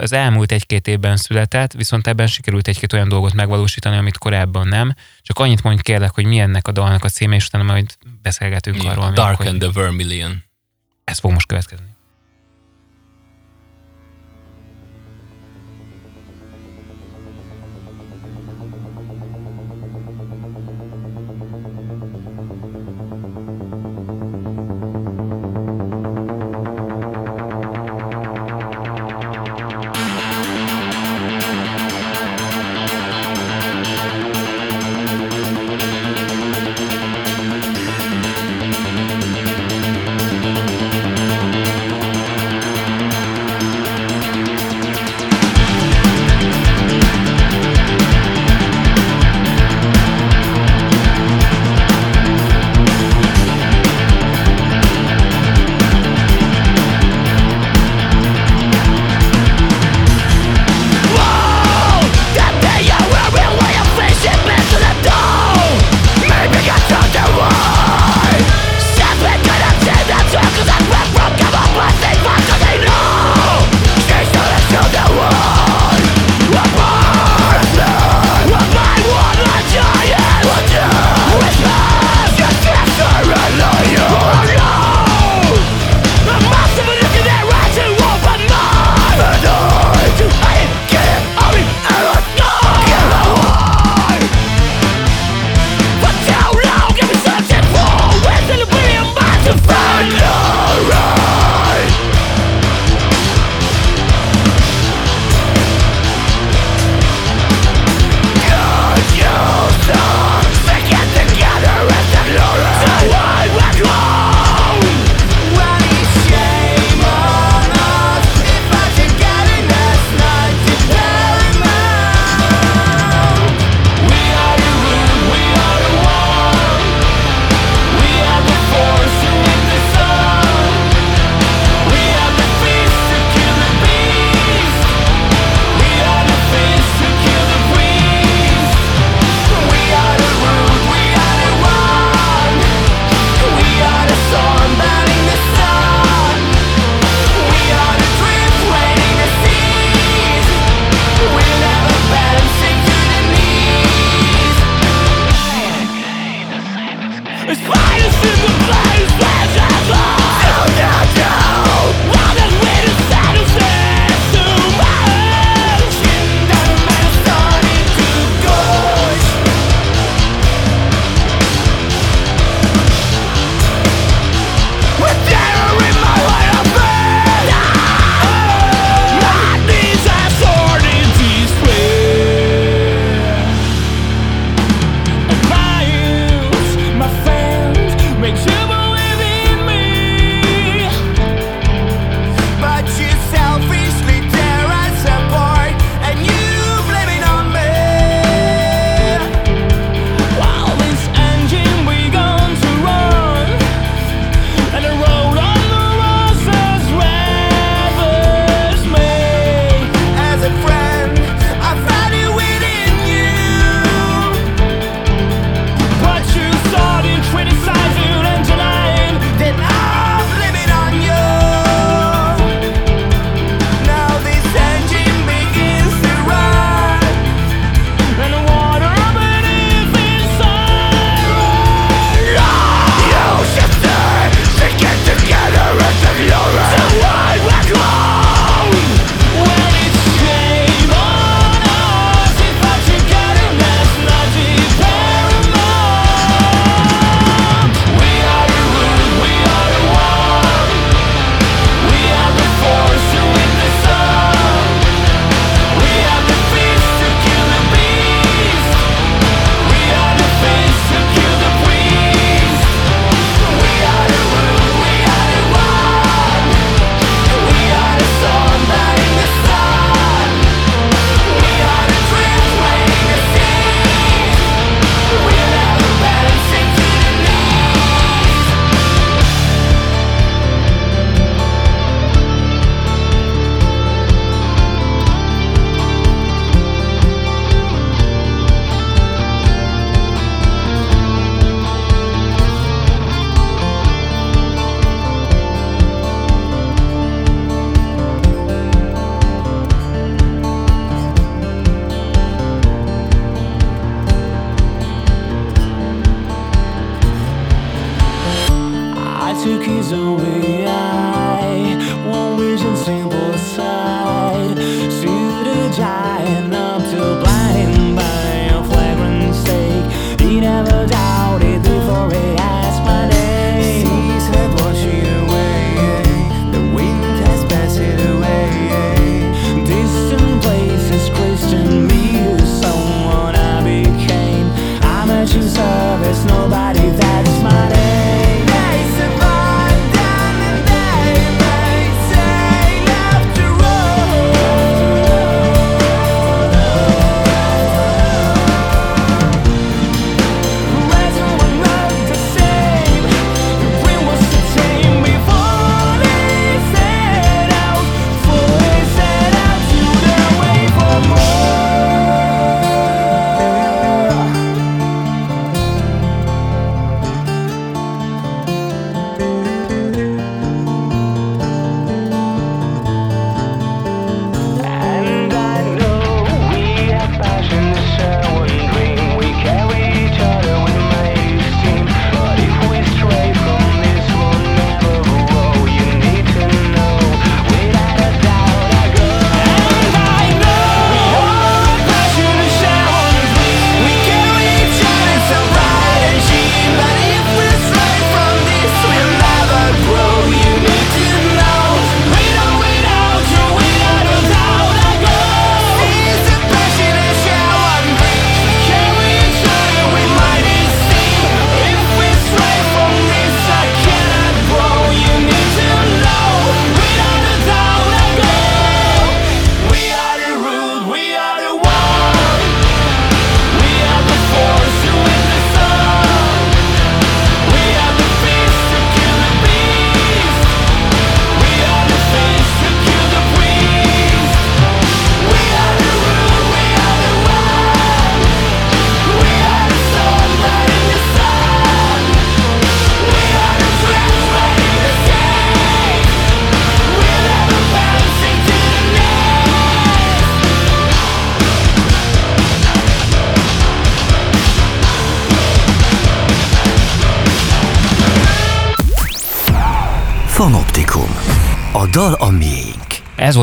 az 0.00 0.12
elmúlt 0.12 0.52
egy-két 0.52 0.88
évben 0.88 1.16
született, 1.16 1.72
viszont 1.72 2.06
ebben 2.06 2.26
sikerült 2.26 2.68
egy-két 2.68 2.92
olyan 2.92 3.08
dolgot 3.08 3.32
megvalósítani, 3.34 3.96
amit 3.96 4.18
korábban 4.18 4.68
nem. 4.68 4.94
Csak 5.22 5.38
annyit 5.38 5.62
mondj 5.62 5.82
kérlek, 5.82 6.14
hogy 6.14 6.24
mi 6.24 6.38
ennek 6.38 6.68
a 6.68 6.72
dalnak 6.72 7.04
a 7.04 7.08
címe, 7.08 7.34
és 7.34 7.46
utána 7.46 7.64
majd 7.64 7.96
beszélgetünk 8.22 8.82
yeah, 8.82 8.98
arról. 8.98 9.10
Dark 9.10 9.40
and 9.40 9.60
the 9.60 9.70
Vermilion. 9.72 10.44
Ez 11.04 11.18
fog 11.18 11.32
most 11.32 11.46
következni. 11.46 11.87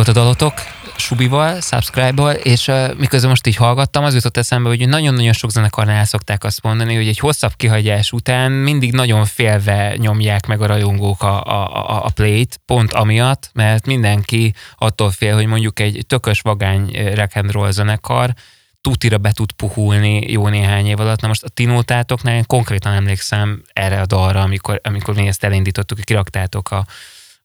Volt 0.06 0.18
a 0.18 0.22
dalotok, 0.22 0.53
Subival, 0.95 1.61
Subscribe-val, 1.61 2.34
és 2.34 2.68
uh, 2.68 2.95
miközben 2.98 3.30
most 3.30 3.48
így 3.48 3.56
hallgattam, 3.56 4.03
az 4.03 4.14
jutott 4.14 4.38
eszembe, 4.38 4.69
hogy 4.69 4.88
nagyon-nagyon 4.88 5.34
sok 5.34 5.52
zenekarnál 5.52 6.06
szokták 6.06 6.44
azt 6.44 6.61
mondani, 6.61 6.95
hogy 6.95 7.07
egy 7.07 7.19
hosszabb 7.19 7.56
kihagyás 7.56 8.11
után 8.11 8.52
mindig 8.52 8.91
nagyon 8.91 9.26
félve 9.26 9.95
nyomják 9.98 10.45
meg 10.45 10.61
a 10.61 10.65
rajongók 10.65 11.23
a, 11.23 11.44
a, 11.44 11.90
a, 11.90 12.06
a 12.06 12.10
play-t, 12.10 12.60
pont 12.65 12.94
amiatt, 12.94 13.49
mert 13.53 13.86
mindenki 13.86 14.53
attól 14.77 15.11
fél, 15.11 15.36
hogy 15.36 15.45
mondjuk 15.45 15.80
egy 15.80 16.06
tökös 16.07 16.41
vagány 16.41 17.14
rock 17.15 17.36
and 17.36 17.52
roll 17.52 17.72
zenekar 17.72 18.34
tutira 18.82 19.18
be 19.18 19.32
tud 19.32 19.52
puhulni 19.52 20.32
jó 20.32 20.48
néhány 20.48 20.88
év 20.88 20.99
alatt. 20.99 21.22
Na 21.22 21.27
most 21.27 21.44
a 21.44 21.49
tinótátoknál 21.49 22.36
én 22.36 22.45
konkrétan 22.48 22.94
emlékszem 22.94 23.61
erre 23.73 24.02
a 24.02 24.06
dalra, 24.06 24.41
amikor, 24.41 24.80
amikor 24.84 25.15
mi 25.15 25.27
ezt 25.27 25.44
elindítottuk, 25.44 25.99
kiraktátok 25.99 26.72
a, 26.72 26.86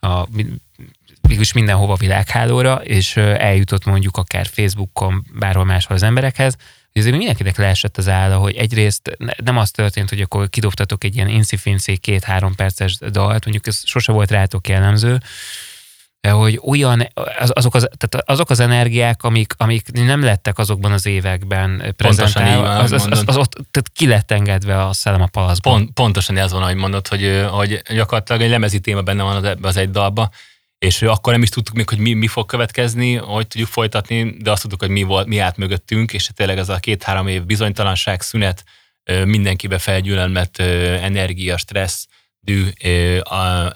a 0.07 0.29
mégis 1.31 1.53
mindenhova 1.53 1.95
világhálóra, 1.95 2.75
és 2.75 3.17
eljutott 3.17 3.85
mondjuk 3.85 4.17
akár 4.17 4.47
Facebookon, 4.47 5.25
bárhol 5.39 5.65
máshol 5.65 5.97
az 5.97 6.03
emberekhez, 6.03 6.57
hogy 6.93 7.01
azért 7.01 7.17
mindenkinek 7.17 7.57
leesett 7.57 7.97
az 7.97 8.09
álla, 8.09 8.37
hogy 8.37 8.57
egyrészt 8.57 9.17
nem 9.45 9.59
az 9.59 9.71
történt, 9.71 10.09
hogy 10.09 10.21
akkor 10.21 10.49
kidobtatok 10.49 11.05
egy 11.05 11.15
ilyen 11.15 11.29
incifinci 11.29 11.97
két-három 11.97 12.55
perces 12.55 12.99
dalt, 12.99 13.45
mondjuk 13.45 13.67
ez 13.67 13.81
sose 13.85 14.13
volt 14.13 14.31
rátok 14.31 14.69
jellemző, 14.69 15.21
de 16.21 16.31
hogy 16.31 16.61
olyan, 16.65 17.09
az, 17.39 17.51
azok, 17.55 17.75
az, 17.75 17.89
tehát 17.97 18.29
azok 18.29 18.51
az 18.51 18.61
energiák, 18.61 19.23
amik, 19.23 19.53
amik 19.57 19.93
nem 19.93 20.23
lettek 20.23 20.59
azokban 20.59 20.93
az 20.93 21.07
években 21.07 21.95
prezentálva, 21.97 22.69
az, 22.69 22.93
az, 22.93 23.07
az, 23.11 23.23
az, 23.27 23.37
ott 23.37 23.53
tehát 23.53 23.91
ki 23.95 24.07
lett 24.07 24.31
engedve 24.31 24.85
a 24.85 24.93
szellem 24.93 25.23
a 25.23 25.27
palaszban. 25.27 25.73
Pont, 25.73 25.91
pontosan 25.91 26.37
ez 26.37 26.53
van, 26.53 26.63
ahogy 26.63 26.75
mondod, 26.75 27.09
hogy, 27.09 27.45
hogy 27.51 27.83
gyakorlatilag 27.95 28.43
egy 28.43 28.51
lemezi 28.51 28.81
téma 28.81 29.03
benne 29.03 29.23
van 29.23 29.45
az, 29.45 29.57
az 29.63 29.77
egy 29.77 29.91
dalba, 29.91 30.31
és 30.87 31.03
akkor 31.03 31.33
nem 31.33 31.43
is 31.43 31.49
tudtuk 31.49 31.75
még, 31.75 31.89
hogy 31.89 31.99
mi, 31.99 32.13
mi 32.13 32.27
fog 32.27 32.47
következni, 32.47 33.15
hogy 33.15 33.47
tudjuk 33.47 33.69
folytatni, 33.69 34.37
de 34.39 34.51
azt 34.51 34.63
tudtuk, 34.63 34.81
hogy 34.81 34.91
mi, 34.91 35.03
volt, 35.03 35.27
mi 35.27 35.39
állt 35.39 35.57
mögöttünk, 35.57 36.13
és 36.13 36.31
tényleg 36.35 36.59
ez 36.59 36.69
a 36.69 36.79
két-három 36.79 37.27
év 37.27 37.45
bizonytalanság, 37.45 38.21
szünet, 38.21 38.65
mindenkibe 39.25 39.79
felgyűlölmet, 39.79 40.59
energia, 40.59 41.57
stressz, 41.57 42.07
dű, 42.41 42.69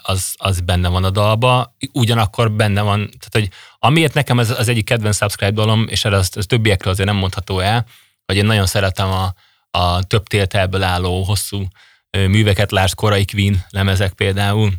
az, 0.02 0.34
az 0.36 0.60
benne 0.60 0.88
van 0.88 1.04
a 1.04 1.10
dalba. 1.10 1.76
Ugyanakkor 1.92 2.52
benne 2.52 2.80
van, 2.80 2.98
tehát 2.98 3.30
hogy 3.30 3.48
amiért 3.78 4.14
nekem 4.14 4.38
ez 4.38 4.50
az 4.50 4.68
egyik 4.68 4.84
kedvenc 4.84 5.16
subscribe 5.16 5.52
dalom, 5.52 5.86
és 5.88 6.04
erre 6.04 6.16
az, 6.16 6.30
az 6.36 6.46
többiekről 6.46 6.92
azért 6.92 7.08
nem 7.08 7.18
mondható 7.18 7.58
el, 7.58 7.86
hogy 8.26 8.36
én 8.36 8.44
nagyon 8.44 8.66
szeretem 8.66 9.10
a, 9.10 9.34
a 9.78 10.02
több 10.02 10.26
téltelből 10.26 10.82
álló 10.82 11.22
hosszú 11.22 11.64
műveket, 12.10 12.70
lásd 12.70 12.94
korai 12.94 13.24
Queen 13.24 13.64
lemezek 13.70 14.12
például, 14.12 14.72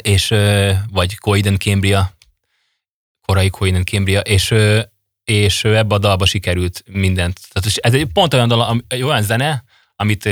és 0.00 0.34
vagy 0.90 1.18
Coiden 1.18 1.58
Cambria, 1.58 2.16
korai 3.26 3.50
Coiden 3.50 3.84
Cambria, 3.84 4.20
és, 4.20 4.54
és 5.24 5.64
ebbe 5.64 5.94
a 5.94 5.98
dalba 5.98 6.26
sikerült 6.26 6.84
mindent. 6.86 7.40
Tehát 7.52 7.78
ez 7.80 7.94
egy 7.94 8.06
pont 8.12 8.34
olyan, 8.34 8.48
dal, 8.48 8.84
egy 8.88 9.02
olyan 9.02 9.22
zene, 9.22 9.64
amit 9.96 10.28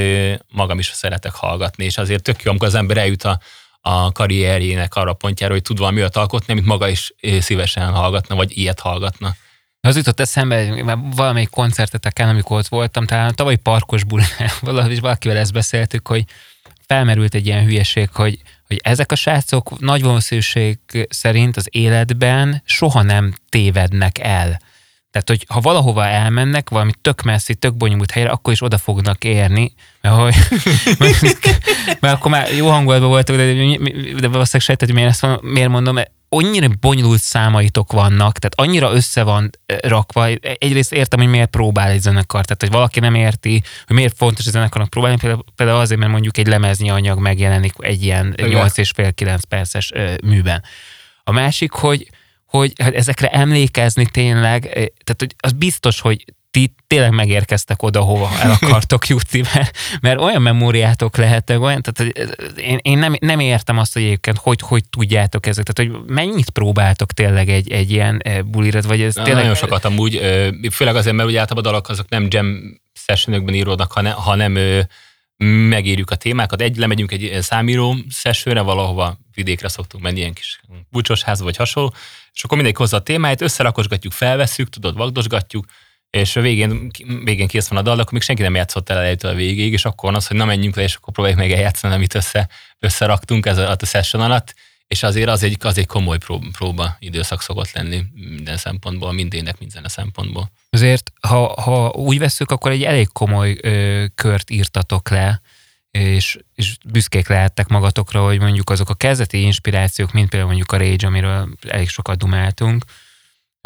magam 0.49 0.79
is 0.79 0.87
szeretek 0.87 1.33
hallgatni, 1.33 1.85
és 1.85 1.99
azért 1.99 2.23
tök 2.23 2.43
jó, 2.43 2.51
amikor 2.51 2.69
az 2.69 2.75
ember 2.75 2.97
eljut 2.97 3.23
a, 3.23 3.41
a 3.81 4.13
karrierjének 4.13 4.95
arra 4.95 5.13
pontjára, 5.13 5.53
hogy 5.53 5.63
tud 5.63 5.79
valami 5.79 5.99
olyat 5.99 6.17
alkotni, 6.17 6.53
amit 6.53 6.65
maga 6.65 6.89
is 6.89 7.13
szívesen 7.39 7.93
hallgatna, 7.93 8.35
vagy 8.35 8.59
ilyet 8.59 8.81
hallgatna. 8.81 9.35
Az 9.81 9.97
jutott 9.97 10.21
eszembe, 10.21 10.83
mert 10.85 10.99
valamelyik 11.15 11.51
koncerteteken, 11.51 12.29
amikor 12.29 12.59
ott 12.59 12.69
voltam, 12.69 13.07
talán 13.07 13.29
a 13.29 13.33
tavalyi 13.33 13.57
parkos 13.57 14.05
bulinál, 14.05 14.53
valahogy 14.61 15.01
valakivel 15.01 15.37
ezt 15.37 15.53
beszéltük, 15.53 16.09
hogy 16.09 16.25
felmerült 16.87 17.35
egy 17.35 17.47
ilyen 17.47 17.65
hülyeség, 17.65 18.09
hogy 18.13 18.39
hogy 18.67 18.81
ezek 18.83 19.13
a 19.13 19.15
srácok 19.15 19.79
nagy 19.79 20.03
valószínűség 20.03 20.79
szerint 21.09 21.57
az 21.57 21.69
életben 21.71 22.63
soha 22.65 23.03
nem 23.03 23.35
tévednek 23.49 24.19
el. 24.19 24.61
Tehát, 25.11 25.29
hogy 25.29 25.45
ha 25.49 25.61
valahova 25.61 26.07
elmennek, 26.07 26.71
valami 26.71 26.93
tök 27.01 27.23
messzi, 27.23 27.55
tök 27.55 27.77
bonyolult 27.77 28.11
helyre, 28.11 28.31
akkor 28.31 28.53
is 28.53 28.63
oda 28.63 28.79
fognak 28.79 29.25
érni, 29.25 29.73
mert, 30.01 30.15
hogy, 30.15 30.35
mert, 30.99 31.23
mert 32.01 32.15
akkor 32.15 32.31
már 32.31 32.55
jó 32.55 32.69
hangulatban 32.69 33.09
voltak, 33.09 33.37
de, 33.37 33.45
de 33.45 34.29
valószínűleg 34.29 34.61
sejtett, 34.61 34.89
hogy 34.89 34.95
miért, 34.95 35.11
ezt 35.11 35.21
van, 35.21 35.39
miért 35.43 35.69
mondom, 35.69 35.99
annyira 36.37 36.69
bonyolult 36.81 37.21
számaitok 37.21 37.93
vannak, 37.93 38.39
tehát 38.39 38.71
annyira 38.71 38.93
össze 38.93 39.23
van 39.23 39.51
rakva. 39.81 40.27
Egyrészt 40.59 40.93
értem, 40.93 41.21
hogy 41.21 41.29
miért 41.29 41.51
próbál 41.51 41.91
egy 41.91 42.01
zenekar, 42.01 42.45
tehát 42.45 42.61
hogy 42.63 42.71
valaki 42.71 43.01
nem 43.01 43.15
érti, 43.15 43.63
hogy 43.87 43.97
miért 43.97 44.17
fontos 44.17 44.47
a 44.47 44.51
zenekarnak 44.51 44.91
próbálni, 44.91 45.19
például, 45.55 45.81
azért, 45.81 46.01
mert 46.01 46.13
mondjuk 46.13 46.37
egy 46.37 46.47
lemeznyi 46.47 46.91
anyag 46.91 47.19
megjelenik 47.19 47.73
egy 47.79 48.03
ilyen 48.03 48.35
8,5-9 48.37 49.39
perces 49.49 49.93
műben. 50.25 50.63
A 51.25 51.33
másik, 51.33 51.73
hogy, 51.73 52.11
hogy 52.47 52.73
hát 52.83 52.95
ezekre 52.95 53.29
emlékezni 53.29 54.07
tényleg, 54.07 54.63
tehát 54.71 55.17
hogy 55.19 55.35
az 55.39 55.53
biztos, 55.53 56.01
hogy 56.01 56.25
ti 56.55 56.75
tényleg 56.87 57.11
megérkeztek 57.11 57.83
oda, 57.83 58.01
hova 58.01 58.31
el 58.41 58.51
akartok 58.51 59.07
jutni, 59.15 59.43
mert, 59.55 59.77
mert 60.01 60.21
olyan 60.21 60.43
memóriátok 60.43 61.17
lehetnek, 61.17 61.61
olyan, 61.61 61.83
tehát 61.83 62.13
én, 62.57 62.79
én 62.83 62.99
nem, 62.99 63.17
nem 63.21 63.41
értem 63.41 63.79
azt, 63.79 63.93
hogy 63.93 64.03
egyébként 64.03 64.39
hogy, 64.39 64.61
hogy 64.61 64.89
tudjátok 64.89 65.47
ezeket, 65.47 65.75
tehát 65.75 65.93
hogy 65.93 66.15
mennyit 66.15 66.51
próbáltok 66.51 67.13
tényleg 67.13 67.49
egy, 67.49 67.73
egy 67.73 67.91
ilyen 67.91 68.21
eh, 68.25 68.43
bulirat, 68.43 68.85
vagy 68.85 69.01
ez 69.01 69.15
tényleg... 69.15 69.35
Nagyon 69.35 69.55
sokat 69.55 69.85
amúgy, 69.85 70.21
főleg 70.73 70.97
azért, 70.97 71.17
mert 71.17 71.29
ugye 71.29 71.41
általában 71.41 71.65
a 71.65 71.73
dalok 71.73 71.89
azok 71.89 72.09
nem 72.09 72.27
jam 72.31 72.81
sessionökben 72.93 73.55
íródnak, 73.55 73.93
hanem, 73.93 74.13
hanem 74.13 74.59
megírjuk 75.69 76.11
a 76.11 76.17
témákat. 76.17 76.61
Egy, 76.61 76.77
lemegyünk 76.77 77.13
egy 77.13 77.39
számíró 77.41 77.97
sessionre, 78.11 78.61
valahova 78.61 79.19
vidékre 79.35 79.69
szoktunk 79.69 80.03
menni, 80.03 80.19
ilyen 80.19 80.33
kis 80.33 80.61
búcsos 80.91 81.23
ház 81.23 81.41
vagy 81.41 81.57
hasonló, 81.57 81.95
és 82.33 82.45
akkor 82.45 82.57
mindenki 82.57 82.83
hozza 82.83 82.97
a 82.97 83.03
témáit, 83.03 83.41
összerakosgatjuk, 83.41 84.13
felveszünk, 84.13 84.69
tudod, 84.69 84.97
vagdosgatjuk, 84.97 85.67
és 86.15 86.37
a 86.37 86.41
végén, 86.41 86.91
végén 87.25 87.47
kész 87.47 87.69
van 87.69 87.79
a 87.79 87.83
dal, 87.83 87.99
akkor 87.99 88.13
még 88.13 88.23
senki 88.23 88.43
nem 88.43 88.55
játszott 88.55 88.91
el 88.91 88.97
elejétől 88.97 89.31
a 89.31 89.35
végéig, 89.35 89.73
és 89.73 89.85
akkor 89.85 90.11
van 90.11 90.15
az, 90.15 90.27
hogy 90.27 90.37
na 90.37 90.45
menjünk 90.45 90.77
le, 90.77 90.83
és 90.83 90.95
akkor 90.95 91.13
próbáljuk 91.13 91.41
meg 91.41 91.53
eljátszani, 91.53 91.95
amit 91.95 92.15
össze, 92.15 92.49
összeraktunk 92.79 93.47
ez 93.47 93.59
a, 93.59 93.71
a 93.71 93.87
session 93.87 94.23
alatt, 94.23 94.55
és 94.87 95.03
azért 95.03 95.29
az 95.29 95.43
egy, 95.43 95.57
az 95.61 95.79
egy 95.79 95.87
komoly 95.87 96.19
próba, 96.19 96.47
próba 96.53 96.97
időszak 96.99 97.43
szokott 97.43 97.73
lenni 97.73 98.05
minden 98.15 98.57
szempontból, 98.57 99.13
mindének, 99.13 99.59
minden 99.59 99.85
szempontból. 99.87 100.51
Azért, 100.71 101.13
ha, 101.21 101.61
ha 101.61 101.89
úgy 101.89 102.19
veszük, 102.19 102.51
akkor 102.51 102.71
egy 102.71 102.83
elég 102.83 103.09
komoly 103.13 103.59
ö, 103.63 104.05
kört 104.15 104.51
írtatok 104.51 105.11
le, 105.11 105.41
és, 105.91 106.39
és 106.55 106.77
büszkék 106.85 107.29
lehettek 107.29 107.69
magatokra, 107.69 108.25
hogy 108.25 108.41
mondjuk 108.41 108.71
azok 108.71 108.89
a 108.89 108.95
kezdeti 108.95 109.43
inspirációk, 109.43 110.13
mint 110.13 110.29
például 110.29 110.51
mondjuk 110.53 110.73
a 110.73 110.77
Rage, 110.77 111.07
amiről 111.07 111.49
elég 111.69 111.89
sokat 111.89 112.19
dumáltunk, 112.19 112.85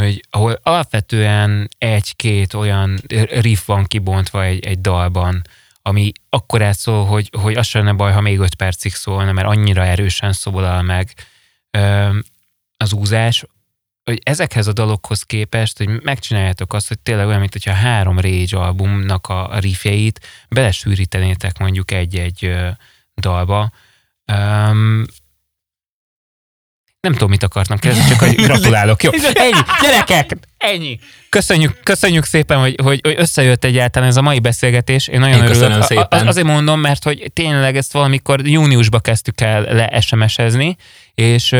hogy 0.02 0.24
ahol 0.30 0.58
alapvetően 0.62 1.68
egy-két 1.78 2.54
olyan 2.54 3.00
riff 3.28 3.66
van 3.66 3.84
kibontva 3.84 4.44
egy, 4.44 4.64
egy 4.64 4.80
dalban, 4.80 5.42
ami 5.82 6.12
akkor 6.28 6.74
szól, 6.74 7.04
hogy, 7.04 7.30
hogy 7.38 7.54
az 7.54 7.66
sem 7.66 7.96
baj, 7.96 8.12
ha 8.12 8.20
még 8.20 8.38
öt 8.38 8.54
percig 8.54 8.94
szólna, 8.94 9.32
mert 9.32 9.46
annyira 9.46 9.84
erősen 9.84 10.32
szólal 10.32 10.82
meg 10.82 11.14
az 12.76 12.92
úzás, 12.92 13.44
hogy 14.04 14.20
ezekhez 14.22 14.66
a 14.66 14.72
dalokhoz 14.72 15.22
képest, 15.22 15.78
hogy 15.78 16.02
megcsináljátok 16.02 16.72
azt, 16.72 16.88
hogy 16.88 16.98
tényleg 16.98 17.26
olyan, 17.26 17.40
mint 17.40 17.52
hogyha 17.52 17.72
három 17.72 18.18
Rage 18.18 18.58
albumnak 18.58 19.26
a 19.26 19.58
riffjeit 19.58 20.20
belesűrítenétek 20.48 21.58
mondjuk 21.58 21.90
egy-egy 21.90 22.56
dalba, 23.16 23.70
nem 27.00 27.12
tudom, 27.12 27.30
mit 27.30 27.42
akartam 27.42 27.78
kérdezni, 27.78 28.08
csak 28.08 28.18
hogy 28.18 28.34
gratulálok. 28.46 29.02
Jó, 29.02 29.10
ennyi, 29.32 29.60
gyerekek, 29.82 30.36
ennyi. 30.56 30.98
Köszönjük, 31.28 31.80
köszönjük 31.82 32.24
szépen, 32.24 32.58
hogy, 32.58 32.74
hogy, 32.82 33.00
hogy 33.02 33.14
összejött 33.18 33.64
egyáltalán 33.64 34.08
ez 34.08 34.16
a 34.16 34.22
mai 34.22 34.38
beszélgetés. 34.38 35.08
Én 35.08 35.20
nagyon 35.20 35.44
Én 35.44 35.50
örülök. 35.50 35.82
Szépen. 35.82 36.26
Azért 36.26 36.46
mondom, 36.46 36.80
mert 36.80 37.04
hogy 37.04 37.30
tényleg 37.32 37.76
ezt 37.76 37.92
valamikor 37.92 38.46
júniusban 38.46 39.00
kezdtük 39.00 39.40
el 39.40 39.62
le 39.62 40.00
SMS-ezni, 40.00 40.76
és 41.14 41.54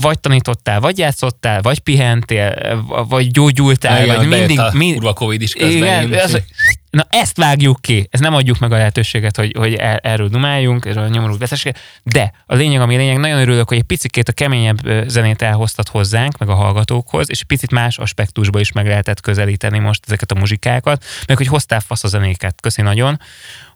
vagy 0.00 0.20
tanítottál, 0.20 0.80
vagy 0.80 0.98
játszottál, 0.98 1.62
vagy 1.62 1.78
pihentél, 1.78 2.82
vagy 3.08 3.30
gyógyultál, 3.30 4.04
igen, 4.04 4.16
vagy 4.16 4.28
mindig... 4.28 4.58
A 4.58 4.70
mind... 4.72 5.12
Covid 5.14 5.42
is 5.42 5.52
közben. 5.52 6.06
Igen, 6.06 6.20
az, 6.20 6.42
na 6.90 7.06
ezt 7.10 7.36
vágjuk 7.36 7.80
ki, 7.80 8.08
ezt 8.10 8.22
nem 8.22 8.34
adjuk 8.34 8.58
meg 8.58 8.72
a 8.72 8.76
lehetőséget, 8.76 9.36
hogy, 9.36 9.54
hogy 9.58 9.74
er, 9.74 10.00
erről 10.02 10.28
dumáljunk, 10.28 10.84
erről 10.84 11.02
a 11.02 11.08
nyomorult 11.08 11.38
beszélséget, 11.38 11.78
de 12.02 12.32
a 12.46 12.54
lényeg, 12.54 12.80
ami 12.80 12.94
a 12.94 12.98
lényeg, 12.98 13.18
nagyon 13.18 13.38
örülök, 13.38 13.68
hogy 13.68 13.76
egy 13.76 13.82
picit 13.82 14.28
a 14.28 14.32
keményebb 14.32 15.08
zenét 15.08 15.42
elhoztat 15.42 15.88
hozzánk, 15.88 16.38
meg 16.38 16.48
a 16.48 16.54
hallgatókhoz, 16.54 17.30
és 17.30 17.44
picit 17.44 17.70
más 17.70 17.98
aspektusba 17.98 18.60
is 18.60 18.72
meg 18.72 18.86
lehetett 18.86 19.20
közelíteni 19.20 19.78
most 19.78 20.02
ezeket 20.06 20.32
a 20.32 20.34
muzsikákat, 20.34 21.04
meg 21.26 21.36
hogy 21.36 21.46
hoztál 21.46 21.80
fasz 21.80 22.04
a 22.04 22.08
zenéket, 22.08 22.60
köszi 22.60 22.82
nagyon, 22.82 23.20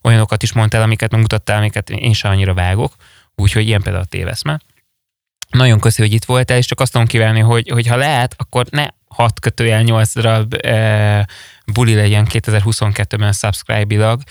olyanokat 0.02 0.42
is 0.42 0.52
mondtál, 0.52 0.82
amiket 0.82 1.10
megmutattál, 1.10 1.58
amiket 1.58 1.90
én 1.90 2.12
sem 2.12 2.30
annyira 2.30 2.54
vágok, 2.54 2.94
úgyhogy 3.36 3.66
ilyen 3.66 3.82
például 3.82 4.04
a 4.04 4.08
téveszme. 4.08 4.60
Nagyon 5.52 5.80
köszi, 5.80 6.02
hogy 6.02 6.12
itt 6.12 6.24
voltál, 6.24 6.56
és 6.56 6.66
csak 6.66 6.80
azt 6.80 6.92
tudom 6.92 7.06
kívánni, 7.06 7.40
hogy, 7.40 7.68
hogy 7.68 7.86
ha 7.86 7.96
lehet, 7.96 8.34
akkor 8.36 8.66
ne 8.70 8.86
6 9.08 9.40
kötőjel 9.40 9.82
8 9.82 10.14
darab 10.14 10.54
e, 10.62 11.26
buli 11.72 11.94
legyen 11.94 12.26
2022-ben 12.30 13.32
subscribe-ilag, 13.32 14.22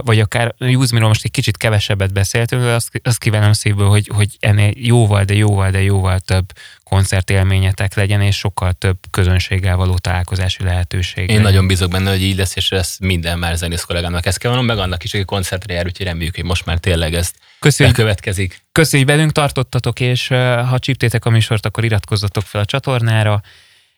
vagy 0.00 0.20
akár 0.20 0.54
Júzmiról 0.58 1.08
most 1.08 1.24
egy 1.24 1.30
kicsit 1.30 1.56
kevesebbet 1.56 2.12
beszéltünk, 2.12 2.62
de 2.62 2.72
azt, 2.72 3.00
azt 3.02 3.18
kívánom 3.18 3.52
szívből, 3.52 3.88
hogy, 3.88 4.10
hogy 4.14 4.28
ennél 4.40 4.72
jóval, 4.74 5.24
de 5.24 5.34
jóval, 5.34 5.70
de 5.70 5.82
jóval 5.82 6.18
több 6.18 6.44
koncertélményetek 6.82 7.94
legyen, 7.94 8.20
és 8.20 8.36
sokkal 8.36 8.72
több 8.72 8.96
közönséggel 9.10 9.76
való 9.76 9.98
találkozási 9.98 10.62
lehetőség. 10.62 11.30
Én 11.30 11.40
nagyon 11.40 11.66
bízok 11.66 11.90
benne, 11.90 12.10
hogy 12.10 12.22
így 12.22 12.36
lesz, 12.36 12.56
és 12.56 12.70
ez 12.70 12.96
minden 13.00 13.38
már 13.38 13.56
zenész 13.56 13.82
kollégámnak 13.82 14.26
ezt 14.26 14.38
kell 14.38 14.50
mondom, 14.50 14.76
meg 14.76 14.84
annak 14.84 15.04
is, 15.04 15.14
aki 15.14 15.24
koncertre 15.24 15.74
jár, 15.74 15.84
úgyhogy 15.84 16.06
reméljük, 16.06 16.34
hogy 16.34 16.44
most 16.44 16.64
már 16.64 16.78
tényleg 16.78 17.14
ezt 17.14 17.34
Köszönjük. 17.58 17.96
következik. 17.96 18.64
Köszönjük, 18.72 19.08
velünk 19.08 19.32
tartottatok, 19.32 20.00
és 20.00 20.28
ha 20.68 20.78
csíptétek 20.78 21.24
a 21.24 21.30
műsort, 21.30 21.66
akkor 21.66 21.84
iratkozzatok 21.84 22.42
fel 22.42 22.60
a 22.60 22.64
csatornára. 22.64 23.42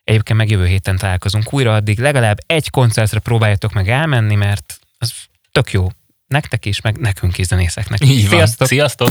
Egyébként 0.07 0.39
meg 0.39 0.51
jövő 0.51 0.67
héten 0.67 0.97
találkozunk 0.97 1.53
újra, 1.53 1.75
addig 1.75 1.99
legalább 1.99 2.39
egy 2.47 2.71
koncertre 2.71 3.19
próbáljatok 3.19 3.73
meg 3.73 3.89
elmenni, 3.89 4.35
mert 4.35 4.79
az 4.99 5.13
tök 5.53 5.73
jó. 5.73 5.89
Nektek 6.27 6.65
is, 6.65 6.81
meg 6.81 6.99
nekünk 6.99 7.39
is 7.39 7.47
zenészeknek. 7.47 8.05
Így 8.05 8.29
Sziasztok! 8.29 8.67
Sziasztok! 8.67 9.09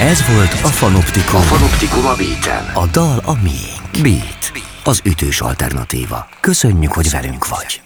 Ez 0.00 0.26
volt 0.34 0.52
a 0.52 0.66
Fanoptikum. 0.66 1.40
A 1.40 1.42
Fanoptikum 1.42 2.06
a 2.06 2.14
beat 2.14 2.76
A 2.76 2.86
dal 2.86 3.20
a 3.24 3.32
miénk. 3.42 4.02
Beat. 4.02 4.52
Az 4.84 5.00
ütős 5.04 5.40
alternatíva. 5.40 6.28
Köszönjük, 6.40 6.92
hogy 6.92 7.10
velünk 7.10 7.48
vagy. 7.48 7.80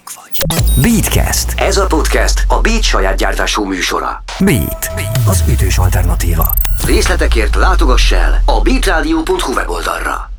Beatcast. 0.81 1.53
Ez 1.55 1.77
a 1.77 1.85
podcast 1.85 2.43
a 2.47 2.61
Beat 2.61 2.83
saját 2.83 3.17
gyártású 3.17 3.65
műsora. 3.65 4.23
Beat. 4.39 4.91
Az 5.25 5.43
ütős 5.49 5.77
alternatíva. 5.77 6.53
Részletekért 6.85 7.55
látogass 7.55 8.11
el 8.11 8.41
a 8.45 8.61
beatradio.hu 8.61 9.53
weboldalra. 9.53 10.36